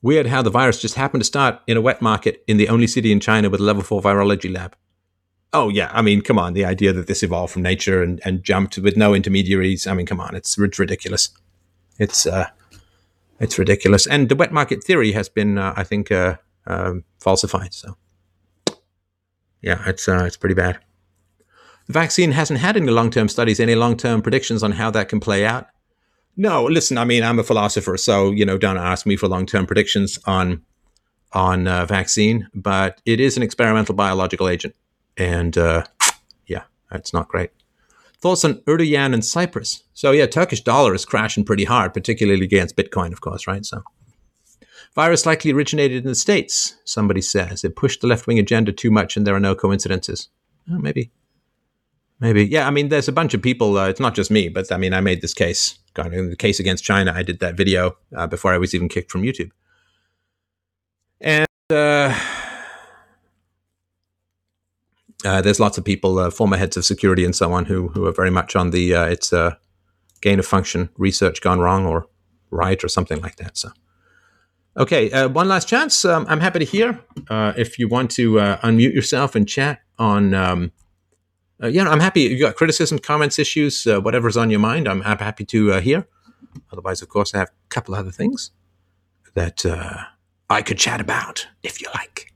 [0.01, 2.87] Weird how the virus just happened to start in a wet market in the only
[2.87, 4.77] city in China with a level 4 virology lab.
[5.51, 5.89] Oh, yeah.
[5.93, 6.53] I mean, come on.
[6.53, 9.87] The idea that this evolved from nature and, and jumped with no intermediaries.
[9.87, 10.35] I mean, come on.
[10.35, 11.29] It's, it's ridiculous.
[11.97, 12.47] It's, uh,
[13.39, 14.07] it's ridiculous.
[14.07, 16.37] And the wet market theory has been, uh, I think, uh,
[16.67, 17.73] um, falsified.
[17.73, 17.97] So,
[19.61, 20.79] yeah, it's uh, it's pretty bad.
[21.87, 25.09] The vaccine hasn't had any long term studies, any long term predictions on how that
[25.09, 25.67] can play out.
[26.37, 29.45] No, listen, I mean, I'm a philosopher, so you know, don't ask me for long
[29.45, 30.63] term predictions on
[31.33, 32.49] on uh, vaccine.
[32.53, 34.75] But it is an experimental biological agent,
[35.17, 35.83] and uh,
[36.47, 37.51] yeah, it's not great.
[38.25, 39.83] Thoughts on Erdogan and Cyprus?
[39.93, 43.63] So yeah, Turkish dollar is crashing pretty hard, particularly against Bitcoin, of course, right?
[43.63, 43.83] So
[44.95, 47.63] virus likely originated in the States, somebody says.
[47.63, 50.29] It pushed the left wing agenda too much and there are no coincidences.
[50.71, 51.11] Oh, maybe.
[52.19, 52.43] Maybe.
[52.45, 53.77] Yeah, I mean, there's a bunch of people.
[53.77, 55.77] Uh, it's not just me, but I mean, I made this case.
[55.95, 59.11] In the case against China, I did that video uh, before I was even kicked
[59.11, 59.51] from YouTube.
[61.21, 62.19] And uh,
[65.25, 68.05] uh, there's lots of people, uh, former heads of security and so on, who who
[68.05, 69.57] are very much on the uh, it's a
[70.21, 72.07] gain of function research gone wrong or
[72.51, 73.57] right or something like that.
[73.57, 73.69] So,
[74.77, 76.05] okay, uh, one last chance.
[76.05, 76.99] Um, I'm happy to hear
[77.29, 80.33] uh, if you want to uh, unmute yourself and chat on.
[80.33, 80.71] Um,
[81.61, 82.21] yeah, I'm happy.
[82.21, 84.87] You got criticism, comments, issues, whatever's on your mind.
[84.87, 86.05] I'm, I'm happy to hear.
[86.71, 88.51] Otherwise, of course, I have a couple other things
[89.33, 89.65] that
[90.49, 92.33] I could chat about if you like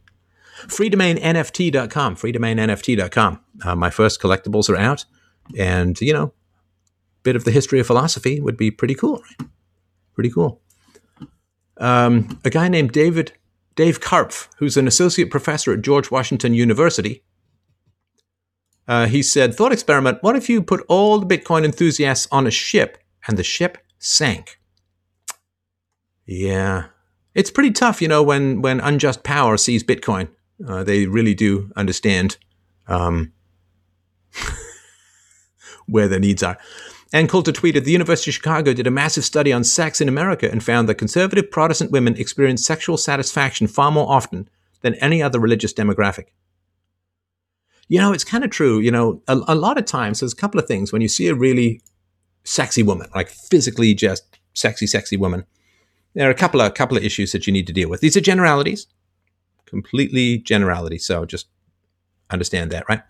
[0.68, 3.40] freedomainnft.com, freedomainnft.com.
[3.64, 5.06] Uh, my first collectibles are out,
[5.58, 6.32] and you know, a
[7.24, 9.50] bit of the history of philosophy would be pretty cool, right?
[10.14, 10.62] Pretty cool.
[11.78, 13.34] Um, a guy named David
[13.76, 17.24] Dave Karpf, who's an associate professor at George Washington University.
[18.88, 22.52] Uh, he said, "Thought experiment: What if you put all the Bitcoin enthusiasts on a
[22.52, 24.60] ship and the ship sank?"
[26.26, 26.88] Yeah,
[27.34, 30.28] it's pretty tough, you know, when when unjust power sees Bitcoin
[30.68, 32.38] uh, they really do understand
[32.88, 33.32] um,
[35.88, 36.58] where their needs are.
[37.12, 40.50] Ann Coulter tweeted The University of Chicago did a massive study on sex in America
[40.50, 44.48] and found that conservative Protestant women experience sexual satisfaction far more often
[44.82, 46.26] than any other religious demographic.
[47.88, 48.80] You know, it's kind of true.
[48.80, 51.28] You know, a, a lot of times there's a couple of things when you see
[51.28, 51.82] a really
[52.44, 55.46] sexy woman, like physically just sexy, sexy woman.
[56.14, 58.02] There are a couple of couple of issues that you need to deal with.
[58.02, 58.86] These are generalities,
[59.70, 60.98] completely generality.
[60.98, 61.48] So just
[62.30, 63.02] understand that, right?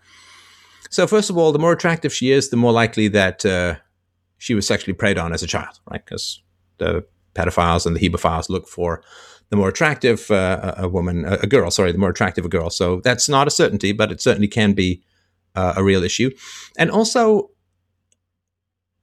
[0.90, 3.76] So first of all, the more attractive she is, the more likely that uh,
[4.38, 6.04] she was sexually preyed on as a child, right?
[6.04, 6.42] Because
[6.78, 7.04] the
[7.34, 9.02] pedophiles and the hebephiles look for
[9.50, 12.70] the more attractive uh, a woman, a girl, sorry, the more attractive a girl.
[12.70, 15.02] So that's not a certainty, but it certainly can be
[15.54, 16.30] uh, a real issue.
[16.78, 17.50] And also,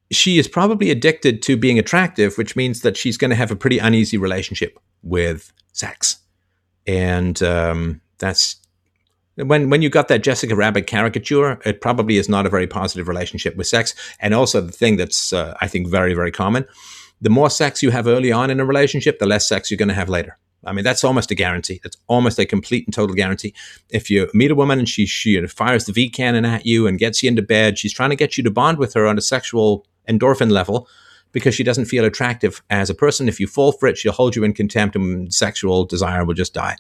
[0.10, 3.56] she is probably addicted to being attractive, which means that she's going to have a
[3.56, 6.18] pretty uneasy relationship with sex.
[6.88, 8.56] And um, that's
[9.36, 13.08] when when you got that Jessica Rabbit caricature, it probably is not a very positive
[13.08, 13.94] relationship with sex.
[14.20, 16.66] And also the thing that's uh, I think very very common
[17.22, 19.88] the more sex you have early on in a relationship, the less sex you're going
[19.90, 20.38] to have later.
[20.66, 21.80] I mean, that's almost a guarantee.
[21.84, 23.54] That's almost a complete and total guarantee.
[23.90, 27.00] If you meet a woman and she she fires the V cannon at you and
[27.00, 29.22] gets you into bed, she's trying to get you to bond with her on a
[29.22, 30.88] sexual endorphin level
[31.32, 33.28] because she doesn't feel attractive as a person.
[33.28, 36.54] If you fall for it, she'll hold you in contempt and sexual desire will just
[36.54, 36.78] die.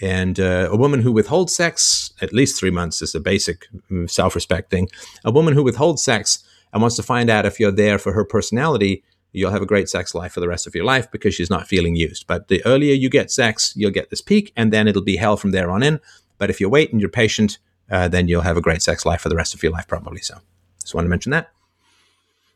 [0.00, 4.10] And uh, a woman who withholds sex, at least three months is a basic mm,
[4.10, 4.88] self respect thing.
[5.24, 6.42] A woman who withholds sex
[6.72, 9.88] and wants to find out if you're there for her personality you'll have a great
[9.88, 12.26] sex life for the rest of your life because she's not feeling used.
[12.26, 15.36] But the earlier you get sex, you'll get this peak, and then it'll be hell
[15.36, 16.00] from there on in.
[16.38, 17.58] But if you wait and you're patient,
[17.90, 20.20] uh, then you'll have a great sex life for the rest of your life, probably.
[20.20, 20.38] So,
[20.80, 21.50] just want to mention that.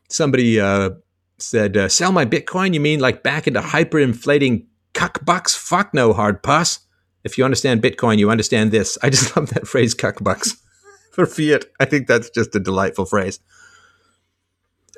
[0.09, 0.91] Somebody uh,
[1.37, 2.73] said, uh, "Sell my Bitcoin?
[2.73, 5.55] You mean like back into hyperinflating cuck bucks?
[5.55, 6.79] Fuck no, hard pass.
[7.23, 8.97] If you understand Bitcoin, you understand this.
[9.03, 10.57] I just love that phrase, cuck bucks,
[11.11, 11.65] for fiat.
[11.79, 13.39] I think that's just a delightful phrase."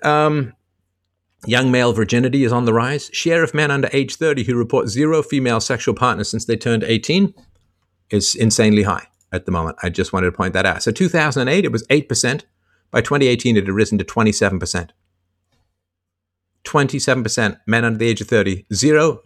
[0.02, 0.54] Um,
[1.46, 3.10] Young male virginity is on the rise.
[3.14, 6.84] Share of men under age 30 who report zero female sexual partners since they turned
[6.84, 7.34] 18
[8.10, 9.78] is insanely high at the moment.
[9.82, 10.84] I just wanted to point that out.
[10.84, 12.44] So 2008, it was 8%.
[12.92, 14.90] By 2018, it had risen to 27%.
[16.70, 19.22] 27% men under the age of 30, zero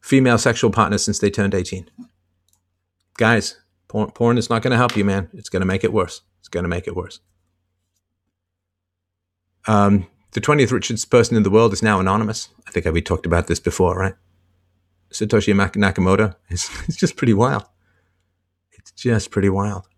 [0.00, 1.90] female sexual partners since they turned 18.
[3.18, 5.28] Guys, porn, porn is not going to help you, man.
[5.34, 6.22] It's going to make it worse.
[6.38, 7.18] It's going to make it worse.
[9.66, 12.48] Um, the 20th richest person in the world is now anonymous.
[12.68, 14.14] I think we talked about this before, right?
[15.10, 16.36] Satoshi Nakamoto.
[16.48, 17.64] It's, it's just pretty wild.
[18.72, 19.88] It's just pretty wild.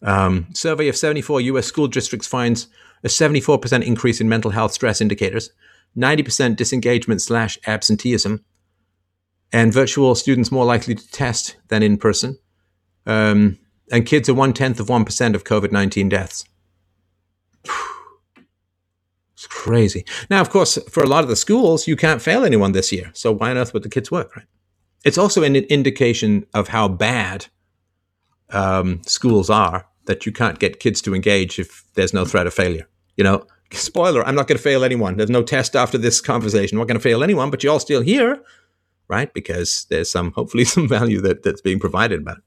[0.00, 2.68] Um, survey of 74 US school districts finds
[3.04, 5.50] a 74% increase in mental health stress indicators,
[5.96, 8.44] 90% disengagement slash absenteeism,
[9.52, 12.38] and virtual students more likely to test than in person.
[13.06, 13.58] Um,
[13.92, 16.44] and kids are one tenth of 1% of COVID 19 deaths.
[19.34, 20.04] It's crazy.
[20.30, 23.10] Now, of course, for a lot of the schools, you can't fail anyone this year.
[23.12, 24.46] So why on earth would the kids work, right?
[25.04, 27.46] It's also an indication of how bad
[28.50, 32.54] um, schools are that you can't get kids to engage if there's no threat of
[32.54, 32.88] failure.
[33.16, 35.16] You know, spoiler, I'm not going to fail anyone.
[35.16, 36.76] There's no test after this conversation.
[36.76, 38.42] I'm not going to fail anyone, but you're all still here,
[39.08, 39.32] right?
[39.32, 42.38] Because there's some, hopefully, some value that, that's being provided it.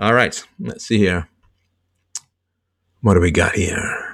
[0.00, 1.28] All right, let's see here.
[3.00, 4.08] What do we got here?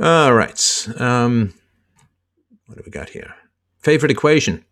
[0.00, 0.88] All right.
[0.96, 1.54] Um,
[2.66, 3.34] what do we got here?
[3.80, 4.64] Favorite equation.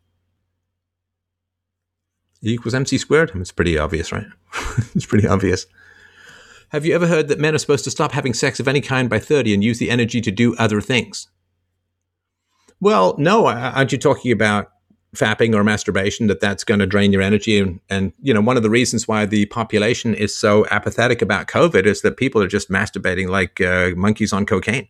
[2.45, 3.33] E equals mc squared?
[3.35, 4.27] It's pretty obvious, right?
[4.95, 5.67] it's pretty obvious.
[6.71, 9.09] Have you ever heard that men are supposed to stop having sex of any kind
[9.09, 11.29] by 30 and use the energy to do other things?
[12.81, 13.47] Well, no.
[13.47, 14.73] Aren't you talking about
[15.15, 18.57] fapping or masturbation that that's going to drain your energy and, and you know one
[18.57, 22.47] of the reasons why the population is so apathetic about covid is that people are
[22.47, 24.87] just masturbating like uh, monkeys on cocaine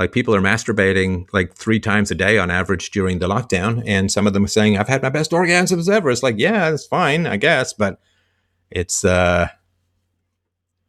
[0.00, 4.10] like people are masturbating like three times a day on average during the lockdown and
[4.10, 6.10] some of them are saying i've had my best orgasms ever.
[6.10, 8.00] It's like yeah it's fine i guess but
[8.70, 9.48] it's uh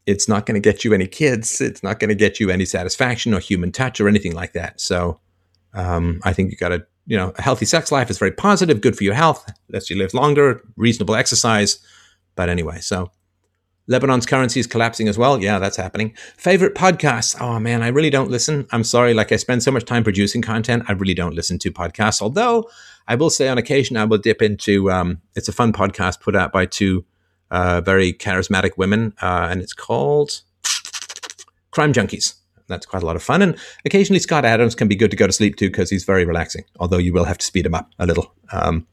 [0.08, 2.66] it's not going to get you any kids it's not going to get you any
[2.66, 4.82] satisfaction or human touch or anything like that.
[4.82, 5.20] So
[5.74, 8.82] um, i think you got to you know a healthy sex life is very positive
[8.82, 11.80] good for your health lets you live longer reasonable exercise
[12.36, 13.12] but anyway so
[13.88, 15.42] Lebanon's currency is collapsing as well.
[15.42, 16.14] Yeah, that's happening.
[16.38, 17.36] Favorite podcasts?
[17.42, 18.68] Oh man, I really don't listen.
[18.72, 19.14] I'm sorry.
[19.14, 22.22] Like I spend so much time producing content, I really don't listen to podcasts.
[22.22, 22.70] Although
[23.08, 24.92] I will say on occasion I will dip into.
[24.92, 27.06] Um, it's a fun podcast put out by two
[27.50, 30.42] uh, very charismatic women, uh, and it's called
[31.72, 32.36] Crime Junkies.
[32.68, 33.42] That's quite a lot of fun.
[33.42, 36.24] And occasionally Scott Adams can be good to go to sleep to because he's very
[36.24, 36.64] relaxing.
[36.80, 38.34] Although you will have to speed him up a little.
[38.54, 38.88] Um,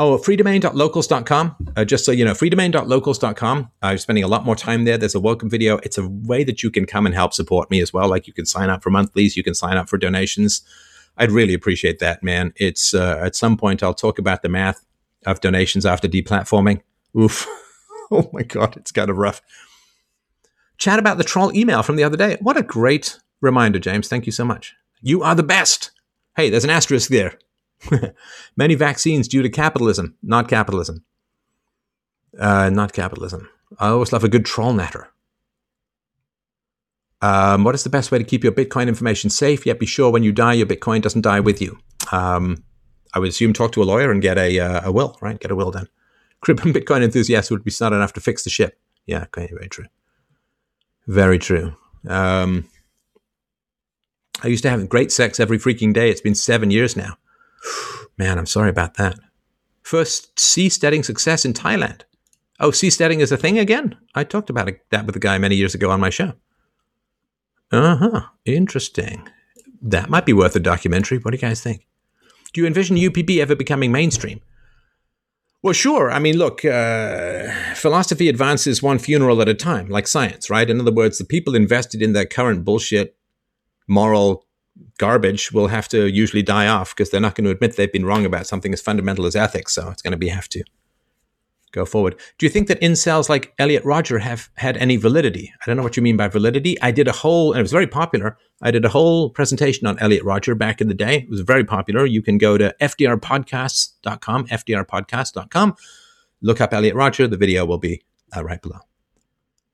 [0.00, 1.56] Oh, freedomain.locals.com.
[1.76, 3.70] Uh, just so you know, freedomain.locals.com.
[3.82, 4.96] I'm spending a lot more time there.
[4.96, 5.76] There's a welcome video.
[5.82, 8.08] It's a way that you can come and help support me as well.
[8.08, 10.62] Like you can sign up for monthlies, you can sign up for donations.
[11.18, 12.54] I'd really appreciate that, man.
[12.56, 14.86] It's uh, at some point I'll talk about the math
[15.26, 16.80] of donations after deplatforming.
[17.14, 17.46] Oof.
[18.10, 19.42] oh my god, it's kind of rough.
[20.78, 22.38] Chat about the troll email from the other day.
[22.40, 24.08] What a great reminder, James.
[24.08, 24.74] Thank you so much.
[25.02, 25.90] You are the best.
[26.36, 27.38] Hey, there's an asterisk there.
[28.56, 31.04] Many vaccines due to capitalism, not capitalism.
[32.38, 33.48] Uh, not capitalism.
[33.78, 35.08] I always love a good troll natter.
[37.22, 40.10] Um, what is the best way to keep your Bitcoin information safe yet be sure
[40.10, 41.78] when you die your Bitcoin doesn't die with you?
[42.12, 42.64] Um,
[43.12, 45.38] I would assume talk to a lawyer and get a, uh, a will, right?
[45.38, 45.88] Get a will done.
[46.40, 48.78] Crib and Bitcoin enthusiasts would be smart enough to fix the ship.
[49.06, 49.86] Yeah, okay, very true.
[51.06, 51.76] Very true.
[52.08, 52.68] Um,
[54.42, 56.10] I used to have great sex every freaking day.
[56.10, 57.16] It's been seven years now.
[58.18, 59.18] Man, I'm sorry about that.
[59.82, 62.02] First seasteading success in Thailand.
[62.60, 63.96] Oh, seasteading is a thing again?
[64.14, 66.34] I talked about that with a guy many years ago on my show.
[67.72, 68.20] Uh huh.
[68.44, 69.28] Interesting.
[69.80, 71.18] That might be worth a documentary.
[71.18, 71.86] What do you guys think?
[72.52, 74.40] Do you envision UPB ever becoming mainstream?
[75.62, 76.10] Well, sure.
[76.10, 80.68] I mean, look, uh, philosophy advances one funeral at a time, like science, right?
[80.68, 83.16] In other words, the people invested in their current bullshit,
[83.86, 84.46] moral
[84.98, 88.06] garbage will have to usually die off because they're not going to admit they've been
[88.06, 89.74] wrong about something as fundamental as ethics.
[89.74, 90.62] So it's going to be have to
[91.72, 92.16] go forward.
[92.38, 95.52] Do you think that incels like Elliot Rodger have had any validity?
[95.60, 96.80] I don't know what you mean by validity.
[96.80, 98.36] I did a whole, and it was very popular.
[98.62, 101.18] I did a whole presentation on Elliot Rodger back in the day.
[101.18, 102.06] It was very popular.
[102.06, 105.76] You can go to fdrpodcasts.com, fdrpodcast.com,
[106.42, 107.26] look up Elliot Rodger.
[107.28, 108.02] The video will be
[108.36, 108.80] uh, right below.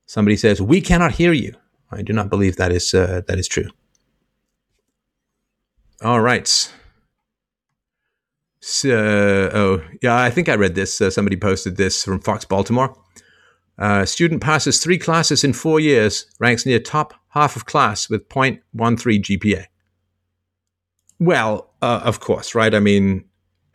[0.05, 1.53] Somebody says, We cannot hear you.
[1.91, 3.69] I do not believe that is, uh, that is true.
[6.03, 6.71] All right.
[8.61, 10.99] So, oh, yeah, I think I read this.
[10.99, 12.95] Uh, somebody posted this from Fox Baltimore.
[13.79, 18.27] Uh, student passes three classes in four years, ranks near top half of class with
[18.29, 19.65] 0.13 GPA.
[21.19, 22.73] Well, uh, of course, right?
[22.73, 23.25] I mean,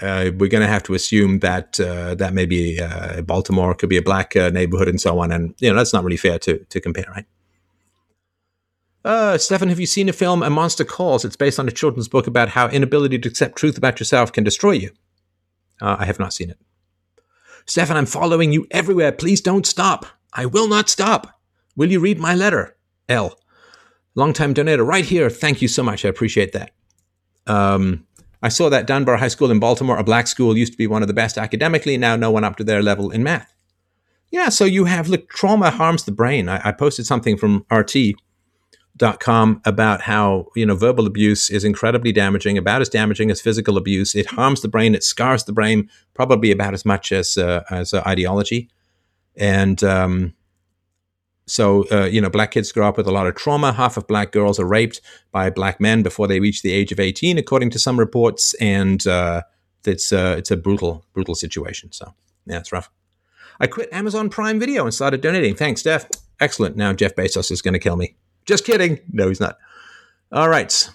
[0.00, 3.88] uh, we're going to have to assume that uh, that may be uh, Baltimore, could
[3.88, 5.30] be a black uh, neighborhood, and so on.
[5.32, 7.26] And you know, that's not really fair to to compare, right?
[9.04, 11.24] Uh, Stefan, have you seen a film, A Monster Calls?
[11.24, 14.44] It's based on a children's book about how inability to accept truth about yourself can
[14.44, 14.90] destroy you.
[15.80, 16.58] Uh, I have not seen it.
[17.66, 19.12] Stefan, I'm following you everywhere.
[19.12, 20.06] Please don't stop.
[20.32, 21.40] I will not stop.
[21.76, 22.76] Will you read my letter?
[23.08, 23.38] L.
[24.14, 25.30] Longtime donator, right here.
[25.30, 26.04] Thank you so much.
[26.04, 26.72] I appreciate that.
[27.46, 28.06] Um,
[28.42, 31.02] I saw that Dunbar High School in Baltimore, a black school, used to be one
[31.02, 31.96] of the best academically.
[31.96, 33.52] Now, no one up to their level in math.
[34.30, 36.48] Yeah, so you have, look, trauma harms the brain.
[36.48, 38.14] I, I posted something from RT
[39.02, 43.76] com about how you know verbal abuse is incredibly damaging, about as damaging as physical
[43.76, 44.14] abuse.
[44.14, 47.92] It harms the brain, it scars the brain, probably about as much as uh, as
[47.92, 48.70] uh, ideology.
[49.36, 50.34] And um,
[51.46, 53.72] so uh, you know, black kids grow up with a lot of trauma.
[53.72, 55.00] Half of black girls are raped
[55.32, 59.06] by black men before they reach the age of eighteen, according to some reports, and
[59.06, 59.42] uh,
[59.84, 61.92] it's uh, it's a brutal brutal situation.
[61.92, 62.14] So
[62.46, 62.90] yeah, it's rough.
[63.60, 65.54] I quit Amazon Prime Video and started donating.
[65.54, 66.08] Thanks, Jeff.
[66.40, 66.76] Excellent.
[66.76, 68.16] Now Jeff Bezos is going to kill me.
[68.44, 68.98] Just kidding.
[69.12, 69.58] No, he's not.
[70.30, 70.90] All right.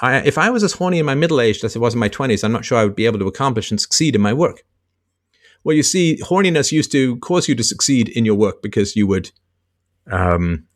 [0.00, 2.08] I, if I was as horny in my middle age as I was in my
[2.08, 4.64] 20s, I'm not sure I would be able to accomplish and succeed in my work.
[5.64, 9.06] Well, you see, horniness used to cause you to succeed in your work because you
[9.06, 9.30] would,
[10.10, 10.66] um,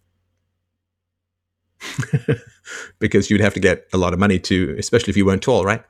[3.01, 5.65] because you'd have to get a lot of money to, especially if you weren't tall,
[5.65, 5.83] right?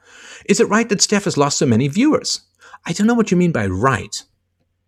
[0.47, 2.41] Is it right that Steph has lost so many viewers?
[2.87, 4.23] I don't know what you mean by right.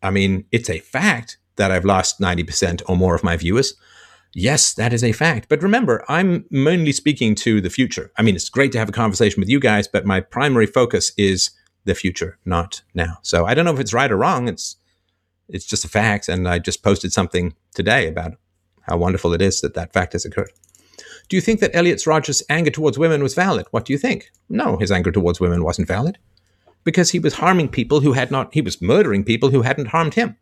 [0.03, 3.75] I mean, it's a fact that I've lost 90% or more of my viewers.
[4.35, 5.49] Yes, that is a fact.
[5.49, 8.13] But remember, I'm mainly speaking to the future.
[8.17, 11.13] I mean, it's great to have a conversation with you guys, but my primary focus
[11.17, 11.51] is
[11.85, 13.19] the future, not now.
[13.23, 14.49] So I don't know if it's right or wrong.
[14.49, 14.77] It's
[15.49, 18.33] it's just a fact, and I just posted something today about
[18.83, 20.53] how wonderful it is that that fact has occurred.
[21.29, 23.67] Do you think that Elliot Rodger's anger towards women was valid?
[23.71, 24.31] What do you think?
[24.49, 26.19] No, his anger towards women wasn't valid
[26.85, 28.53] because he was harming people who had not.
[28.53, 30.37] He was murdering people who hadn't harmed him.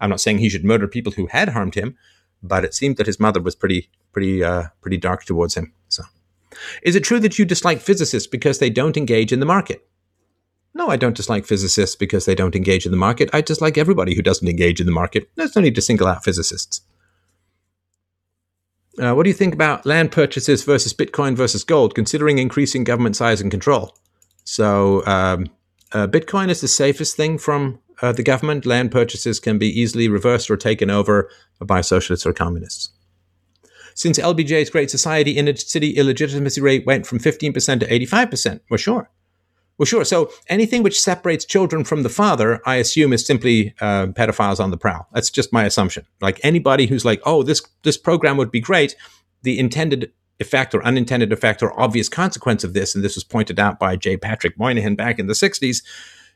[0.00, 1.96] I'm not saying he should murder people who had harmed him,
[2.42, 5.72] but it seemed that his mother was pretty pretty uh, pretty dark towards him.
[5.88, 6.04] So,
[6.82, 9.86] is it true that you dislike physicists because they don't engage in the market?
[10.74, 13.28] No, I don't dislike physicists because they don't engage in the market.
[13.32, 15.28] I dislike everybody who doesn't engage in the market.
[15.34, 16.82] There's no need to single out physicists.
[18.98, 23.16] Uh, what do you think about land purchases versus Bitcoin versus gold, considering increasing government
[23.16, 23.96] size and control?
[24.44, 25.46] So, um,
[25.92, 30.08] uh, Bitcoin is the safest thing from uh, the government, land purchases can be easily
[30.08, 32.90] reversed or taken over by socialists or communists.
[33.94, 39.10] Since LBJ's Great Society inner city illegitimacy rate went from 15% to 85%, well, sure.
[39.76, 40.04] Well, sure.
[40.04, 44.70] So anything which separates children from the father, I assume, is simply uh, pedophiles on
[44.70, 45.08] the prowl.
[45.12, 46.06] That's just my assumption.
[46.20, 48.94] Like anybody who's like, "Oh, this this program would be great,"
[49.42, 53.58] the intended effect or unintended effect or obvious consequence of this, and this was pointed
[53.58, 54.18] out by J.
[54.18, 55.82] Patrick Moynihan back in the 60s,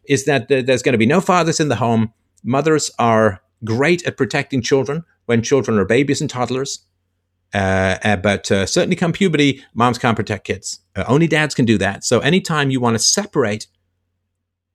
[0.09, 2.13] is that there's going to be no fathers in the home.
[2.43, 6.85] Mothers are great at protecting children when children are babies and toddlers.
[7.55, 10.81] Uh, uh, but uh, certainly come puberty, moms can't protect kids.
[10.97, 12.05] Uh, only dads can do that.
[12.05, 13.69] So anytime you want to separate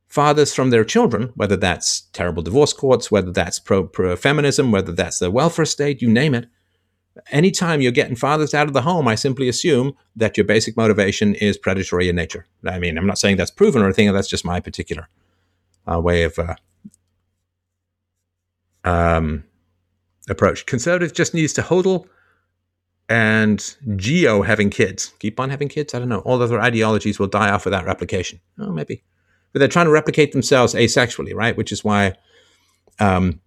[0.08, 4.94] fathers from their children, whether that's terrible divorce courts, whether that's pro, pro feminism, whether
[4.94, 6.48] that's the welfare state, you name it,
[7.28, 11.36] anytime you're getting fathers out of the home, I simply assume that your basic motivation
[11.36, 12.46] is predatory in nature.
[12.66, 15.08] I mean, I'm not saying that's proven or anything, that's just my particular
[15.92, 16.56] uh, way of uh,
[18.84, 19.44] um,
[20.30, 20.66] approach.
[20.66, 22.08] Conservatives just needs to hodl
[23.10, 25.14] and geo having kids.
[25.20, 25.94] Keep on having kids?
[25.94, 26.20] I don't know.
[26.20, 28.40] All other ideologies will die off without replication.
[28.60, 29.04] Oh, maybe.
[29.52, 31.58] But they're trying to replicate themselves asexually, right?
[31.58, 32.14] Which is why.
[33.00, 33.42] Um,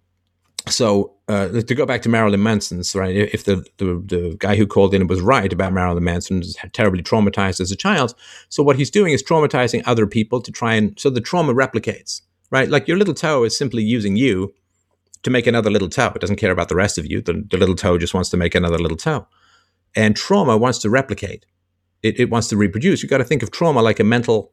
[0.67, 3.15] so uh, to go back to Marilyn Manson's, right?
[3.15, 7.01] If the, the, the guy who called in was right about Marilyn Manson was terribly
[7.01, 8.13] traumatized as a child,
[8.49, 12.21] so what he's doing is traumatizing other people to try and so the trauma replicates,
[12.51, 12.69] right?
[12.69, 14.53] Like your little toe is simply using you
[15.23, 16.11] to make another little toe.
[16.13, 17.21] It doesn't care about the rest of you.
[17.21, 19.27] The, the little toe just wants to make another little toe.
[19.95, 21.45] And trauma wants to replicate.
[22.01, 23.01] It, it wants to reproduce.
[23.01, 24.51] You've got to think of trauma like a mental,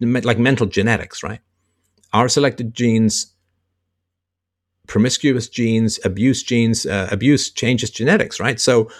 [0.00, 1.40] like mental genetics, right?
[2.12, 3.33] R-selected genes,
[4.86, 8.60] promiscuous genes, abuse genes, uh, abuse changes genetics, right?
[8.60, 8.90] So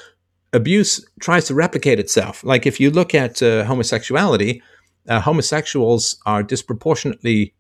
[0.53, 2.43] abuse tries to replicate itself.
[2.45, 4.63] Like if you look at uh, homosexuality,
[5.09, 7.55] uh, homosexuals are disproportionately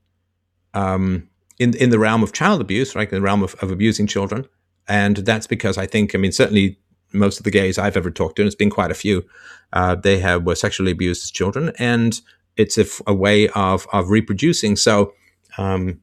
[0.73, 1.29] um,
[1.59, 3.09] in in the realm of child abuse, right?
[3.09, 4.47] In the realm of, of abusing children,
[4.89, 6.79] and that's because I think, I mean, certainly
[7.13, 9.25] most of the gays I've ever talked to, and it's been quite a few,
[9.73, 12.21] uh, they have were sexually abused as children, and
[12.57, 14.77] it's a, a way of of reproducing.
[14.77, 15.13] So
[15.59, 16.01] um,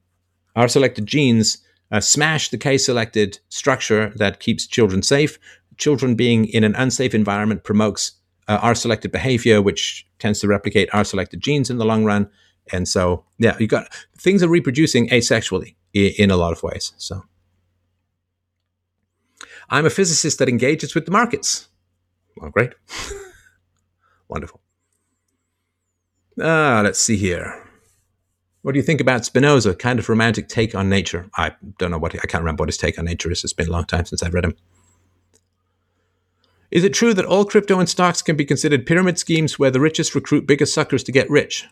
[0.56, 1.58] r-selected genes
[1.92, 5.38] uh, smash the K-selected structure that keeps children safe.
[5.78, 8.14] Children being in an unsafe environment promotes
[8.48, 12.30] uh, r-selected behavior, which tends to replicate r-selected genes in the long run.
[12.72, 16.94] And so, yeah, you got things are reproducing asexually in, in a lot of ways.
[16.98, 17.24] So,
[19.70, 21.70] I'm a physicist that engages with the markets.
[22.38, 22.74] Well, great.
[24.28, 24.62] Wonderful.
[26.40, 27.71] Uh, let's see here.
[28.62, 29.76] What do you think about Spinoza?
[29.76, 31.30] Kind of romantic take on nature.
[31.36, 33.44] I don't know what I can't remember what his take on nature is.
[33.44, 34.56] It's been a long time since I've read him.
[36.70, 39.80] Is it true that all crypto and stocks can be considered pyramid schemes where the
[39.80, 41.68] richest recruit biggest suckers to get rich?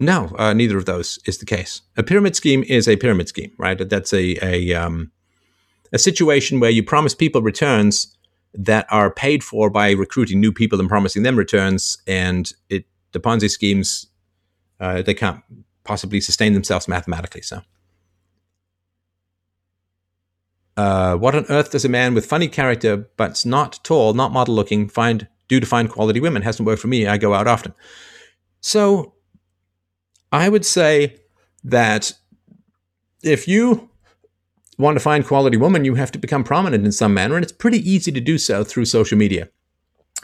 [0.00, 1.82] No, uh, neither of those is the case.
[1.96, 3.78] A pyramid scheme is a pyramid scheme, right?
[3.88, 5.12] That's a a, um,
[5.92, 8.16] a situation where you promise people returns
[8.54, 13.20] that are paid for by recruiting new people and promising them returns, and it the
[13.20, 14.06] Ponzi schemes
[14.80, 15.42] uh, they can't
[15.90, 17.42] possibly sustain themselves mathematically.
[17.42, 17.62] So,
[20.76, 24.54] uh, what on earth does a man with funny character but's not tall, not model
[24.54, 26.42] looking, find do to find quality women?
[26.42, 27.08] Hasn't worked for me.
[27.08, 27.74] I go out often.
[28.60, 29.14] So
[30.30, 31.16] I would say
[31.64, 32.12] that
[33.24, 33.90] if you
[34.78, 37.52] want to find quality woman, you have to become prominent in some manner, and it's
[37.64, 39.48] pretty easy to do so through social media.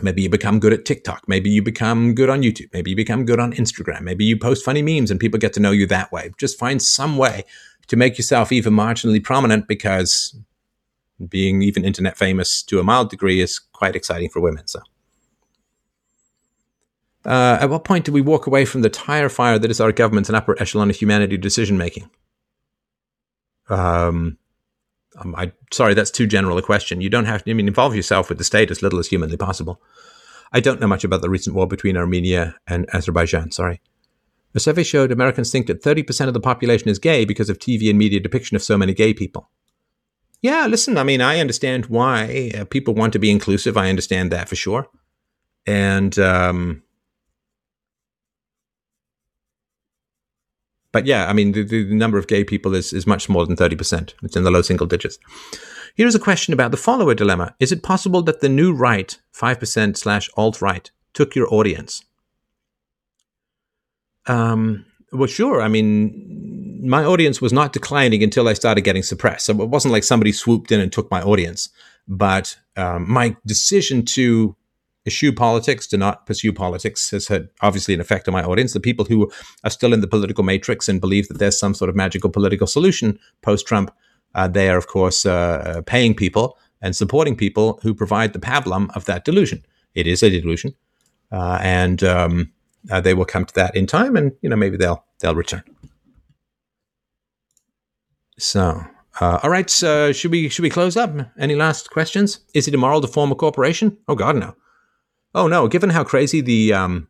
[0.03, 1.25] Maybe you become good at TikTok.
[1.27, 2.69] Maybe you become good on YouTube.
[2.73, 4.03] Maybe you become good on Instagram.
[4.03, 6.33] Maybe you post funny memes and people get to know you that way.
[6.37, 7.45] Just find some way
[7.87, 10.37] to make yourself even marginally prominent because
[11.29, 14.67] being even internet famous to a mild degree is quite exciting for women.
[14.67, 14.81] So.
[17.25, 19.93] Uh, at what point do we walk away from the tire fire that is our
[19.93, 22.09] government and upper echelon of humanity decision making?
[23.69, 24.39] Um,
[25.19, 27.01] um, I sorry, that's too general a question.
[27.01, 27.51] You don't have to.
[27.51, 29.81] I mean, involve yourself with the state as little as humanly possible.
[30.53, 33.51] I don't know much about the recent war between Armenia and Azerbaijan.
[33.51, 33.81] Sorry.
[34.55, 37.91] A survey showed Americans think that 30% of the population is gay because of TV
[37.91, 39.51] and media depiction of so many gay people.
[40.41, 43.77] Yeah, listen, I mean, I understand why uh, people want to be inclusive.
[43.77, 44.87] I understand that for sure.
[45.67, 46.85] And um,
[50.93, 53.57] But yeah, I mean, the, the number of gay people is, is much more than
[53.57, 54.15] 30%.
[54.23, 55.19] It's in the low single digits.
[55.95, 57.55] Here's a question about the follower dilemma.
[57.59, 62.05] Is it possible that the new right, 5% slash alt right, took your audience?
[64.27, 65.63] Um, well, sure.
[65.63, 69.47] I mean, my audience was not declining until I started getting suppressed.
[69.47, 71.71] So it wasn't like somebody swooped in and took my audience.
[72.07, 74.55] But um, my decision to
[75.07, 78.73] eschew politics, to not pursue politics, has had obviously an effect on my audience.
[78.73, 79.31] The people who
[79.65, 82.67] are still in the political matrix and believe that there's some sort of magical political
[82.67, 83.91] solution post Trump,
[84.35, 88.95] uh, they are, of course, uh, paying people and supporting people who provide the pablum
[88.95, 89.65] of that delusion.
[89.95, 90.75] It is a delusion,
[91.33, 92.53] uh, and um,
[92.91, 95.63] uh, they will come to that in time, and you know maybe they'll they'll return.
[98.39, 98.85] So,
[99.21, 99.71] uh, all right.
[99.71, 101.11] So should we should we close up?
[101.39, 102.41] Any last questions?
[102.53, 103.97] Is it immoral to form a corporation?
[104.07, 104.55] Oh God, no.
[105.37, 107.09] Oh no, given how crazy the um,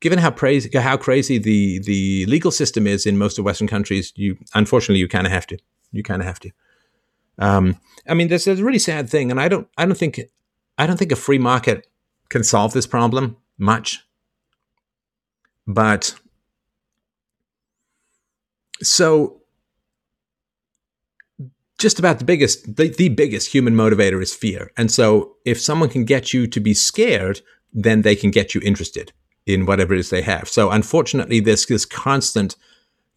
[0.00, 4.12] given how crazy how crazy the the legal system is in most of Western countries,
[4.14, 5.58] you unfortunately you kind of have to.
[5.90, 6.50] You kind of have to.
[7.38, 7.76] Um,
[8.08, 10.20] I mean, there's, there's a really sad thing, and I don't I don't think
[10.78, 11.88] I don't think a free market
[12.28, 14.06] can solve this problem much.
[15.66, 16.14] But
[18.80, 19.40] so
[21.84, 24.72] just about the biggest the, the biggest human motivator is fear.
[24.74, 27.42] And so if someone can get you to be scared,
[27.74, 29.12] then they can get you interested
[29.44, 30.48] in whatever it is they have.
[30.48, 32.56] So unfortunately, this this constant,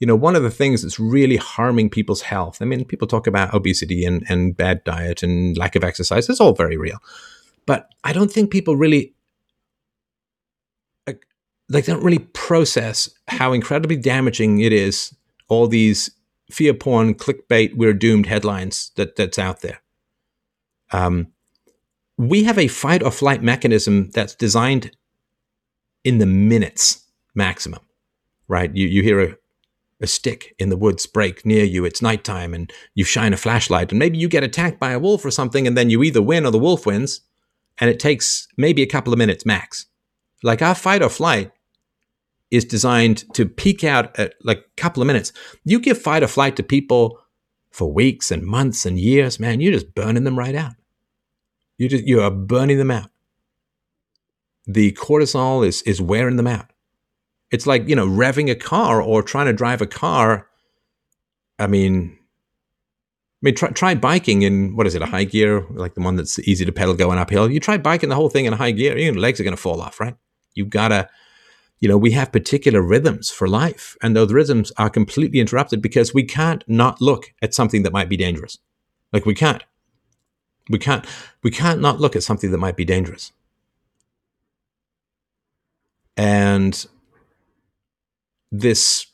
[0.01, 2.61] you know, one of the things that's really harming people's health.
[2.61, 6.27] I mean, people talk about obesity and, and bad diet and lack of exercise.
[6.27, 6.99] It's all very real.
[7.65, 9.15] But I don't think people really
[11.07, 11.25] like
[11.69, 15.15] they don't really process how incredibly damaging it is,
[15.47, 16.11] all these
[16.49, 19.81] fear porn, clickbait, we're doomed headlines that that's out there.
[20.91, 21.27] Um,
[22.17, 24.91] we have a fight or flight mechanism that's designed
[26.03, 27.03] in the minutes
[27.35, 27.81] maximum,
[28.47, 28.73] right?
[28.75, 29.35] You, you hear a,
[30.01, 33.91] a stick in the woods break near you, it's nighttime, and you shine a flashlight,
[33.91, 36.45] and maybe you get attacked by a wolf or something, and then you either win
[36.45, 37.21] or the wolf wins,
[37.79, 39.85] and it takes maybe a couple of minutes max.
[40.43, 41.51] Like our fight or flight
[42.51, 45.33] is designed to peak out at like a couple of minutes.
[45.65, 47.19] You give fight or flight to people
[47.71, 50.73] for weeks and months and years, man, you're just burning them right out.
[51.77, 53.11] You just you are burning them out
[54.67, 56.71] the cortisol is is wearing them out.
[57.49, 60.47] It's like, you know, revving a car or trying to drive a car.
[61.57, 65.93] I mean, I mean, try, try biking in what is it, a high gear, like
[65.93, 67.49] the one that's easy to pedal going uphill.
[67.49, 69.81] You try biking the whole thing in high gear, your legs are going to fall
[69.81, 70.15] off, right?
[70.55, 71.09] You've got to,
[71.79, 76.13] you know, we have particular rhythms for life, and those rhythms are completely interrupted because
[76.13, 78.57] we can't not look at something that might be dangerous.
[79.13, 79.63] Like we can't,
[80.69, 81.05] we can't,
[81.43, 83.31] we can't not look at something that might be dangerous.
[86.15, 86.85] And
[88.51, 89.05] this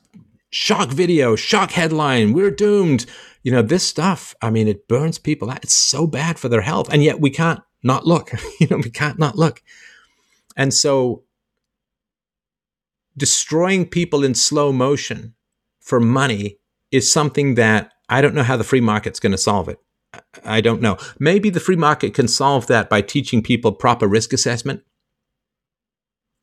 [0.49, 3.05] shock video, shock headline, we're doomed.
[3.43, 5.63] You know, this stuff, I mean, it burns people out.
[5.63, 6.91] It's so bad for their health.
[6.93, 8.31] And yet we can't not look.
[8.59, 9.61] you know, we can't not look.
[10.55, 11.23] And so
[13.17, 15.35] destroying people in slow motion
[15.79, 16.59] for money
[16.91, 19.79] is something that I don't know how the free market's going to solve it.
[20.45, 20.97] I don't know.
[21.19, 24.83] Maybe the free market can solve that by teaching people proper risk assessment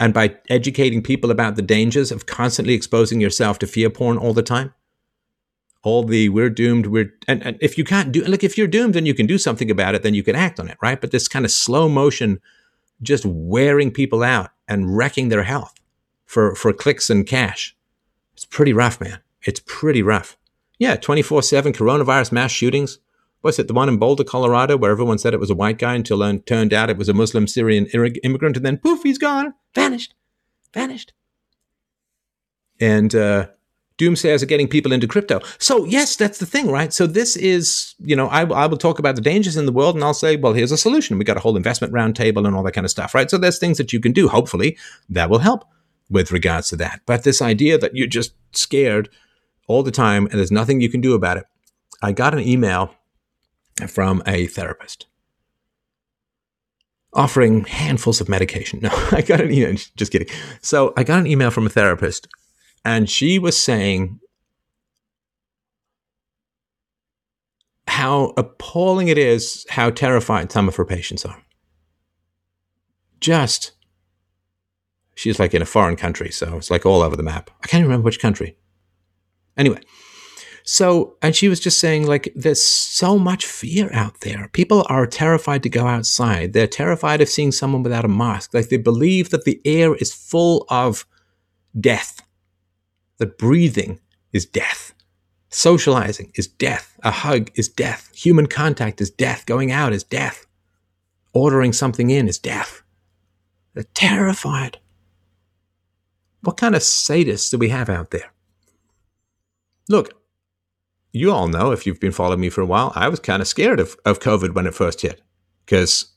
[0.00, 4.32] and by educating people about the dangers of constantly exposing yourself to fear porn all
[4.32, 4.74] the time
[5.82, 8.96] all the we're doomed we're and, and if you can't do like if you're doomed
[8.96, 11.10] and you can do something about it then you can act on it right but
[11.10, 12.40] this kind of slow motion
[13.02, 15.79] just wearing people out and wrecking their health
[16.30, 17.76] for for clicks and cash
[18.32, 20.36] it's pretty rough man it's pretty rough
[20.78, 23.00] yeah 24-7 coronavirus mass shootings
[23.42, 25.94] was it the one in Boulder, Colorado, where everyone said it was a white guy
[25.94, 29.54] until it turned out it was a Muslim Syrian immigrant, and then poof, he's gone,
[29.74, 30.12] vanished,
[30.74, 31.14] vanished.
[32.78, 33.46] And uh,
[33.96, 35.40] doomsayers are getting people into crypto.
[35.58, 36.92] So yes, that's the thing, right?
[36.92, 39.94] So this is, you know, I, I will talk about the dangers in the world,
[39.94, 41.16] and I'll say, well, here's a solution.
[41.16, 43.30] We got a whole investment roundtable and all that kind of stuff, right?
[43.30, 44.28] So there's things that you can do.
[44.28, 44.76] Hopefully,
[45.08, 45.64] that will help
[46.10, 47.00] with regards to that.
[47.06, 49.08] But this idea that you're just scared
[49.68, 51.44] all the time and there's nothing you can do about it.
[52.02, 52.94] I got an email
[53.88, 55.06] from a therapist
[57.12, 58.80] offering handfuls of medication.
[58.90, 60.28] No, I got an email, just kidding.
[60.62, 62.28] So I got an email from a therapist,
[62.84, 64.20] and she was saying
[67.86, 71.42] how appalling it is how terrified some of her patients are.
[73.20, 73.72] Just,
[75.20, 77.50] she's like in a foreign country, so it's like all over the map.
[77.62, 78.56] I can't remember which country.
[79.56, 79.80] Anyway,
[80.64, 84.48] so, and she was just saying, like, there's so much fear out there.
[84.52, 86.54] People are terrified to go outside.
[86.54, 88.54] They're terrified of seeing someone without a mask.
[88.54, 91.04] Like, they believe that the air is full of
[91.78, 92.22] death,
[93.18, 94.00] that breathing
[94.32, 94.94] is death,
[95.50, 100.46] socializing is death, a hug is death, human contact is death, going out is death,
[101.34, 102.82] ordering something in is death.
[103.74, 104.78] They're terrified.
[106.42, 108.32] What kind of sadists do we have out there?
[109.88, 110.20] Look,
[111.12, 113.48] you all know if you've been following me for a while, I was kind of
[113.48, 115.20] scared of, of COVID when it first hit
[115.64, 116.12] because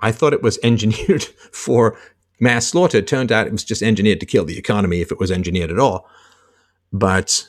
[0.00, 1.98] I thought it was engineered for
[2.40, 2.98] mass slaughter.
[2.98, 5.70] It turned out it was just engineered to kill the economy if it was engineered
[5.70, 6.08] at all.
[6.92, 7.48] But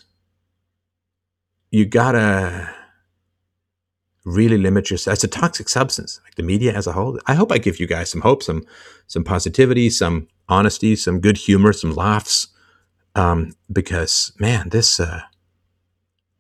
[1.70, 2.74] you gotta
[4.24, 5.16] really limit yourself.
[5.16, 7.20] It's a toxic substance, like the media as a whole.
[7.28, 8.66] I hope I give you guys some hope, some
[9.08, 12.48] some positivity, some honesty, some good humor, some laughs.
[13.16, 15.22] Um, because man, this uh,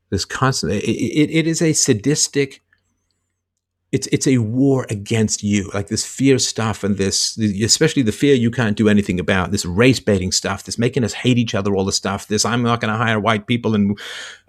[0.09, 2.61] this constant it, it, it is a sadistic
[3.91, 8.33] it's it's a war against you like this fear stuff and this especially the fear
[8.33, 11.75] you can't do anything about this race baiting stuff this making us hate each other
[11.75, 13.97] all the stuff this i'm not going to hire white people and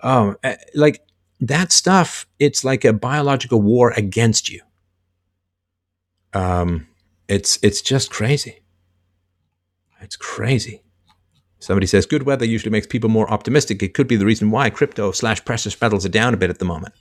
[0.02, 0.36] um
[0.74, 1.00] like
[1.40, 4.60] that stuff it's like a biological war against you
[6.32, 6.86] um
[7.28, 8.62] it's it's just crazy
[10.06, 10.82] it's crazy
[11.58, 14.70] somebody says good weather usually makes people more optimistic it could be the reason why
[14.70, 16.94] crypto slash precious metals are down a bit at the moment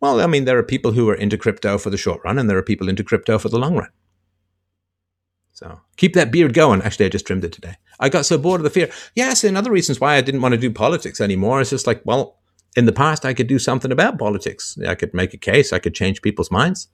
[0.00, 2.48] well, I mean, there are people who are into crypto for the short run, and
[2.48, 3.88] there are people into crypto for the long run.
[5.52, 6.82] So keep that beard going.
[6.82, 7.76] Actually, I just trimmed it today.
[7.98, 8.90] I got so bored of the fear.
[9.14, 11.62] Yes, and other reasons why I didn't want to do politics anymore.
[11.62, 12.38] It's just like, well,
[12.76, 14.76] in the past, I could do something about politics.
[14.86, 15.72] I could make a case.
[15.72, 16.88] I could change people's minds.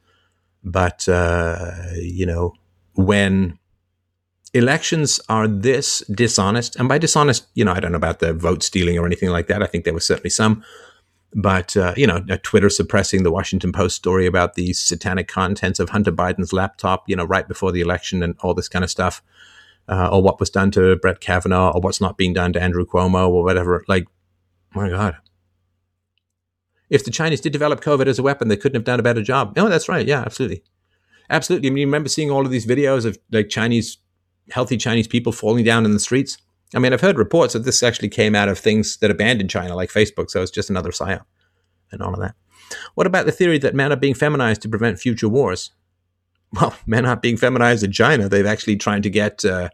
[0.62, 2.52] But uh, you know,
[2.94, 3.59] when
[4.55, 8.62] elections are this dishonest, and by dishonest, you know, I don't know about the vote
[8.62, 9.62] stealing or anything like that.
[9.62, 10.62] I think there was certainly some
[11.35, 15.91] but uh, you know, Twitter suppressing the Washington Post story about the satanic contents of
[15.91, 19.23] Hunter Biden's laptop, you know, right before the election and all this kind of stuff,
[19.89, 22.85] uh, or what was done to Brett Kavanaugh, or what's not being done to Andrew
[22.85, 23.83] Cuomo, or whatever.
[23.89, 24.07] Like,
[24.74, 25.16] my God,
[26.91, 29.23] if the Chinese did develop COVID as a weapon, they couldn't have done a better
[29.23, 29.57] job.
[29.57, 30.07] No, that's right.
[30.07, 30.62] Yeah, absolutely,
[31.31, 31.69] absolutely.
[31.69, 33.97] I mean, you remember seeing all of these videos of like Chinese,
[34.51, 36.39] healthy Chinese people falling down in the streets.
[36.74, 39.77] I mean, I've heard reports that this actually came out of things that abandoned China,
[39.77, 41.24] like Facebook, so it's just another psyop
[41.90, 42.35] and all of that.
[42.94, 45.70] What about the theory that men are being feminized to prevent future wars?
[46.60, 48.28] Well, men aren't being feminized in China.
[48.28, 49.43] They've actually tried to get.
[49.43, 49.70] Uh,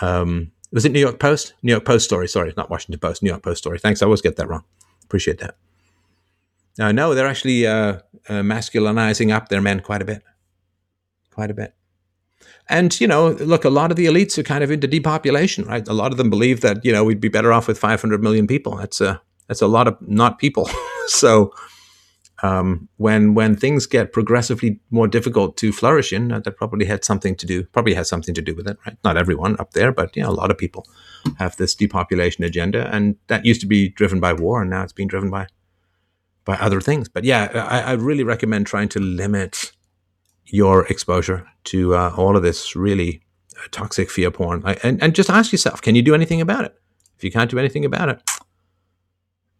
[0.00, 1.54] um, was it New York Post?
[1.64, 2.28] New York Post story.
[2.28, 3.20] Sorry, not Washington Post.
[3.20, 3.80] New York Post story.
[3.80, 4.00] Thanks.
[4.00, 4.62] I always get that wrong.
[5.02, 5.56] Appreciate that.
[6.78, 7.98] Uh, no, they're actually uh,
[8.28, 10.22] uh, masculinizing up their men quite a bit.
[11.32, 11.74] Quite a bit.
[12.68, 15.86] And, you know, look, a lot of the elites are kind of into depopulation, right?
[15.88, 18.46] A lot of them believe that, you know, we'd be better off with 500 million
[18.46, 18.76] people.
[18.76, 20.68] That's a, that's a lot of not people.
[21.06, 21.52] so
[22.42, 27.34] um, when when things get progressively more difficult to flourish in, that probably had something
[27.36, 28.96] to do, probably has something to do with it, right?
[29.02, 30.86] Not everyone up there, but, you know, a lot of people
[31.38, 32.94] have this depopulation agenda.
[32.94, 35.46] And that used to be driven by war, and now it's being driven by
[36.44, 37.08] by other things.
[37.08, 39.72] But yeah, I, I really recommend trying to limit
[40.50, 43.22] your exposure to uh, all of this really
[43.56, 44.62] uh, toxic fear porn.
[44.82, 46.74] And, and just ask yourself, can you do anything about it?
[47.16, 48.22] If you can't do anything about it,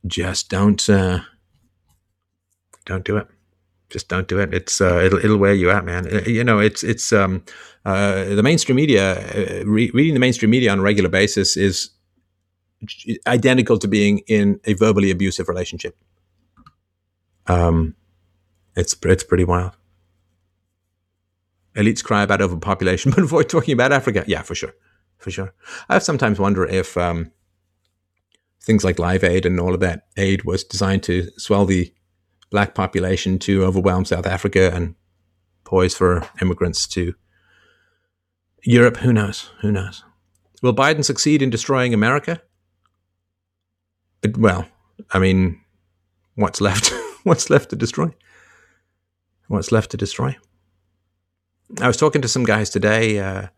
[0.07, 1.21] just don't uh,
[2.85, 3.27] don't do it.
[3.91, 4.55] Just don't do it.
[4.55, 6.07] It's uh, it'll it'll wear you out, man.
[6.07, 7.43] Uh, you know, it's it's um,
[7.85, 9.19] uh, the mainstream media.
[9.19, 11.91] Uh, re- reading the mainstream media on a regular basis is
[13.27, 15.97] identical to being in a verbally abusive relationship.
[17.49, 17.97] Um,
[18.77, 19.73] it's it's pretty wild
[21.77, 24.25] elites cry about overpopulation, but avoid talking about Africa.
[24.27, 24.75] Yeah, for sure,
[25.19, 25.55] for sure.
[25.89, 27.33] I sometimes wonder if um,
[28.63, 31.93] things like Live Aid and all of that aid was designed to swell the
[32.51, 34.95] black population to overwhelm South Africa and
[35.65, 37.15] poise for immigrants to
[38.65, 38.99] Europe.
[38.99, 39.51] Who knows?
[39.61, 40.05] Who knows?
[40.63, 42.43] Will Biden succeed in destroying America?
[44.37, 44.67] Well,
[45.13, 45.61] I mean,
[46.35, 46.93] what's left?
[47.23, 48.11] what's left to destroy?
[49.47, 50.37] What's left to destroy?
[51.81, 53.49] I was talking to some guys today, uh,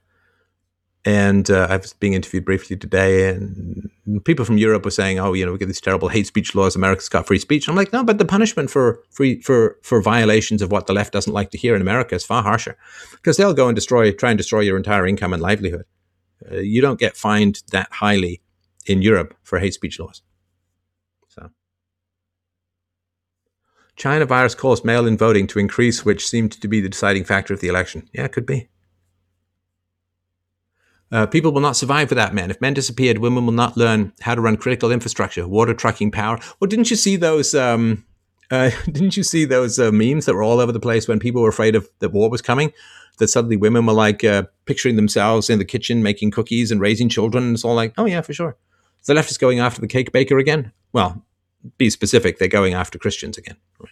[1.04, 3.90] and uh, I was being interviewed briefly today, and
[4.24, 6.76] people from Europe were saying, "Oh, you know, we get these terrible hate speech laws.
[6.76, 10.02] America's got free speech." And I'm like, no, but the punishment for free for for
[10.02, 12.76] violations of what the left doesn't like to hear in America is far harsher,
[13.12, 15.84] because they'll go and destroy, try and destroy your entire income and livelihood.
[16.50, 18.42] Uh, you don't get fined that highly
[18.86, 20.22] in Europe for hate speech laws.
[24.00, 27.52] China virus caused mail in voting to increase, which seemed to be the deciding factor
[27.52, 28.08] of the election.
[28.14, 28.70] Yeah, it could be.
[31.12, 32.50] Uh, people will not survive without men.
[32.50, 36.38] If men disappeared, women will not learn how to run critical infrastructure, water, trucking, power.
[36.58, 37.54] Well, didn't you see those?
[37.54, 38.06] Um,
[38.50, 41.42] uh, didn't you see those uh, memes that were all over the place when people
[41.42, 42.72] were afraid of that war was coming?
[43.18, 47.10] That suddenly women were like uh, picturing themselves in the kitchen making cookies and raising
[47.10, 47.44] children.
[47.44, 48.56] And it's all like, oh yeah, for sure.
[49.04, 50.72] The left is going after the cake baker again.
[50.94, 51.22] Well,
[51.76, 53.56] be specific, they're going after Christians again.
[53.78, 53.89] Right?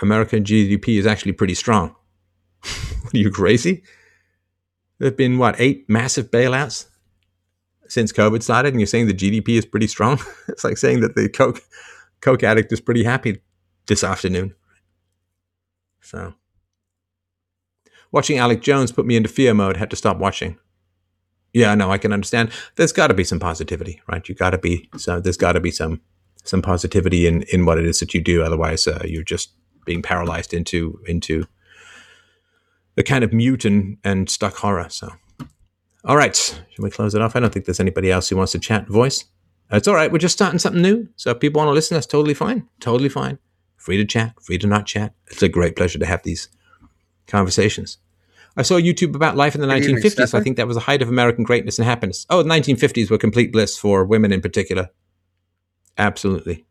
[0.00, 1.94] American GDP is actually pretty strong.
[2.64, 3.82] Are you crazy?
[4.98, 6.86] There have been, what, eight massive bailouts
[7.88, 10.20] since COVID started, and you're saying the GDP is pretty strong?
[10.48, 11.60] it's like saying that the Coke,
[12.20, 13.40] Coke addict is pretty happy
[13.86, 14.54] this afternoon.
[16.00, 16.34] So,
[18.12, 20.58] watching Alex Jones put me into fear mode, had to stop watching.
[21.52, 22.50] Yeah, no, I can understand.
[22.76, 24.26] There's got to be some positivity, right?
[24.28, 25.20] You got to be so.
[25.20, 26.00] There's got to be some
[26.44, 28.42] some positivity in in what it is that you do.
[28.42, 29.50] Otherwise, uh, you're just
[29.90, 31.48] being paralyzed into into
[32.94, 34.88] the kind of mute and, and stuck horror.
[34.88, 35.10] So,
[36.04, 37.34] all right, should we close it off?
[37.34, 39.24] I don't think there's anybody else who wants to chat voice.
[39.72, 40.12] It's all right.
[40.12, 41.08] We're just starting something new.
[41.16, 42.68] So if people want to listen, that's totally fine.
[42.78, 43.38] Totally fine.
[43.76, 45.12] free to chat, free to not chat.
[45.26, 46.48] It's a great pleasure to have these
[47.26, 47.98] conversations.
[48.56, 50.34] I saw YouTube about life in the Good evening, 1950s.
[50.34, 52.26] I think that was the height of American greatness and happiness.
[52.30, 54.90] Oh, the 1950s were complete bliss for women in particular.
[55.98, 56.66] Absolutely.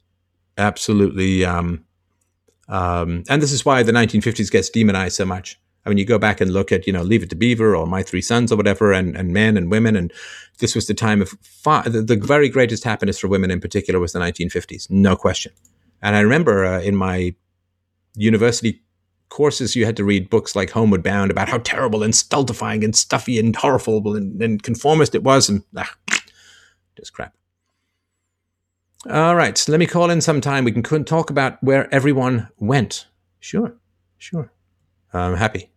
[0.58, 1.44] Absolutely.
[1.44, 1.86] Um,
[2.70, 5.60] um, and this is why the 1950s gets demonized so much.
[5.86, 7.88] I mean, you go back and look at, you know, Leave It to Beaver or
[7.88, 9.96] My Three Sons or whatever, and, and men and women.
[9.96, 10.14] And
[10.60, 14.00] this was the time of far, the, the very greatest happiness for women in particular
[14.00, 15.52] was the 1950s, no question.
[16.02, 17.34] And I remember uh, in my
[18.16, 18.82] university
[19.30, 22.96] courses, you had to read books like Homeward Bound about how terrible and stultifying and
[22.96, 25.50] stuffy and horrible and, and conformist it was.
[25.50, 25.96] And ah,
[26.96, 27.34] just crap.
[29.08, 30.66] All right, so let me call in sometime.
[30.66, 33.08] We can talk about where everyone went.
[33.40, 33.74] Sure,
[34.18, 34.52] sure.
[35.14, 35.72] I'm happy.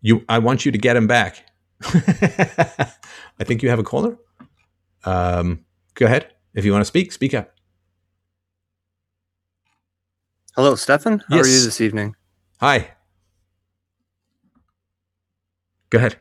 [0.00, 1.44] You, I want you to get him back.
[1.82, 4.16] I think you have a caller.
[5.04, 6.32] Um, go ahead.
[6.54, 7.52] If you want to speak, speak up.
[10.54, 11.24] Hello, Stefan.
[11.28, 12.14] How are you this evening?
[12.60, 12.92] Hi.
[15.90, 16.16] Go ahead.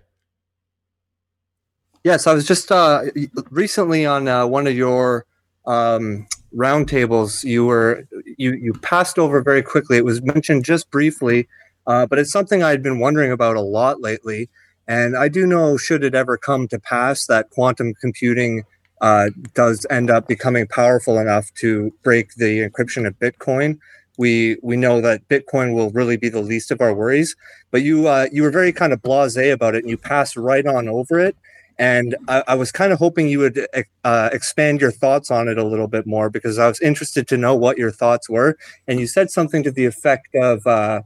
[2.04, 3.04] Yes, I was just uh,
[3.52, 5.26] recently on uh, one of your
[5.70, 7.44] um, roundtables.
[7.44, 8.06] You were
[8.38, 9.98] you you passed over very quickly.
[9.98, 11.48] It was mentioned just briefly,
[11.88, 14.50] uh, but it's something I'd been wondering about a lot lately.
[14.88, 18.64] And I do know, should it ever come to pass, that quantum computing
[19.02, 23.78] uh, does end up becoming powerful enough to break the encryption of Bitcoin.
[24.18, 27.36] We we know that Bitcoin will really be the least of our worries.
[27.72, 30.66] But you uh, you were very kind of blasé about it, and you passed right
[30.66, 31.38] on over it.
[31.80, 33.66] And I, I was kind of hoping you would
[34.04, 37.38] uh, expand your thoughts on it a little bit more because I was interested to
[37.38, 38.58] know what your thoughts were.
[38.88, 41.02] And you said something to the effect of uh,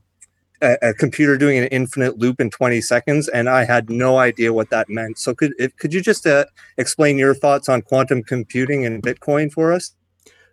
[0.63, 4.51] a, a computer doing an infinite loop in 20 seconds, and I had no idea
[4.51, 5.19] what that meant.
[5.19, 6.45] So could if, could you just uh,
[6.77, 9.93] explain your thoughts on quantum computing and Bitcoin for us?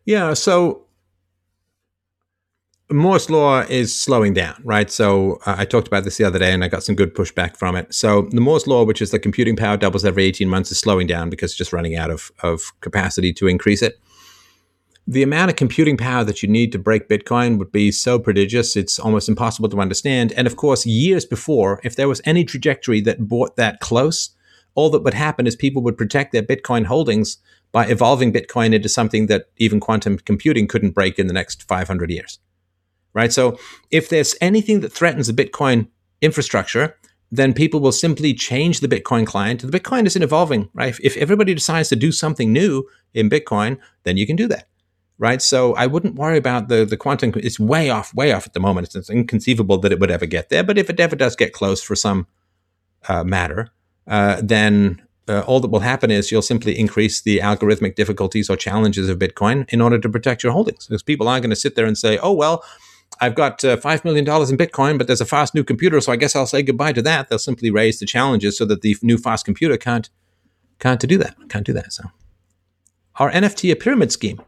[0.04, 0.84] Yeah, so
[2.92, 4.90] Moore's law is slowing down, right?
[4.90, 7.56] So uh, I talked about this the other day, and I got some good pushback
[7.56, 7.94] from it.
[7.94, 11.06] So the Moore's law, which is the computing power doubles every 18 months, is slowing
[11.06, 14.00] down because it's just running out of, of capacity to increase it.
[15.06, 18.76] The amount of computing power that you need to break Bitcoin would be so prodigious,
[18.76, 20.32] it's almost impossible to understand.
[20.32, 24.30] And of course, years before, if there was any trajectory that brought that close,
[24.74, 27.38] all that would happen is people would protect their Bitcoin holdings
[27.72, 32.10] by evolving Bitcoin into something that even quantum computing couldn't break in the next 500
[32.10, 32.40] years
[33.14, 33.32] right?
[33.32, 33.58] So
[33.90, 35.88] if there's anything that threatens the Bitcoin
[36.20, 36.96] infrastructure,
[37.30, 39.60] then people will simply change the Bitcoin client.
[39.62, 40.98] The Bitcoin isn't evolving, right?
[41.02, 42.84] If, everybody decides to do something new
[43.14, 44.66] in Bitcoin, then you can do that,
[45.18, 45.40] right?
[45.40, 47.32] So I wouldn't worry about the the quantum.
[47.36, 48.88] It's way off, way off at the moment.
[48.88, 50.64] It's, it's inconceivable that it would ever get there.
[50.64, 52.26] But if it ever does get close for some
[53.08, 53.68] uh, matter,
[54.08, 58.56] uh, then uh, all that will happen is you'll simply increase the algorithmic difficulties or
[58.56, 60.88] challenges of Bitcoin in order to protect your holdings.
[60.88, 62.64] Because people aren't going to sit there and say, "Oh well."
[63.20, 66.16] I've got uh, $5 million in Bitcoin, but there's a fast new computer, so I
[66.16, 67.28] guess I'll say goodbye to that.
[67.28, 70.08] They'll simply raise the challenges so that the new fast computer can't,
[70.78, 71.36] can't do that.
[71.50, 71.92] Can't do that.
[71.92, 72.04] So,
[73.16, 74.40] are NFT a pyramid scheme?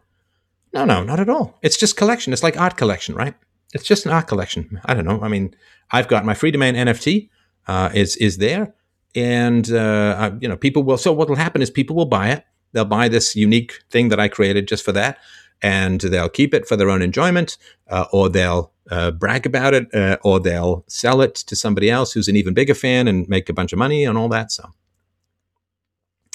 [0.73, 1.59] No, no, not at all.
[1.61, 2.33] It's just collection.
[2.33, 3.35] It's like art collection, right?
[3.75, 4.81] It's just an art collection.
[4.87, 5.21] I don't know.
[5.23, 5.55] I mean,
[5.91, 7.29] I've got my Freedomain NFT
[7.67, 8.75] uh, is is there,
[9.15, 10.99] and uh, you know, people will.
[10.99, 12.45] So what will happen is people will buy it.
[12.73, 15.19] They'll buy this unique thing that I created just for that,
[15.63, 17.57] and they'll keep it for their own enjoyment,
[17.89, 22.13] uh, or they'll uh, brag about it, uh, or they'll sell it to somebody else
[22.13, 24.51] who's an even bigger fan and make a bunch of money and all that.
[24.51, 24.71] So,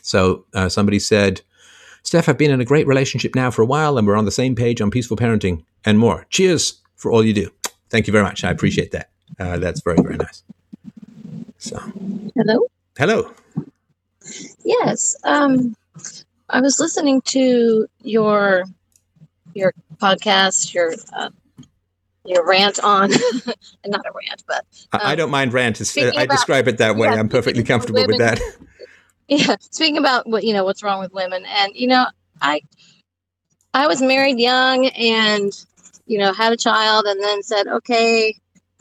[0.02, 1.42] so uh, somebody said,
[2.04, 4.32] "Steph, I've been in a great relationship now for a while, and we're on the
[4.32, 6.26] same page on peaceful parenting and more.
[6.30, 7.52] Cheers for all you do.
[7.90, 8.44] Thank you very much.
[8.44, 9.10] I appreciate that.
[9.40, 10.44] Uh, that's very very nice."
[11.60, 11.78] So,
[12.36, 12.60] Hello.
[12.98, 13.34] hello.
[14.64, 15.16] Yes.
[15.24, 15.76] Um,
[16.50, 18.64] I was listening to your
[19.58, 21.30] your podcast, your uh,
[22.26, 23.10] your rant on,
[23.86, 25.80] not a rant, but I, I Um, don't mind rant.
[25.82, 27.08] Uh, I about- describe it that way.
[27.08, 28.40] yeah, I'm perfectly comfortable with that.
[29.28, 32.06] yeah, speaking about what you know, what's wrong with women, and you know,
[32.42, 32.62] I
[33.74, 35.52] I was married young, and
[36.06, 38.36] you know, had a child, and then said, okay,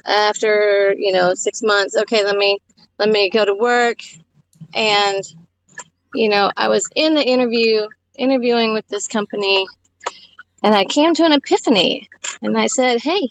[0.04, 2.58] after you know six months, okay, let me
[2.98, 3.98] let me go to work,
[4.74, 5.22] and
[6.14, 7.86] you know, I was in the interview
[8.16, 9.66] interviewing with this company,
[10.66, 12.08] and I came to an epiphany,
[12.42, 13.30] and I said, hey,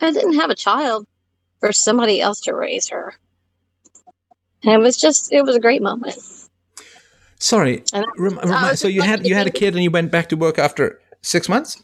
[0.00, 1.04] I didn't have a child
[1.58, 3.12] for somebody else to raise her.
[4.62, 6.16] And it was just, it was a great moment.
[7.40, 7.82] Sorry.
[7.92, 10.36] And Rem- I so you had you had a kid and you went back to
[10.36, 11.82] work after six months.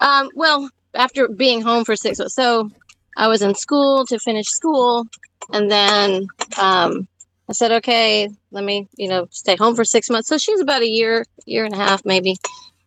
[0.00, 2.70] Um, well, after being home for six months, so
[3.18, 5.06] I was in school to finish school,
[5.52, 6.26] and then
[6.58, 7.06] um,
[7.50, 10.28] I said, okay, let me, you know, stay home for six months.
[10.28, 12.38] So she was about a year, year and a half, maybe.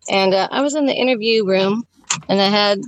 [0.09, 1.85] And uh, I was in the interview room,
[2.29, 2.81] and I had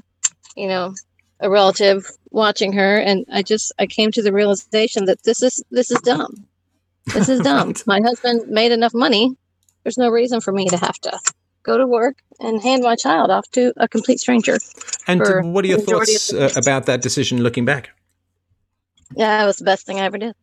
[0.59, 0.93] you know,
[1.39, 5.63] a relative watching her, and I just I came to the realization that this is
[5.71, 6.45] this is dumb.
[7.13, 7.73] This is dumb.
[7.87, 9.35] My husband made enough money.
[9.83, 11.19] There's no reason for me to have to
[11.63, 14.57] go to work and hand my child off to a complete stranger.
[15.07, 15.21] And
[15.53, 17.89] what are your thoughts uh, about that decision looking back?
[19.15, 20.35] Yeah, it was the best thing I ever did.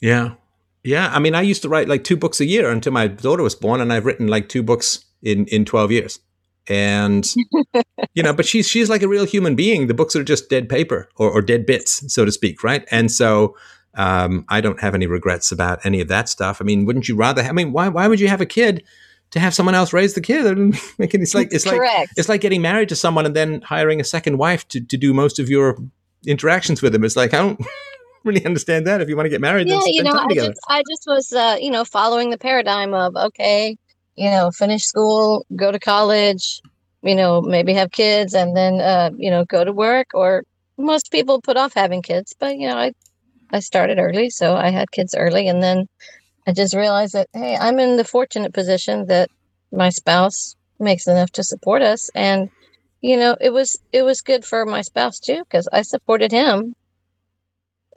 [0.00, 0.34] Yeah.
[0.82, 1.10] Yeah.
[1.12, 3.54] I mean, I used to write like two books a year until my daughter was
[3.54, 6.18] born, and I've written like two books in, in 12 years.
[6.68, 7.26] And,
[8.14, 9.86] you know, but she's, she's like a real human being.
[9.86, 12.62] The books are just dead paper or, or dead bits, so to speak.
[12.64, 12.84] Right.
[12.90, 13.56] And so,
[13.94, 16.60] um, I don't have any regrets about any of that stuff.
[16.60, 18.82] I mean, wouldn't you rather, I mean, why, why would you have a kid
[19.30, 20.42] to have someone else raise the kid?
[20.42, 22.12] That doesn't make any- It's like, it's like, Correct.
[22.16, 25.14] it's like getting married to someone and then hiring a second wife to, to do
[25.14, 25.78] most of your
[26.26, 27.04] interactions with them.
[27.04, 27.60] It's like, I don't
[28.24, 29.00] really understand that.
[29.00, 30.48] If you want to get married, yeah, then you know, I together.
[30.48, 33.78] just I just was uh, you know, following the paradigm of okay,
[34.16, 36.60] you know, finish school, go to college,
[37.02, 40.42] you know, maybe have kids and then uh, you know, go to work or
[40.78, 42.92] most people put off having kids, but you know, I
[43.50, 45.86] I started early, so I had kids early and then
[46.46, 49.30] I just realized that hey, I'm in the fortunate position that
[49.72, 52.50] my spouse makes enough to support us and
[53.02, 56.74] you know, it was it was good for my spouse too because I supported him.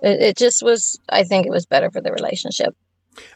[0.01, 2.73] It, it just was i think it was better for the relationship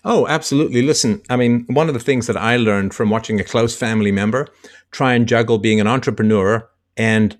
[0.06, 0.82] Oh, absolutely.
[0.82, 4.12] Listen, I mean, one of the things that I learned from watching a close family
[4.12, 4.48] member
[4.92, 7.38] try and juggle being an entrepreneur and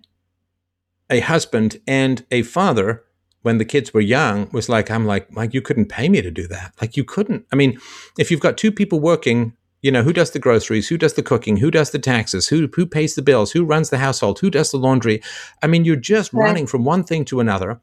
[1.10, 3.03] a husband and a father
[3.41, 6.32] when the kids were young was like, I'm like, Mike, you couldn't pay me to
[6.32, 6.74] do that.
[6.82, 7.45] Like, you couldn't.
[7.52, 7.78] I mean,
[8.18, 11.22] if you've got two people working, you know, who does the groceries, who does the
[11.24, 14.49] cooking, who does the taxes, who who pays the bills, who runs the household, who
[14.49, 15.22] does the laundry.
[15.61, 16.45] I mean, you're just Right.
[16.48, 17.82] running from one thing to another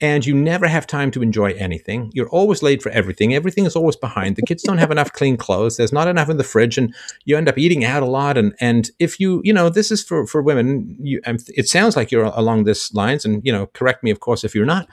[0.00, 2.10] and you never have time to enjoy anything.
[2.14, 3.34] You're always late for everything.
[3.34, 4.36] Everything is always behind.
[4.36, 5.76] The kids don't have enough clean clothes.
[5.76, 6.94] There's not enough in the fridge, and
[7.24, 8.38] you end up eating out a lot.
[8.38, 10.96] And and if you you know this is for for women.
[11.00, 14.44] You it sounds like you're along this lines, and you know correct me of course
[14.44, 14.88] if you're not.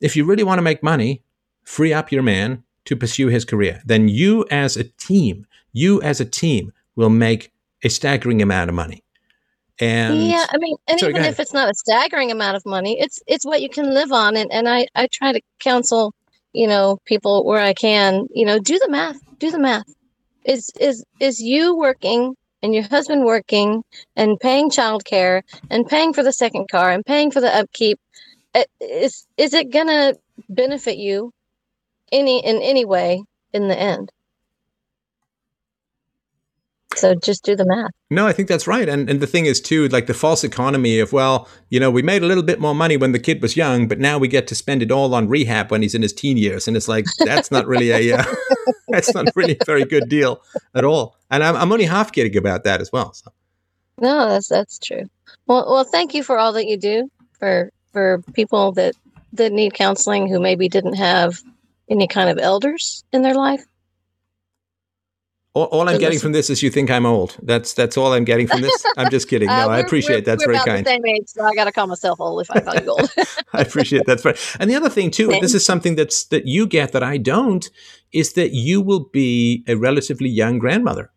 [0.00, 1.22] If you really want to make money,
[1.64, 3.82] free up your man to pursue his career.
[3.84, 7.52] Then you as a team, you as a team will make
[7.82, 9.02] a staggering amount of money.
[9.80, 12.98] And yeah i mean and Sorry, even if it's not a staggering amount of money
[13.00, 16.14] it's it's what you can live on and, and i i try to counsel
[16.52, 19.84] you know people where i can you know do the math do the math.
[20.44, 23.82] Is is is you working and your husband working
[24.14, 27.98] and paying childcare and paying for the second car and paying for the upkeep
[28.54, 30.14] uh, is is it gonna
[30.48, 31.32] benefit you
[32.12, 33.22] any in any way
[33.52, 34.10] in the end
[36.96, 38.88] so just do the math No, I think that's right.
[38.88, 42.02] And and the thing is too, like the false economy of well, you know, we
[42.02, 44.46] made a little bit more money when the kid was young, but now we get
[44.48, 47.04] to spend it all on rehab when he's in his teen years, and it's like
[47.24, 48.24] that's not really a uh,
[48.88, 50.42] that's not really a very good deal
[50.74, 51.16] at all.
[51.30, 53.12] And I'm I'm only half kidding about that as well.
[53.12, 53.30] So.
[53.98, 55.04] No, that's that's true.
[55.46, 58.94] Well, well, thank you for all that you do for for people that
[59.32, 61.40] that need counseling who maybe didn't have
[61.88, 63.64] any kind of elders in their life.
[65.56, 67.34] All, all I'm So getting from this is you think I'm old.
[67.42, 68.84] That's that's all I'm getting from this.
[68.98, 69.48] I'm just kidding.
[69.48, 70.84] No, Uh, I appreciate that's very kind.
[70.84, 73.10] The same age, so I got to call myself old if I call you old.
[73.54, 74.38] I appreciate that's right.
[74.60, 77.70] And the other thing too, this is something that's that you get that I don't,
[78.12, 81.10] is that you will be a relatively young grandmother.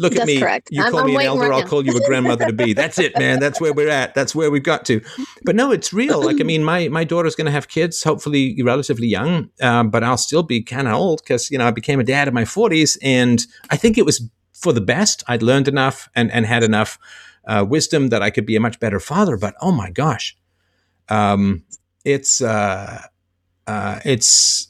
[0.00, 0.40] Look at me.
[0.40, 0.68] correct.
[0.70, 1.66] You I'm- call I'm me an elder, right I'll now.
[1.66, 2.72] call you a grandmother to be.
[2.80, 3.38] That's it, man.
[3.38, 4.14] That's where we're at.
[4.14, 5.00] That's where we've got to.
[5.44, 6.22] But no, it's real.
[6.24, 10.02] Like I mean, my my daughter's going to have kids, hopefully relatively young, um, but
[10.02, 12.44] I'll still be kind of old because you know I became a dad in my
[12.44, 14.22] forties, and I think it was
[14.54, 15.22] for the best.
[15.28, 16.98] I'd learned enough and and had enough
[17.46, 19.36] uh, wisdom that I could be a much better father.
[19.36, 20.36] But oh my gosh,
[21.08, 21.64] um,
[22.04, 23.02] it's uh,
[23.66, 24.68] uh, it's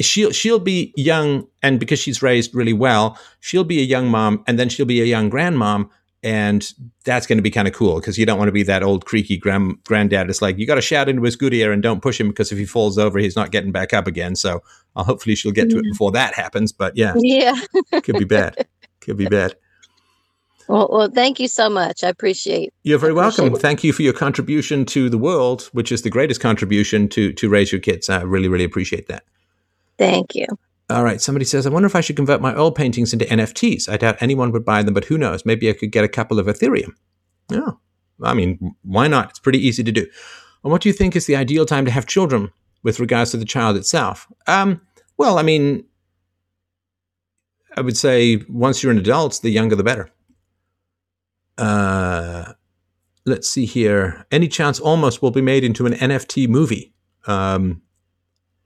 [0.00, 4.42] she'll she'll be young and because she's raised really well she'll be a young mom
[4.46, 5.88] and then she'll be a young grandmom
[6.22, 6.72] and
[7.04, 9.04] that's going to be kind of cool because you don't want to be that old
[9.06, 12.02] creaky grand granddad it's like you got to shout into his good ear and don't
[12.02, 14.60] push him because if he falls over he's not getting back up again so
[14.96, 17.54] uh, hopefully she'll get to it before that happens but yeah yeah.
[18.02, 18.66] could be bad
[19.00, 19.54] could be bad
[20.68, 22.04] Well, well, thank you so much.
[22.04, 22.74] I appreciate.
[22.82, 23.58] you're very welcome it.
[23.60, 27.48] thank you for your contribution to the world which is the greatest contribution to to
[27.48, 29.24] raise your kids i really really appreciate that
[29.98, 30.46] Thank you.
[30.90, 31.20] All right.
[31.20, 33.88] Somebody says, I wonder if I should convert my oil paintings into NFTs.
[33.88, 35.44] I doubt anyone would buy them, but who knows?
[35.44, 36.92] Maybe I could get a couple of Ethereum.
[37.50, 37.72] Yeah.
[38.22, 39.30] I mean, why not?
[39.30, 40.06] It's pretty easy to do.
[40.64, 42.50] And what do you think is the ideal time to have children
[42.82, 44.26] with regards to the child itself?
[44.46, 44.80] Um,
[45.18, 45.84] well, I mean,
[47.76, 50.10] I would say once you're an adult, the younger the better.
[51.58, 52.52] Uh,
[53.26, 54.26] let's see here.
[54.30, 56.92] Any chance almost will be made into an NFT movie?
[57.26, 57.82] Um,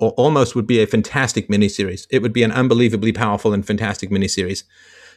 [0.02, 2.08] or almost would be a fantastic miniseries.
[2.10, 4.64] It would be an unbelievably powerful and fantastic miniseries.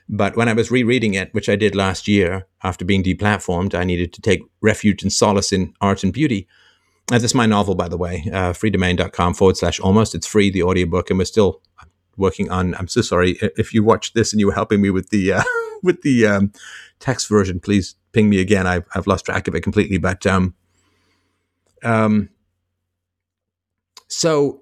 [0.07, 3.83] But when I was rereading it, which I did last year after being deplatformed, I
[3.83, 6.47] needed to take refuge and solace in art and beauty.
[7.11, 10.13] Uh, this is my novel, by the way, uh, freedomain.com forward slash almost.
[10.13, 11.63] It's free, the audiobook, and we're still
[12.15, 12.75] working on.
[12.75, 15.43] I'm so sorry if you watched this and you were helping me with the uh,
[15.83, 16.51] with the um,
[16.99, 17.59] text version.
[17.59, 18.67] Please ping me again.
[18.67, 19.97] I've, I've lost track of it completely.
[19.97, 20.53] But um,
[21.83, 22.29] um,
[24.07, 24.61] so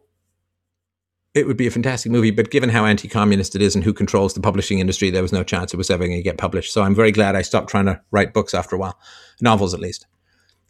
[1.33, 4.33] it would be a fantastic movie, but given how anti-communist it is and who controls
[4.33, 6.71] the publishing industry, there was no chance it was ever going to get published.
[6.71, 8.99] So I'm very glad I stopped trying to write books after a while,
[9.41, 10.05] novels at least.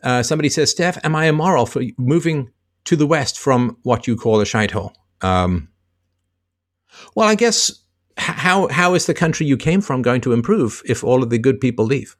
[0.03, 2.49] Uh, somebody says, Steph, am I immoral for moving
[2.85, 4.94] to the West from what you call a shithole?
[5.22, 5.69] Um,
[7.15, 7.84] well, I guess
[8.18, 11.38] how how is the country you came from going to improve if all of the
[11.38, 12.15] good people leave?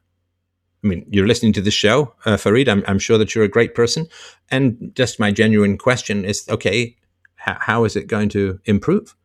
[0.84, 2.68] I mean, you're listening to this show, uh, Farid.
[2.68, 4.08] I'm, I'm sure that you're a great person,
[4.50, 6.98] and just my genuine question is: Okay,
[7.44, 9.16] how, how is it going to improve?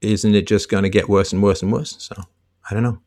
[0.00, 1.96] Isn't it just going to get worse and worse and worse?
[1.98, 2.14] So
[2.70, 2.98] I don't know.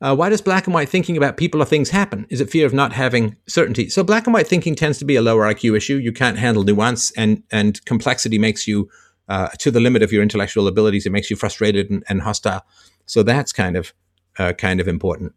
[0.00, 2.26] Uh, why does black and white thinking about people or things happen?
[2.30, 3.88] Is it fear of not having certainty?
[3.88, 5.96] So black and white thinking tends to be a lower IQ issue.
[5.96, 8.88] You can't handle nuance, and and complexity makes you
[9.28, 11.06] uh, to the limit of your intellectual abilities.
[11.06, 12.64] It makes you frustrated and, and hostile.
[13.06, 13.92] So that's kind of
[14.38, 15.34] uh, kind of important.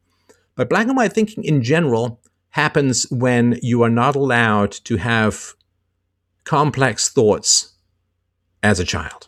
[0.56, 2.20] But black and white thinking in general
[2.50, 5.56] happens when you are not allowed to have
[6.44, 7.74] complex thoughts
[8.64, 9.28] as a child.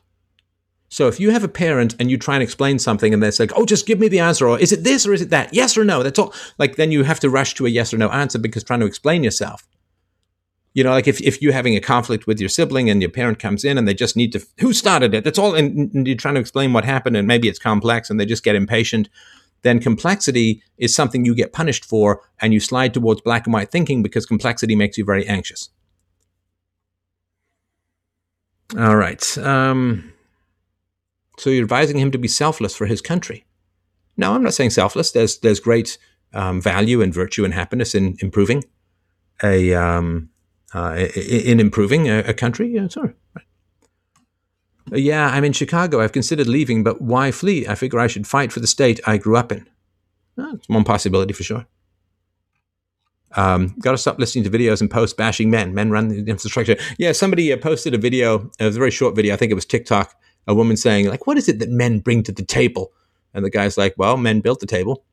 [0.94, 3.52] So if you have a parent and you try and explain something and they're like,
[3.56, 5.52] oh, just give me the answer, or is it this or is it that?
[5.52, 6.03] Yes or no?
[6.03, 6.35] That's all.
[6.60, 8.85] Like then you have to rush to a yes or no answer because trying to
[8.85, 9.68] explain yourself.
[10.76, 13.40] You know, like if, if you're having a conflict with your sibling and your parent
[13.40, 15.23] comes in and they just need to, who started it?
[15.23, 15.56] That's all.
[15.56, 18.44] And, and you're trying to explain what happened and maybe it's complex and they just
[18.44, 19.10] get impatient.
[19.64, 23.72] Then complexity is something you get punished for and you slide towards black and white
[23.72, 25.69] thinking because complexity makes you very anxious.
[28.77, 29.38] All right.
[29.38, 30.14] Um,
[31.38, 33.45] so you're advising him to be selfless for his country.
[34.18, 35.11] No, I'm not saying selfless.
[35.11, 35.98] There's there's great
[36.34, 38.64] um, value and virtue and happiness in improving
[39.44, 40.30] a um,
[40.73, 42.69] uh, in improving a, a country.
[42.69, 43.14] Yeah, sorry.
[44.91, 46.02] Uh, yeah, I'm in Chicago.
[46.02, 47.68] I've considered leaving, but why flee?
[47.68, 49.68] I figure I should fight for the state I grew up in.
[50.35, 51.65] That's one possibility for sure.
[53.36, 55.74] Um, Got to stop listening to videos and posts bashing men.
[55.74, 56.76] Men run the infrastructure.
[56.98, 58.52] Yeah, somebody uh, posted a video.
[58.60, 59.34] It was a very short video.
[59.34, 60.16] I think it was TikTok.
[60.46, 62.92] A woman saying, like, what is it that men bring to the table?
[63.34, 65.06] And the guy's like, well, men built the table.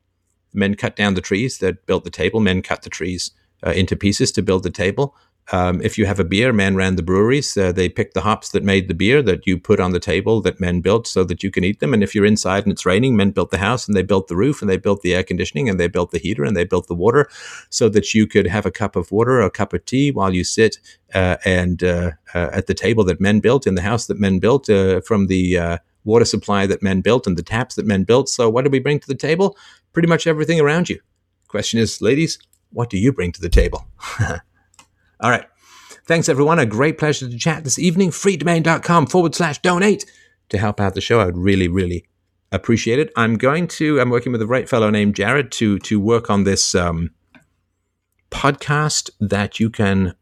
[0.53, 2.39] Men cut down the trees that built the table.
[2.39, 3.31] Men cut the trees
[3.65, 5.15] uh, into pieces to build the table.
[5.51, 7.57] Um, if you have a beer, men ran the breweries.
[7.57, 10.41] Uh, they picked the hops that made the beer that you put on the table
[10.41, 11.93] that men built so that you can eat them.
[11.93, 14.35] And if you're inside and it's raining, men built the house and they built the
[14.35, 16.87] roof and they built the air conditioning and they built the heater and they built
[16.87, 17.29] the water
[17.69, 20.33] so that you could have a cup of water or a cup of tea while
[20.33, 20.77] you sit
[21.13, 24.39] uh, and uh, uh at the table that men built in the house that men
[24.39, 28.03] built uh, from the uh, water supply that men built and the taps that men
[28.03, 28.29] built.
[28.29, 29.57] So what do we bring to the table?
[29.93, 30.99] Pretty much everything around you.
[31.47, 32.39] Question is, ladies,
[32.71, 33.85] what do you bring to the table?
[35.21, 35.45] All right.
[36.05, 36.57] Thanks, everyone.
[36.57, 38.09] A great pleasure to chat this evening.
[38.09, 40.05] Freedomain.com forward slash donate
[40.49, 41.19] to help out the show.
[41.19, 42.05] I would really, really
[42.51, 43.11] appreciate it.
[43.15, 46.43] I'm going to, I'm working with a great fellow named Jared to, to work on
[46.43, 47.11] this um,
[48.31, 50.15] podcast that you can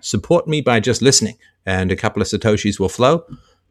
[0.00, 1.38] support me by just listening.
[1.64, 3.24] And a couple of Satoshis will flow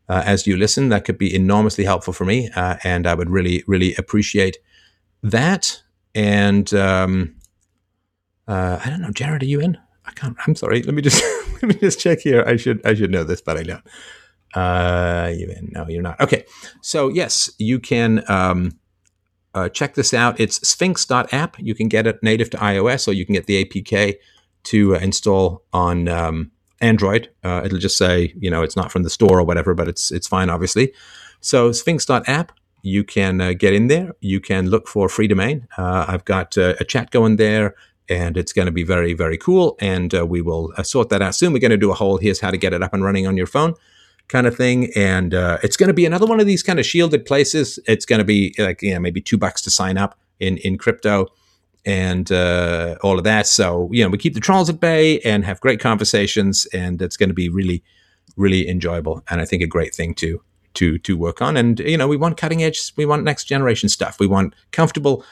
[0.09, 0.89] uh, as you listen.
[0.89, 2.49] That could be enormously helpful for me.
[2.55, 4.57] Uh, and I would really, really appreciate
[5.21, 5.83] that.
[6.15, 7.35] And um,
[8.47, 9.77] uh, I don't know, Jared, are you in?
[10.05, 10.35] I can't.
[10.47, 10.81] I'm sorry.
[10.81, 11.23] Let me just
[11.61, 12.43] let me just check here.
[12.45, 13.83] I should I should know this, but I don't.
[14.53, 15.53] Uh, you?
[15.71, 16.19] No, you're not.
[16.19, 16.45] Okay.
[16.81, 18.79] So yes, you can um,
[19.53, 20.39] uh, check this out.
[20.39, 21.57] It's Sphinx.app.
[21.59, 24.15] You can get it native to iOS, or you can get the APK
[24.63, 27.29] to uh, install on um, Android.
[27.43, 30.11] Uh, it'll just say you know it's not from the store or whatever, but it's
[30.11, 30.93] it's fine, obviously.
[31.39, 32.51] So Sphinx.app.
[32.83, 34.15] You can uh, get in there.
[34.21, 35.67] You can look for Freedomain.
[35.77, 37.75] Uh, I've got uh, a chat going there
[38.09, 39.77] and it's going to be very, very cool.
[39.79, 41.53] And uh, we will uh, sort that out soon.
[41.53, 43.37] We're going to do a whole here's how to get it up and running on
[43.37, 43.75] your phone
[44.27, 44.91] kind of thing.
[44.95, 47.79] And uh, it's going to be another one of these kind of shielded places.
[47.85, 50.77] It's going to be like, you know, maybe two bucks to sign up in, in
[50.77, 51.27] crypto
[51.85, 53.45] and uh, all of that.
[53.47, 56.65] So, you know, we keep the trolls at bay and have great conversations.
[56.67, 57.83] And it's going to be really,
[58.37, 59.23] really enjoyable.
[59.29, 60.41] And I think a great thing to,
[60.75, 61.57] to, to work on.
[61.57, 64.19] And, you know, we want cutting edge, we want next generation stuff.
[64.19, 65.25] We want comfortable,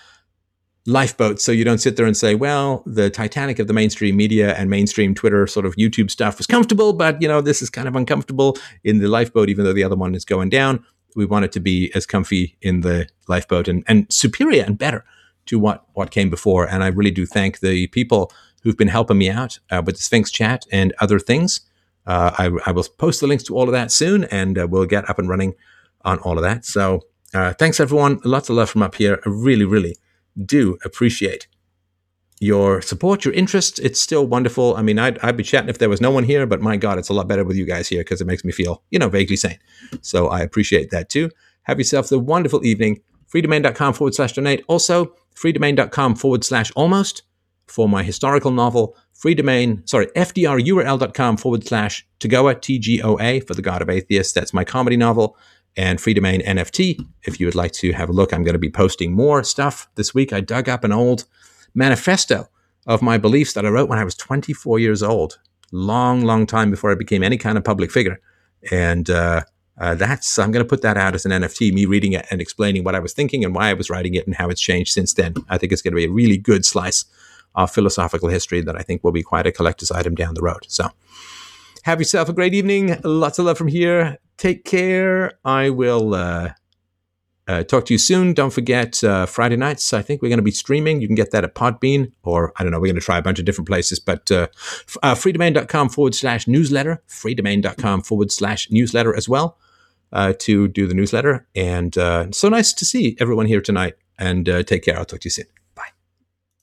[0.89, 4.55] lifeboat so you don't sit there and say well the titanic of the mainstream media
[4.55, 7.87] and mainstream twitter sort of youtube stuff was comfortable but you know this is kind
[7.87, 10.83] of uncomfortable in the lifeboat even though the other one is going down
[11.15, 15.05] we want it to be as comfy in the lifeboat and, and superior and better
[15.45, 18.31] to what what came before and i really do thank the people
[18.63, 21.61] who've been helping me out uh, with the sphinx chat and other things
[22.07, 24.85] uh, I, I, will post the links to all of that soon and uh, we'll
[24.85, 25.53] get up and running
[26.03, 27.01] on all of that so
[27.33, 28.19] uh, thanks everyone.
[28.23, 29.19] Lots of love from up here.
[29.25, 29.97] I really, really
[30.45, 31.47] do appreciate
[32.39, 33.79] your support, your interest.
[33.79, 34.75] It's still wonderful.
[34.77, 36.97] I mean, I'd, I'd be chatting if there was no one here, but my God,
[36.97, 39.09] it's a lot better with you guys here because it makes me feel, you know,
[39.09, 39.59] vaguely sane.
[40.01, 41.29] So I appreciate that too.
[41.63, 43.01] Have yourself the wonderful evening.
[43.31, 44.63] freedomain.com forward slash donate.
[44.67, 47.23] Also, freedomain.com forward slash almost
[47.67, 48.95] for my historical novel.
[49.13, 54.31] Freedomain, sorry, fdrurl.com forward slash Togoa, T G O A, for the God of Atheists.
[54.31, 55.37] That's my comedy novel.
[55.79, 58.33] And Freedomain NFT, if you would like to have a look.
[58.33, 60.33] I'm going to be posting more stuff this week.
[60.33, 61.23] I dug up an old
[61.73, 62.49] manifesto
[62.85, 65.39] of my beliefs that I wrote when I was 24 years old,
[65.71, 68.19] long, long time before I became any kind of public figure.
[68.69, 69.43] And uh,
[69.77, 72.41] uh, that's, I'm going to put that out as an NFT, me reading it and
[72.41, 74.91] explaining what I was thinking and why I was writing it and how it's changed
[74.91, 75.33] since then.
[75.47, 77.05] I think it's going to be a really good slice
[77.55, 80.65] of philosophical history that I think will be quite a collector's item down the road.
[80.67, 80.89] So
[81.83, 82.99] have yourself a great evening.
[83.05, 84.17] Lots of love from here.
[84.39, 85.33] Take care.
[85.45, 86.15] I will.
[86.15, 86.53] Uh,
[87.49, 88.33] uh, talk to you soon.
[88.33, 89.91] Don't forget uh, Friday nights.
[89.91, 91.01] I think we're going to be streaming.
[91.01, 92.79] You can get that at Podbean, or I don't know.
[92.79, 93.99] We're going to try a bunch of different places.
[93.99, 94.47] But uh,
[95.01, 99.57] uh, freedomain.com forward slash newsletter, freedomain.com forward slash newsletter as well
[100.13, 101.47] uh, to do the newsletter.
[101.55, 103.95] And uh, so nice to see everyone here tonight.
[104.19, 104.97] And uh, take care.
[104.97, 105.58] I'll talk to you soon.